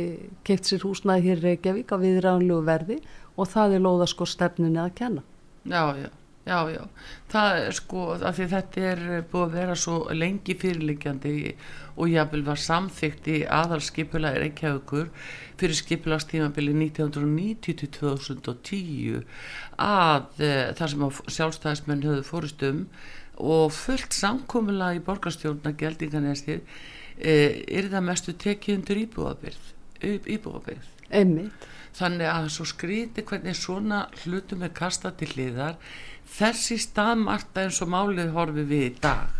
keft 0.46 0.70
sér 0.70 0.86
húsnæði 0.86 1.32
hér 1.32 1.42
Reykjavík 1.42 1.94
á 1.94 1.98
viðránlegu 1.98 2.62
verði 2.66 3.00
og 3.34 3.50
það 3.50 3.78
er 3.78 3.86
lóða 3.86 4.10
sko 4.10 4.26
stefnunni 4.30 4.82
að 4.82 4.94
kenna. 5.00 5.24
já, 5.66 5.98
já 5.98 6.10
Já, 6.48 6.64
já, 6.72 6.80
það 7.28 7.58
er 7.60 7.74
sko, 7.76 8.16
af 8.16 8.38
því 8.38 8.46
þetta 8.54 8.84
er 8.88 9.02
búið 9.28 9.44
að 9.44 9.56
vera 9.58 9.74
svo 9.76 10.08
lengi 10.16 10.56
fyrirliggjandi 10.56 11.60
og 11.98 12.08
jáfnvel 12.08 12.46
var 12.48 12.56
samþykkt 12.64 13.28
í 13.34 13.44
aðalskipulagi 13.58 14.40
Reykjavíkur 14.46 15.10
fyrir 15.60 15.78
skipulagstímabili 15.82 16.72
1990-2010 16.78 19.28
að 19.84 20.24
e, 20.40 20.72
þar 20.78 20.90
sem 20.94 21.04
sjálfstæðismenn 21.36 22.06
höfðu 22.08 22.24
fórust 22.30 22.62
um 22.70 22.80
og 23.38 23.72
fullt 23.76 24.14
samkomulega 24.16 24.96
í 25.02 25.04
borgarstjórna 25.04 25.72
geldinganesti 25.78 26.56
e, 26.56 26.62
er 27.68 27.92
það 27.92 28.08
mestu 28.08 28.32
tekið 28.40 28.76
undir 28.80 28.98
íbúðabyrð, 29.04 29.64
íbúðabyrð. 30.38 30.88
Einmitt. 31.12 31.68
Þannig 31.98 32.30
að 32.30 32.48
svo 32.54 32.68
skríti 32.70 33.24
hvernig 33.26 33.58
svona 33.58 34.04
hlutum 34.22 34.66
er 34.68 34.74
kastað 34.76 35.16
til 35.22 35.30
hliðar 35.34 35.80
þessi 36.32 36.78
staðmarta 36.82 37.66
eins 37.66 37.82
og 37.84 37.92
málið 37.94 38.34
horfið 38.36 38.72
við 38.72 38.86
í 38.88 38.94
dag 39.02 39.34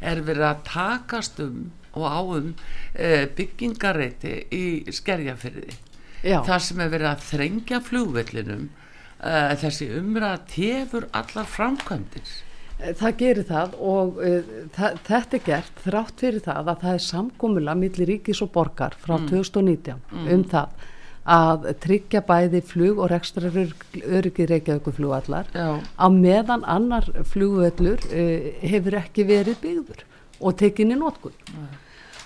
er 0.00 0.22
verið 0.26 0.48
að 0.48 0.64
takast 0.68 1.40
um 1.42 1.68
og 1.98 2.04
á 2.06 2.20
um 2.20 2.50
e, 2.94 3.26
byggingareiti 3.34 4.34
í 4.54 4.64
skerjafyrði 4.94 5.78
þar 6.22 6.62
sem 6.62 6.82
er 6.82 6.92
verið 6.92 7.10
að 7.12 7.24
þrengja 7.30 7.80
flugvellinum 7.86 8.68
e, 8.68 9.32
þessi 9.62 9.88
umræða 9.98 10.44
tefur 10.52 11.08
allar 11.16 11.48
framkvæmdir. 11.48 12.36
Eh, 12.78 12.94
Það 12.94 13.16
gerir 13.22 13.48
það 13.48 13.74
og 13.82 14.20
uh, 14.22 14.52
það, 14.76 15.00
þetta 15.08 15.38
er 15.38 15.44
gert 15.48 15.80
þrátt 15.82 16.22
fyrir 16.22 16.44
það 16.44 16.70
að 16.72 16.84
það 16.84 16.92
er 16.92 17.04
samkomulega 17.08 17.80
millir 17.80 18.10
ríkis 18.12 18.42
og 18.44 18.52
borgar 18.54 18.94
frá 19.02 19.16
2019 19.26 19.98
um 20.30 20.44
það 20.52 20.86
að 21.28 21.66
tryggja 21.82 22.22
bæði 22.24 22.62
flug 22.64 23.02
og 23.02 23.10
rekstra 23.12 23.50
öryggi 23.52 24.46
Reykjavíkur 24.48 24.96
flugvallar 24.96 25.50
Já. 25.52 25.76
á 25.76 26.06
meðan 26.08 26.64
annar 26.64 27.10
flugvöllur 27.28 28.00
uh, 28.08 28.48
hefur 28.64 28.96
ekki 29.02 29.26
verið 29.28 29.60
byggður 29.64 30.06
og 30.40 30.56
tekin 30.58 30.94
í 30.94 30.98
nótkun 30.98 31.36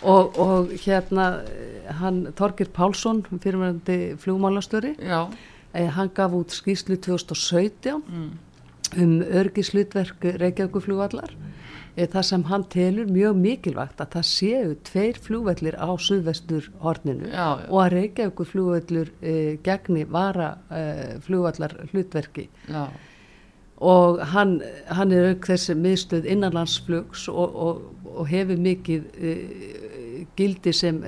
og, 0.03 0.39
og 0.39 0.73
hérna 0.83 1.27
eh, 1.47 1.91
hann 2.01 2.25
Þorgir 2.39 2.71
Pálsson 2.75 3.23
fyrirverandi 3.31 4.17
flugmálastöri 4.23 4.97
eh, 4.99 5.89
hann 5.97 6.11
gaf 6.15 6.35
út 6.37 6.55
skýslu 6.55 6.99
2017 7.01 8.03
um 8.93 9.13
örgislutverk 9.23 10.27
Reykjavíkur 10.43 10.85
flugvallar 10.85 11.33
eh, 11.33 11.62
það 11.97 12.24
sem 12.24 12.43
hann 12.49 12.64
telur 12.72 13.09
mjög 13.12 13.36
mikilvægt 13.36 14.01
að 14.01 14.14
það 14.16 14.26
séu 14.30 14.74
tveir 14.88 15.18
flugvellir 15.20 15.76
á 15.76 15.90
suðvestur 16.01 16.70
horninu 16.80 17.28
Já, 17.28 17.61
já. 17.61 17.68
og 17.68 17.78
að 17.84 17.93
Reykjavíkur 17.97 18.49
flugvellur 18.49 19.12
eh, 19.20 19.59
gegni 19.64 20.05
vara 20.09 20.55
eh, 20.70 21.18
flugvallar 21.20 21.74
hlutverki 21.93 22.49
Já. 22.70 22.86
og 23.76 24.22
hann, 24.32 24.62
hann 24.88 25.12
er 25.12 25.34
auk 25.34 25.49
þessi 25.53 25.76
miðstöð 25.76 26.28
innanlandsflugs 26.32 27.28
og, 27.28 27.61
og, 27.66 27.82
og 28.09 28.28
hefur 28.30 28.61
mikið 28.62 29.09
uh, 29.12 30.28
gildi 30.38 30.72
sem 30.72 31.01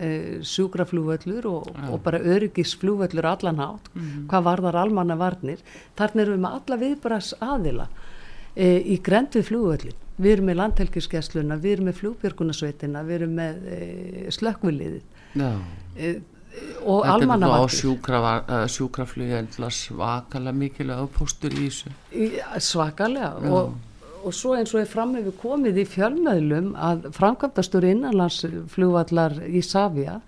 sjúkraflugvöllur 0.44 1.46
og, 1.48 1.68
og 1.88 2.00
bara 2.04 2.18
öryggisflugvöllur 2.18 3.24
allan 3.30 3.60
hátt, 3.62 3.86
hvað 4.28 4.46
varðar 4.48 4.76
almanna 4.82 5.16
varnir, 5.16 5.62
þarna 5.96 6.24
erum 6.24 6.34
við 6.34 6.42
með 6.42 6.56
alla 6.58 6.78
viðbras 6.82 7.30
aðila 7.40 7.86
uh, 8.56 8.80
í 8.94 8.98
grend 9.04 9.36
við 9.36 9.48
flugvöllin. 9.50 9.96
Við 10.14 10.36
erum 10.36 10.46
með 10.50 10.60
landhelgiskessluna, 10.60 11.56
við 11.62 11.76
erum 11.76 11.88
með 11.90 11.98
flugbjörgunasveitina, 12.02 13.02
við 13.06 13.16
erum 13.20 13.34
með 13.40 13.64
uh, 13.66 14.20
slökkviliðið 14.36 15.02
uh, 15.42 15.58
og 16.04 16.12
Þetta 16.54 16.84
er 16.84 16.84
nú 16.84 17.00
á 17.02 17.14
almannavarnir. 17.14 17.74
sjúkra, 17.74 18.20
sjúkraflugi 18.70 19.34
eða 19.40 19.70
svakalega 19.74 20.54
mikilvæg 20.54 21.10
póstur 21.16 21.56
í 21.56 21.66
þessu. 21.66 21.90
Svakalega 22.62 23.32
og, 23.50 23.74
og 24.22 24.36
svo 24.36 24.54
eins 24.54 24.74
og 24.74 24.84
er 24.84 24.90
fram 24.90 25.16
hefur 25.18 25.34
komið 25.40 25.82
í 25.82 25.86
fjölmöðlum 25.96 26.70
að 26.78 27.08
framkvæmdastur 27.16 27.88
innanlandsflugvallar 27.90 29.40
í 29.50 29.64
Savia 29.66 30.20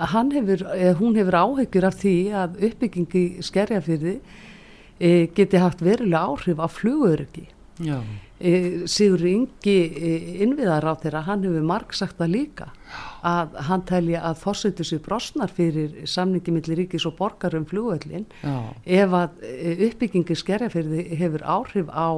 að 0.00 0.12
hann 0.14 0.30
hefur, 0.34 0.66
eh, 0.74 0.94
hún 0.94 1.16
hefur 1.18 1.36
áhyggjur 1.44 1.86
af 1.86 1.96
því 2.00 2.16
að 2.42 2.60
uppbyggingi 2.68 3.24
skerjafyrði 3.44 4.20
e, 5.00 5.26
geti 5.34 5.60
haft 5.60 5.82
verulega 5.84 6.24
áhrif 6.28 6.60
á 6.60 6.68
flugöryggi. 6.68 7.48
E, 8.40 8.52
Sigur 8.88 9.24
Ingi 9.28 9.76
e, 9.88 10.12
innviðar 10.44 10.86
á 10.88 10.92
þeirra, 11.00 11.24
hann 11.26 11.44
hefur 11.44 11.64
marg 11.66 11.92
sagt 11.96 12.16
það 12.20 12.32
líka 12.34 12.68
að 13.26 13.58
hann 13.68 13.84
telja 13.88 14.22
að 14.30 14.38
fórsetur 14.40 14.88
sér 14.88 15.02
brosnar 15.04 15.52
fyrir 15.52 16.06
samningi 16.08 16.54
millir 16.54 16.80
ríkis 16.82 17.04
og 17.08 17.18
borgar 17.18 17.56
um 17.58 17.66
flugvöllin 17.68 18.24
Já. 18.40 18.56
ef 18.84 19.16
að 19.18 19.44
e, 19.44 19.74
uppbyggingi 19.90 20.38
skerjafyrði 20.40 21.04
hefur 21.20 21.44
áhrif 21.44 21.92
á 21.92 22.08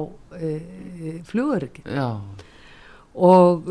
flugöryggi. 1.29 1.83
Og 3.13 3.67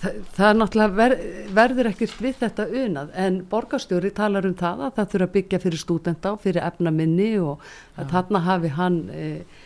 það, 0.00 0.18
það 0.34 0.48
er 0.48 0.58
náttúrulega 0.60 0.96
ver, 0.96 1.14
verður 1.56 1.90
ekkert 1.90 2.18
við 2.22 2.40
þetta 2.40 2.66
unað 2.82 3.14
en 3.26 3.38
borgarstjóri 3.50 4.12
talar 4.16 4.48
um 4.48 4.56
það 4.58 4.84
að 4.86 4.98
það 4.98 5.12
þurfa 5.12 5.28
að 5.28 5.34
byggja 5.36 5.62
fyrir 5.64 5.82
stúdenta 5.82 6.34
og 6.34 6.42
fyrir 6.44 6.66
efnaminni 6.66 7.30
og 7.42 7.64
að 7.96 8.12
þarna 8.14 8.42
hafi 8.46 8.72
hann 8.76 8.98
e, 9.12 9.26
e, 9.26 9.65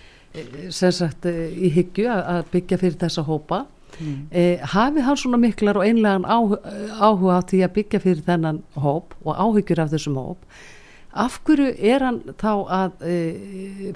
sem 0.70 0.92
sagt 0.94 1.26
e, 1.26 1.34
í 1.50 1.70
hyggju 1.74 2.08
að, 2.12 2.42
byggja 2.52 2.80
fyrir 2.80 2.98
þessa 3.00 3.24
hópa 3.26 3.64
mm. 3.98 4.18
e, 4.30 4.44
hafi 4.74 5.06
hann 5.06 5.18
svona 5.18 5.40
miklar 5.42 5.80
og 5.80 5.86
einlegan 5.86 6.26
áhuga, 6.26 6.60
á 7.02 7.08
því 7.50 7.64
að 7.66 7.72
byggja 7.78 8.02
fyrir 8.04 8.26
þennan 8.28 8.60
hóp 8.78 9.16
og 9.24 9.34
áhyggjur 9.34 9.82
af 9.82 9.90
þessum 9.94 10.20
hóp 10.20 10.44
af 11.10 11.40
hverju 11.42 11.72
er 11.90 12.04
hann 12.06 12.20
þá 12.38 12.52
að 12.70 13.02
e, 13.02 13.16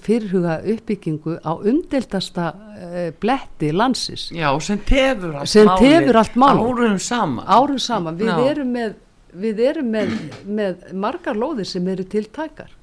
fyrirhuga 0.03 0.59
uppbyggingu 0.74 1.37
á 1.47 1.53
umdeltasta 1.55 2.51
e, 2.74 3.05
bletti 3.22 3.70
landsins 3.70 4.32
Já, 4.35 4.51
sem 4.59 4.82
tefur 4.82 5.39
allt 5.39 5.53
Sem 5.53 5.70
málið 5.70 5.95
tefur 5.95 6.18
allt 6.24 6.39
málið. 6.43 6.64
Árum 6.66 6.99
saman. 6.99 7.47
árum 7.47 7.78
saman, 7.78 8.18
við 8.18 8.47
erum 8.49 8.74
með 8.74 8.97
við 9.35 9.61
erum 9.68 9.91
með, 9.91 10.14
með 10.47 10.89
margar 10.95 11.39
lóðir 11.39 11.68
sem 11.68 11.87
eru 11.91 12.07
tiltækar 12.07 12.74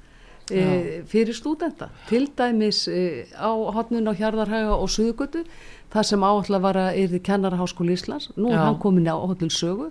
e, 0.50 1.02
fyrir 1.06 1.34
stúdenta 1.36 1.88
til 2.08 2.26
dæmis 2.36 2.88
e, 2.88 3.26
á 3.38 3.50
hotnun 3.76 4.08
á 4.08 4.12
Hjarðarhaga 4.16 4.74
og 4.76 4.88
Suðugötu 4.90 5.44
það 5.92 6.02
sem 6.08 6.20
var 6.62 6.76
að 6.76 6.96
erði 7.04 7.20
kennaraháskóli 7.22 7.92
Íslands 7.96 8.30
nú 8.36 8.48
er 8.50 8.56
Já. 8.58 8.64
hann 8.66 8.78
komin 8.82 9.06
á 9.06 9.14
hótel 9.16 9.50
Sögu 9.52 9.90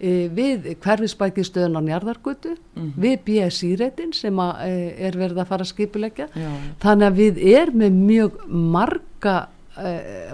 e, 0.00 0.28
við 0.28 0.76
hverfisbækistöðun 0.80 1.76
á 1.78 1.82
Njarðargötu 1.82 2.56
Mhm. 2.76 2.92
við 2.98 3.18
BSI-reitin 3.26 4.12
sem 4.14 4.34
að, 4.36 4.54
e, 4.66 4.94
er 5.06 5.12
verið 5.12 5.38
að 5.42 5.46
fara 5.46 5.62
að 5.64 5.72
skipulegja 5.74 6.28
Já. 6.34 6.50
þannig 6.80 7.06
að 7.06 7.18
við 7.18 7.42
erum 7.54 7.78
með 7.78 7.92
mjög 7.92 8.32
marga 8.48 9.48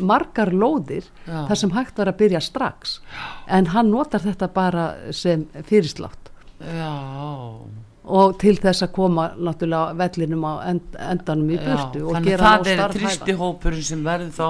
margar 0.01 0.51
lóðir 0.53 1.07
Já. 1.26 1.46
þar 1.48 1.57
sem 1.57 1.70
hægt 1.70 1.96
var 1.96 2.07
að 2.12 2.16
byrja 2.18 2.40
strax 2.44 2.98
en 3.48 3.66
hann 3.72 3.88
notar 3.90 4.20
þetta 4.20 4.48
bara 4.53 4.94
sem 5.12 5.46
fyrirslátt 5.64 6.28
Já. 6.61 6.92
Og 8.11 8.38
til 8.40 8.55
þess 8.57 8.82
að 8.86 8.92
koma 8.96 9.26
náttúrulega 9.36 9.92
vellinum 9.98 10.44
á 10.48 10.53
end, 10.70 10.94
endanum 10.96 11.51
í 11.53 11.59
burtu 11.61 12.01
og 12.07 12.14
þannig 12.16 12.30
gera 12.30 12.46
að 12.48 12.62
það 12.64 12.70
er 12.70 12.78
starfhæfa. 12.78 13.03
þrýsti 13.03 13.34
hópurinn 13.40 13.84
sem 13.90 14.05
verður 14.07 14.30
þá 14.38 14.46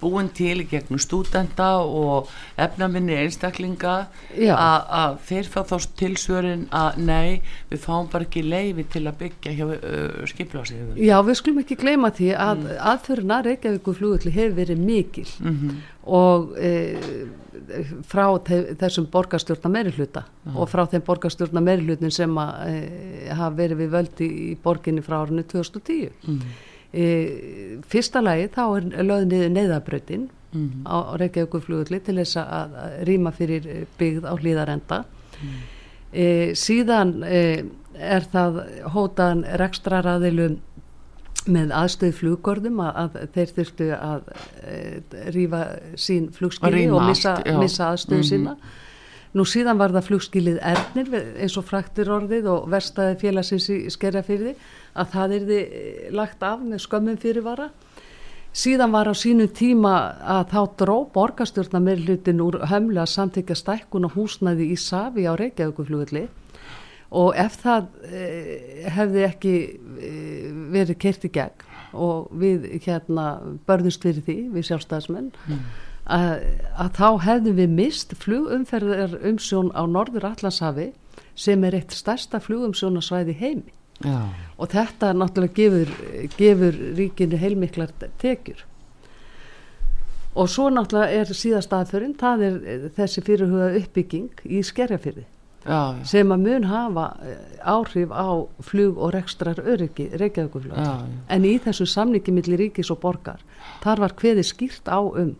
búin 0.00 0.30
til 0.34 0.64
gegnum 0.70 1.02
stúdenta 1.04 1.68
og 1.84 2.32
efnaminni 2.56 3.18
einstaklinga 3.20 3.94
að 4.56 4.88
að 5.02 5.18
þeir 5.28 5.50
fá 5.52 5.60
þá 5.68 5.76
tilsvörin 6.00 6.64
að 6.72 6.98
nei, 7.04 7.42
við 7.70 7.84
fáum 7.84 8.08
bara 8.12 8.24
ekki 8.24 8.42
leifi 8.48 8.86
til 8.96 9.04
að 9.06 9.20
byggja 9.20 9.52
hjá 9.60 9.64
uh, 9.68 10.24
skiplasíður 10.32 10.96
Já, 11.04 11.16
við 11.28 11.40
skulum 11.42 11.60
ekki 11.64 11.76
gleyma 11.84 12.10
því 12.16 12.32
að 12.34 12.64
mm. 12.64 12.74
aðfyrirna 12.94 13.42
Reykjavíkur 13.50 14.00
flugulli 14.00 14.32
hefur 14.34 14.56
verið 14.62 14.84
mikil 14.90 15.28
Mhm. 15.44 15.76
og 16.04 16.54
e, 16.60 16.72
frá 18.04 18.26
þessum 18.80 19.08
borgarstjórna 19.12 19.70
meirihluta 19.72 20.24
og 20.54 20.68
frá 20.68 20.84
þeim 20.90 21.04
borgarstjórna 21.06 21.62
meirihlutin 21.64 22.12
sem 22.14 22.38
að 22.38 22.68
e, 22.68 22.78
hafa 23.32 23.50
verið 23.56 23.82
við 23.82 23.92
völdi 23.96 24.30
í 24.44 24.54
borginni 24.62 25.04
frá 25.04 25.22
árinu 25.22 25.44
2010. 25.48 26.10
Mm. 26.28 26.40
E, 26.94 27.04
fyrsta 27.90 28.22
lagi 28.22 28.48
þá 28.54 28.64
er 28.76 28.88
lögð 29.04 29.28
niður 29.32 29.54
neyðabrautin 29.56 30.30
Mhm. 30.54 30.86
á, 30.86 30.96
á 31.10 31.14
Reykjavíkur 31.18 31.64
flugulli 31.66 32.00
til 32.00 32.14
þess 32.20 32.38
að, 32.38 32.74
rýma 33.08 33.32
fyrir 33.34 33.66
eh, 33.66 33.86
byggð 33.98 34.28
á 34.30 34.32
hlýðarenda. 34.38 35.04
E, 36.14 36.26
síðan 36.54 37.24
er 37.24 38.26
það 38.30 38.60
hótaðan 38.94 39.42
rekstraraðilum 39.58 40.60
með 41.44 41.74
aðstöð 41.76 42.14
fluggörðum 42.20 42.78
að, 42.80 42.96
að 43.02 43.16
þeir 43.34 43.50
þurftu 43.58 43.88
að 43.96 44.28
e, 44.64 44.78
rífa 45.34 45.62
sín 46.00 46.30
flugskili 46.32 46.86
og 46.90 47.02
missa, 47.04 47.34
allt, 47.36 47.58
missa 47.60 47.90
aðstöðu 47.92 48.22
Mhm. 48.22 48.28
sína. 48.30 48.56
Nú 49.34 49.42
síðan 49.50 49.78
var 49.80 49.90
það 49.90 50.06
flugskilið 50.08 50.58
Ernir 50.62 51.08
eins 51.42 51.56
og 51.58 51.64
fraktir 51.66 52.06
orðið 52.06 52.46
og 52.52 52.68
verstaði 52.70 53.16
félagsins 53.18 53.66
í 53.74 53.90
skerjafyrði 53.90 54.54
að 54.94 55.08
það 55.10 55.34
yrði 55.40 55.58
eh, 55.64 56.10
lagt 56.14 56.42
af 56.46 56.60
með 56.62 56.84
skömmum 56.86 57.18
fyrirvara. 57.18 57.70
Síðan 58.54 58.92
var 58.94 59.10
á 59.10 59.14
sínum 59.18 59.48
tíma 59.50 60.14
að 60.22 60.52
þá 60.54 60.60
dró 60.78 60.96
borgarstjórna 61.10 61.80
með 61.82 62.04
hlutin 62.06 62.40
úr 62.40 62.60
hömlu 62.70 63.00
að 63.02 63.10
samþykja 63.10 63.56
stækkun 63.58 64.06
og 64.06 64.14
húsnæði 64.14 64.70
í 64.70 64.76
Savi 64.78 65.26
á 65.26 65.34
Reykjavíkuflugulli 65.34 66.28
og 67.14 67.36
ef 67.38 67.60
það 67.62 67.88
e, 68.08 68.24
hefði 68.94 69.24
ekki 69.28 69.54
e, 69.54 70.10
verið 70.74 71.00
kert 71.04 71.26
í 71.26 71.30
gegn 71.34 71.70
og 71.94 72.32
við 72.34 72.66
hérna 72.82 73.26
börðust 73.68 74.02
fyrir 74.02 74.24
því, 74.26 74.36
við 74.56 74.66
sjálfstæðismenn, 74.68 75.30
að, 76.10 76.32
að 76.74 76.90
þá 76.98 77.08
hefðum 77.28 77.60
við 77.60 77.76
mist 77.78 78.16
flugumferðar 78.18 79.14
umsjón 79.22 79.70
á 79.78 79.86
Norður 79.86 80.26
Allandshafi 80.32 80.90
sem 81.38 81.62
er 81.66 81.78
eitt 81.78 81.94
stærsta 81.94 82.42
flugumsjónasvæði 82.42 83.38
heimi. 83.38 83.72
Já. 84.02 84.26
og 84.58 84.72
þetta 84.72 85.12
náttúrulega 85.14 85.54
gefur, 85.54 85.90
gefur 86.34 86.78
ríkinu 86.98 87.38
heilmiklar 87.38 87.92
tekjur. 88.18 88.64
Og 90.34 90.50
svo 90.50 90.66
náttúrulega 90.74 91.22
er 91.22 91.30
síðast 91.30 91.72
aðförinn, 91.72 92.16
það 92.18 92.42
er 92.48 92.58
þessi 92.96 93.22
fyrirhuga 93.22 93.70
uppbygging 93.78 94.42
í 94.50 94.64
skerjafyrði 94.66 95.28
Já, 95.64 95.96
já. 95.98 96.04
sem 96.04 96.32
að 96.32 96.44
mun 96.44 96.66
hafa 96.68 97.06
eh, 97.24 97.38
áhrif 97.64 98.12
á 98.12 98.28
flug 98.60 98.98
og 98.98 99.14
rekstrar 99.14 99.60
öryggi 99.60 100.10
já. 100.12 101.06
en 101.28 101.44
í 101.44 101.54
þessu 101.58 101.86
samningi 101.88 102.32
milli 102.32 102.58
ríkis 102.60 102.90
og 102.92 103.00
borgar 103.00 103.40
þar 103.82 104.04
var 104.04 104.14
hveði 104.20 104.44
skýrt 104.44 104.88
á 104.92 105.00
um 105.00 105.34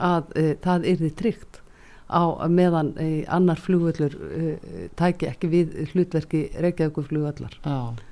að 0.00 0.36
e, 0.36 0.44
það 0.64 0.86
yrði 0.94 1.10
tryggt 1.16 1.60
á 2.10 2.48
meðan 2.48 2.94
e, 2.98 3.24
annar 3.28 3.60
flugvöllur 3.60 4.16
e, 4.16 4.54
tæki 4.98 5.28
ekki 5.30 5.50
við 5.52 5.74
hlutverki 5.92 6.46
Reykjavíkuflugvallar 6.56 7.60
Já. 7.64 8.09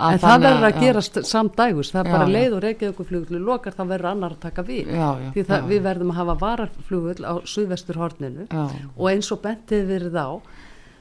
En 0.00 0.18
það 0.22 0.40
verður 0.46 0.66
að 0.68 0.74
já. 0.74 0.80
gerast 0.80 1.18
samdægus, 1.28 1.90
það 1.92 2.00
er 2.00 2.08
Já, 2.08 2.12
bara 2.16 2.28
leið 2.32 2.56
og 2.56 2.62
Reykjavíkuflugullu 2.64 3.40
lokar, 3.44 3.72
þá 3.76 3.84
verður 3.90 4.10
annar 4.14 4.32
að 4.36 4.40
taka 4.46 4.62
við. 4.62 4.86
Já, 4.96 5.08
já, 5.20 5.30
Því 5.34 5.44
það, 5.50 5.68
við 5.74 5.82
verðum 5.90 6.10
að 6.14 6.20
hafa 6.22 6.34
vararflugull 6.40 7.24
á 7.28 7.34
suðvestur 7.44 8.00
horninu 8.00 8.46
Já. 8.50 8.64
og 8.96 9.06
eins 9.12 9.30
og 9.34 9.42
bentið 9.44 9.86
verið 9.92 10.16
á 10.16 10.28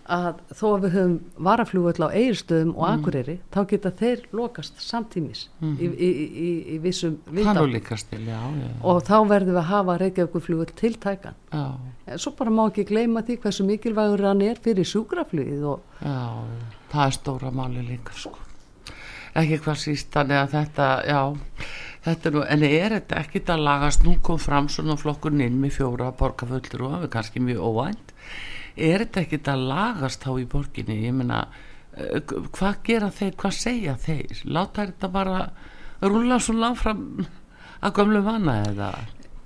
að 0.10 0.40
þó 0.58 0.64
að 0.74 0.82
við 0.88 0.94
höfum 0.98 1.20
varaflugull 1.46 2.02
á 2.02 2.10
eigirstöðum 2.18 2.72
og 2.76 2.88
Mm. 2.90 2.96
akureyri, 3.04 3.36
þá 3.54 3.60
geta 3.70 3.92
þeir 3.94 4.24
lokast 4.34 4.80
samtímis 4.82 5.44
í, 5.62 5.86
í, 5.86 6.10
í, 6.10 6.50
í 6.76 6.78
vissum 6.82 7.20
já, 7.30 8.72
Og 8.82 9.04
þá 9.06 9.16
verðum 9.30 9.54
við 9.54 9.60
að 9.62 9.70
hafa 9.70 9.98
Reykjavíkuflugull 10.02 10.74
tiltækan. 10.76 11.36
já, 11.54 11.78
En 12.10 12.18
Svo 12.18 12.32
bara 12.36 12.50
má 12.50 12.66
ekki 12.72 12.88
gleyma 12.90 13.22
því 13.22 13.38
hversu 13.40 13.64
mikilvægur 13.70 14.26
hann 14.26 14.42
er 14.42 14.56
fyrir 14.58 14.84
sjúkraflugið 14.84 15.64
og 15.64 15.80
já, 16.02 16.42
það 16.92 17.06
er 17.06 17.12
stóra 17.12 17.52
máli 17.54 17.86
líka, 17.88 18.12
sko. 18.18 18.34
Ekki 19.38 19.60
hvað 19.62 19.80
síst, 19.84 20.10
þannig 20.14 20.40
að 20.40 20.54
þetta, 20.56 20.88
já, 21.06 21.20
þetta 22.08 22.32
nú, 22.34 22.44
en 22.56 22.66
er 22.66 22.96
þetta 22.98 23.20
ekkit 23.24 23.52
að 23.54 23.66
lagast, 23.68 24.06
nú 24.06 24.16
kom 24.26 24.40
fram 24.42 24.70
svona 24.74 24.98
flokkurinn 25.00 25.46
inn 25.46 25.60
með 25.62 25.76
fjóra 25.78 26.10
borgarfullur 26.18 26.86
og 26.88 26.96
það 26.96 27.06
er 27.06 27.14
kannski 27.14 27.44
mjög 27.46 27.68
óvænt, 27.70 28.14
er 28.76 29.06
þetta 29.06 29.26
ekkit 29.26 29.52
að 29.54 29.68
lagast 29.74 30.26
þá 30.26 30.32
í 30.34 30.48
borginni, 30.50 30.98
ég 31.06 31.16
meina, 31.20 31.44
eh, 31.94 32.18
hvað 32.58 32.82
gera 32.90 33.12
þeir, 33.14 33.36
hvað 33.44 33.60
segja 33.60 33.96
þeir, 34.02 34.42
láta 34.46 34.88
þetta 34.88 35.12
bara 35.14 35.40
rúla 36.02 36.40
svo 36.42 36.58
langt 36.58 36.82
fram 36.82 37.06
að 37.84 37.96
gömlu 38.00 38.26
vana 38.26 38.62
eða? 38.66 38.92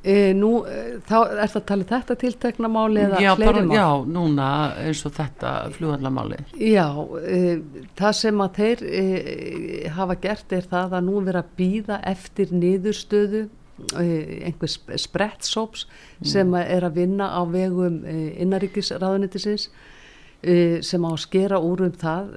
E, 0.03 0.33
nú 0.35 0.51
e, 0.67 0.99
þá 1.07 1.15
er 1.45 1.51
það 1.53 1.65
talið 1.69 1.91
þetta 1.93 2.17
tiltekna 2.23 2.69
máli 2.71 3.03
eða 3.05 3.21
já, 3.23 3.31
fleiri 3.37 3.53
bara, 3.53 3.63
mál. 3.69 3.77
já, 3.77 3.87
núna 4.17 4.47
eins 4.83 5.03
og 5.07 5.15
þetta 5.15 5.53
flugvallamáli 5.77 6.39
Já, 6.59 6.87
e, 7.23 7.41
það 7.99 8.15
sem 8.19 8.43
að 8.45 8.59
þeir 8.59 8.85
e, 8.89 9.03
hafa 9.95 10.19
gert 10.27 10.55
er 10.59 10.69
það 10.73 10.97
að 10.99 11.07
nú 11.07 11.23
vera 11.27 11.43
að 11.43 11.53
býða 11.59 11.99
eftir 12.13 12.55
niðurstöðu 12.55 13.47
einhvers 13.97 14.77
sprettsóps 15.01 15.87
sem 16.29 16.51
að 16.53 16.75
er 16.75 16.85
að 16.85 16.99
vinna 16.99 17.31
á 17.33 17.41
vegum 17.49 18.03
innaríkisráðunitisins 18.05 19.65
e, 20.45 20.83
sem 20.85 21.01
á 21.01 21.09
að 21.09 21.23
skera 21.23 21.57
úr 21.57 21.87
um 21.87 21.95
það 21.97 22.29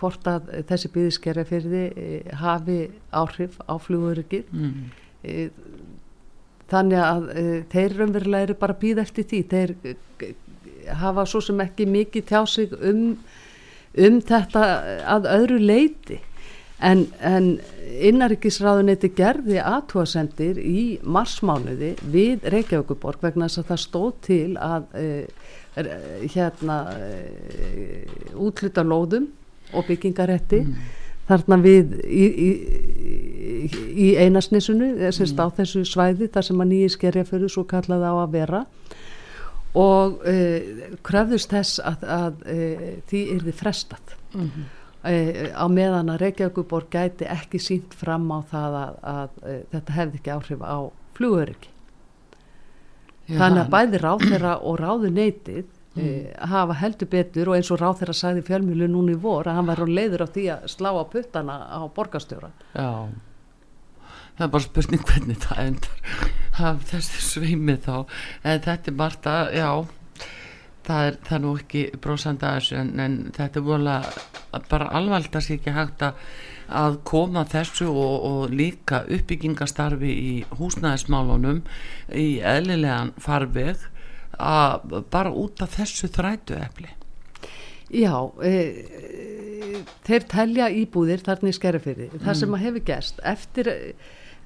hvort 0.00 0.26
að 0.28 0.50
þessi 0.72 0.90
býðiskerja 0.96 1.46
fyrir 1.46 1.76
e, 1.94 2.08
hafi 2.42 2.80
áhrif 3.14 3.60
á 3.70 3.78
flugurikið 3.78 4.50
mm. 4.50 4.90
Þannig 6.70 7.04
að 7.04 7.28
e, 7.34 7.44
þeir 7.72 7.96
raunverulega 7.98 8.48
eru 8.48 8.56
bara 8.62 8.76
að 8.76 8.82
býða 8.84 9.04
eftir 9.06 9.28
því. 9.30 9.42
Þeir 9.50 9.74
e, 9.84 10.32
hafa 11.00 11.26
svo 11.28 11.42
sem 11.44 11.62
ekki 11.64 11.86
mikið 11.90 12.26
tjá 12.30 12.40
sig 12.50 12.74
um, 12.78 13.06
um 14.06 14.20
þetta 14.26 14.66
að 15.16 15.30
öðru 15.34 15.60
leiti 15.62 16.20
en, 16.80 17.06
en 17.20 17.50
innarikisráðuneyti 18.10 19.10
gerði 19.16 19.58
aðtúasendir 19.60 20.60
í 20.62 20.84
marsmánuði 21.04 21.92
við 22.12 22.46
Reykjavíkuborg 22.54 23.26
vegna 23.26 23.50
þess 23.50 23.62
að 23.62 23.68
það 23.72 23.82
stóð 23.84 24.14
til 24.24 24.46
að 24.56 24.86
er, 24.96 25.90
hérna 26.32 26.78
útluta 28.40 28.86
lóðum 28.86 29.28
og 29.76 29.86
byggingaretti 29.90 30.64
þarna 31.30 31.58
við 31.64 31.94
í, 32.04 32.26
í, 32.26 32.50
í, 33.94 34.08
einasnisunu 34.20 34.90
þessist 34.98 35.38
á 35.40 35.46
þessu 35.56 35.84
svæði 35.88 36.28
þar 36.34 36.46
sem 36.48 36.60
að 36.64 36.70
nýji 36.74 36.90
skerja 36.96 37.24
fyrir 37.28 37.52
svo 37.52 37.64
kallaði 37.70 38.10
á 38.10 38.14
að 38.24 38.34
vera. 38.34 38.64
Og 39.78 40.20
uh, 40.26 40.92
kröfðust 41.06 41.52
þess 41.54 41.78
að, 41.86 42.06
að 42.10 42.44
uh, 42.50 42.86
því 43.10 43.24
yrði 43.38 43.56
frestat 43.62 44.16
Mhm. 44.30 44.64
uh, 45.02 45.50
á 45.58 45.66
meðan 45.70 46.10
að 46.12 46.20
Reykjavíkuborg 46.24 46.90
gæti 46.94 47.26
ekki 47.26 47.58
sínt 47.62 47.94
fram 47.98 48.28
á 48.30 48.38
það 48.50 48.76
að, 48.80 48.96
að 49.14 49.38
þetta 49.72 49.96
hefði 49.96 50.20
ekki 50.20 50.34
áhrif 50.36 50.62
á 50.62 50.78
flugöryggi. 51.18 51.70
Þannig 53.30 53.60
að 53.62 53.70
bæði 53.74 53.98
ráðherra 54.02 54.52
og 54.66 54.78
ráðuneytið 54.80 55.66
mm. 55.94 56.48
hafa 56.52 56.78
heldur 56.82 57.10
betur 57.10 57.50
og 57.50 57.58
eins 57.58 57.70
og 57.70 57.80
ráðherra 57.80 58.16
sagði 58.16 58.44
í 58.44 58.48
fjölmjölu 58.50 58.90
núna 58.90 59.16
í 59.16 59.20
vor 59.20 59.48
að 59.48 59.60
hann 59.60 59.70
var 59.70 59.82
á 59.82 59.86
leiður 59.88 60.26
á 60.26 60.28
því 60.30 60.46
að 60.56 60.68
slá 60.74 60.90
á 60.94 61.04
puttana 61.12 61.56
á 61.66 61.80
borgarstjóra 61.94 62.52
já. 62.74 62.92
Það 64.36 64.46
er 64.46 64.52
bara 64.54 64.64
spurning 64.64 65.02
hvernig 65.04 65.40
það 65.42 65.58
endar. 65.66 66.20
Það, 66.56 66.78
þessi 66.88 67.18
sveimið 67.26 67.80
þá. 67.84 67.96
En 68.40 68.62
þetta 68.64 68.88
er 68.88 68.94
margt 68.96 69.26
að, 69.28 69.50
já 69.52 69.70
það 70.86 71.08
er, 71.08 71.18
það 71.26 71.34
er 71.36 71.42
nú 71.44 71.50
ekki 71.58 71.82
þessu 72.40 72.78
en, 72.80 72.94
en 73.04 73.18
þetta 73.36 73.60
er 73.60 73.66
vola 73.66 73.96
bara 74.70 74.88
alvægt 74.96 75.36
að 75.36 75.46
sé 75.46 75.58
ekki 75.58 75.74
hægt 75.76 76.06
að 76.06 76.24
að 76.70 77.00
koma 77.02 77.42
þessu 77.50 77.88
og, 77.90 78.26
og 78.30 78.52
líka 78.54 79.02
uppbyggingastarfi 79.10 80.10
í 80.10 80.34
húsnæðismálunum 80.54 81.64
í 82.14 82.28
eðlilegan 82.46 83.10
farveg 83.18 83.88
bara 85.12 85.34
út 85.36 85.62
af 85.64 85.76
þessu 85.76 86.08
þrætu 86.12 86.56
efli 86.60 86.90
Já, 87.90 88.14
e, 88.46 88.50
e, 88.54 89.82
þeir 90.06 90.26
telja 90.30 90.70
íbúðir 90.70 91.24
þarna 91.26 91.50
í 91.50 91.54
skerrifyrði. 91.56 92.08
Það 92.22 92.36
sem 92.38 92.52
að 92.54 92.62
hefur 92.64 92.84
gerst. 92.86 93.22
Eftir, 93.26 93.70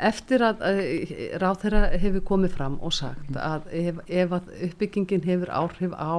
eftir 0.00 0.44
að 0.46 0.62
e, 0.70 1.26
ráðherra 1.42 1.82
hefur 2.00 2.24
komið 2.30 2.54
fram 2.56 2.78
og 2.80 2.94
sagt 2.96 3.36
að 3.36 3.68
ef, 3.82 4.00
ef 4.08 4.32
að 4.38 4.48
uppbyggingin 4.70 5.26
hefur 5.28 5.52
áhrif 5.52 5.92
á 5.92 6.16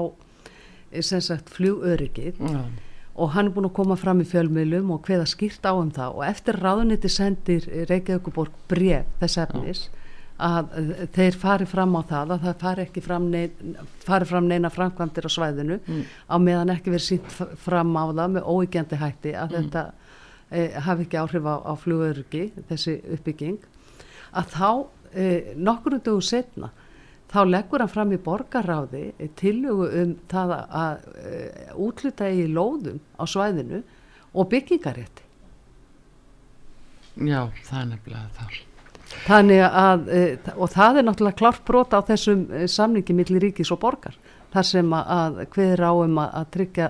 e, 0.91 1.01
sem 1.01 1.23
sagt 1.25 1.49
flugöryggið 1.55 2.37
já, 2.45 2.61
og 3.15 3.33
hann 3.33 3.49
er 3.49 3.55
búin 3.55 3.71
að 3.71 3.77
koma 3.79 3.97
fram 3.97 4.21
í 4.21 4.29
fjölmiðlum 4.29 4.93
og 4.93 5.05
hveða 5.07 5.25
skýrt 5.31 5.65
á 5.65 5.73
um 5.73 5.89
það 5.95 6.19
og 6.19 6.25
eftir 6.27 6.59
ráðuniti 6.61 7.09
sendir 7.09 7.65
Reykjavíkuborg 7.89 8.53
bref 8.69 9.07
þess 9.21 9.39
efnis 9.47 9.85
að 10.41 10.73
eh, 10.75 11.03
þeir 11.15 11.37
fari 11.39 11.67
fram 11.69 11.95
á 11.95 12.01
það 12.03 12.33
að 12.35 12.45
það 12.45 12.57
fari 12.63 12.85
ekki 12.85 13.03
fram, 13.03 13.27
nein, 13.31 13.75
fari 14.03 14.27
fram 14.27 14.49
neina 14.49 14.71
framkvæmdir 14.73 15.27
á 15.27 15.31
svæðinu 15.31 15.77
á 16.27 16.35
meðan 16.41 16.73
ekki 16.75 16.91
verið 16.91 17.05
sínt 17.05 17.37
fram 17.63 17.95
á 17.95 18.03
það 18.11 18.33
með 18.35 18.49
óígjandi 18.51 18.99
hætti 18.99 19.35
að 19.39 19.55
þetta 19.55 19.85
e, 20.51 20.65
hafi 20.87 21.07
ekki 21.07 21.21
áhrif 21.21 21.47
á, 21.47 21.55
á 21.63 21.73
flugöryggi 21.79 22.43
þessi 22.67 22.97
uppbygging. 23.15 23.61
Að 24.35 24.51
þá 24.57 24.69
e, 25.15 25.27
nokkur 25.55 25.99
dögum 26.01 26.25
setna 26.25 26.71
þá 27.31 27.39
leggur 27.47 27.81
hann 27.83 27.91
fram 27.95 28.11
í 28.11 28.21
borgarráði 28.21 29.05
e, 29.15 29.31
tillögu 29.39 29.87
um 30.03 30.15
það 30.31 30.55
að, 30.59 31.09
útluta 31.79 32.27
í 32.27 32.47
lóðum 32.51 32.99
á 33.15 33.23
svæðinu 33.23 33.85
og 34.35 34.51
byggingarétti 34.51 35.23
já, 37.23 37.47
það 37.63 37.79
er 37.79 37.91
nefnilega 37.93 38.29
það 38.35 38.63
Þannig 39.25 39.61
að, 39.65 40.07
e, 40.11 40.23
og 40.55 40.69
það 40.73 40.99
er 40.99 41.05
náttúrulega 41.07 41.39
klart 41.39 41.63
brota 41.65 41.97
á 41.97 42.07
þessum 42.07 42.45
e, 42.53 42.67
samningi 42.71 43.15
millir 43.17 43.41
ríkis 43.47 43.71
og 43.73 43.79
borgar, 43.81 44.17
þar 44.53 44.67
sem 44.69 44.93
að, 44.93 45.13
að 45.17 45.39
hveður 45.55 45.83
á 45.87 45.91
um 46.03 46.19
að, 46.21 46.49
tryggja 46.55 46.89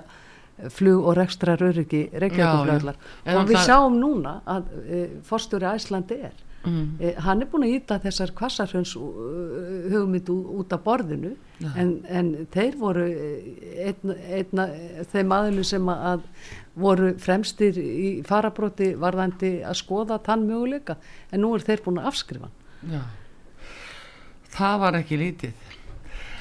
flug 0.72 1.08
og 1.10 1.16
rekstra 1.18 1.56
röryggi 1.60 2.06
reykjaflugflöðlar. 2.16 2.96
En 3.26 3.38
Og 3.42 3.48
við 3.50 3.58
það- 3.60 3.66
sjáum 3.70 3.98
núna 4.00 4.36
að 4.48 4.70
e, 4.88 5.02
forstjóri 5.28 5.68
Æslandi 5.74 6.20
er, 6.30 6.36
mm. 6.66 6.84
e, 7.00 7.14
hann 7.26 7.42
er 7.42 7.50
búin 7.52 7.66
að 7.68 7.74
íta 7.78 7.98
þessar 8.04 8.34
kvassarhjöns 8.38 8.94
hugmynd 8.98 10.30
ú- 10.34 10.60
út 10.60 10.76
af 10.76 10.84
borðinu, 10.86 11.36
en, 11.80 11.92
en 12.12 12.32
þeir 12.52 12.78
voru 12.82 13.06
einna, 13.86 14.16
einna 14.40 14.68
þeim 15.14 15.36
aðilu 15.38 15.64
sem 15.68 15.92
að, 15.94 16.26
voru 16.76 17.14
fremstir 17.24 17.78
í 17.80 18.10
farabróti 18.28 18.92
varðandi 19.00 19.62
að 19.64 19.78
skoða 19.80 20.18
tann 20.26 20.44
möguleika, 20.50 20.98
en 21.32 21.46
nú 21.46 21.54
er 21.56 21.64
þeir 21.64 21.86
búin 21.86 22.02
að 22.02 22.10
afskrifa. 22.12 22.50
Já, 22.92 23.00
það 24.58 24.82
var 24.84 25.00
ekki 25.00 25.22
lítið. 25.22 25.72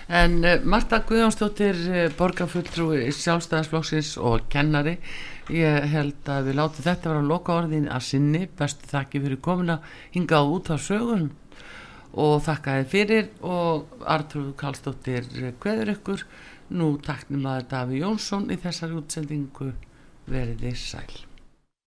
En 0.04 0.34
uh, 0.44 0.58
Marta 0.68 0.98
Guðjónsdóttir, 1.06 1.78
uh, 1.88 2.08
borgarfulltrúi 2.18 3.06
sjálfstæðarsflokksins 3.14 4.16
og 4.20 4.50
kennari, 4.52 4.98
ég 5.52 5.88
held 5.92 6.28
að 6.30 6.48
við 6.48 6.56
látum 6.60 6.86
þetta 6.86 7.10
vera 7.10 7.22
að 7.22 7.30
loka 7.32 7.56
orðin 7.58 7.88
að 7.92 8.06
sinni, 8.08 8.44
bestu 8.58 8.88
þakki 8.88 9.20
fyrir 9.24 9.40
komuna 9.44 9.78
hingað 10.14 10.52
út 10.56 10.70
á 10.72 10.76
sögun 10.80 11.28
og 12.14 12.40
þakka 12.46 12.78
þið 12.78 12.88
fyrir 12.94 13.28
og 13.42 14.00
Artrúð 14.14 14.54
Karlsdóttir 14.60 15.28
kveður 15.60 15.94
ykkur, 15.96 16.24
nú 16.72 16.94
taknum 17.04 17.44
að 17.50 17.68
Daví 17.74 18.00
Jónsson 18.00 18.48
í 18.54 18.58
þessari 18.62 18.96
útsendingu 19.00 19.72
veriði 20.30 20.72
sæl. 20.78 21.33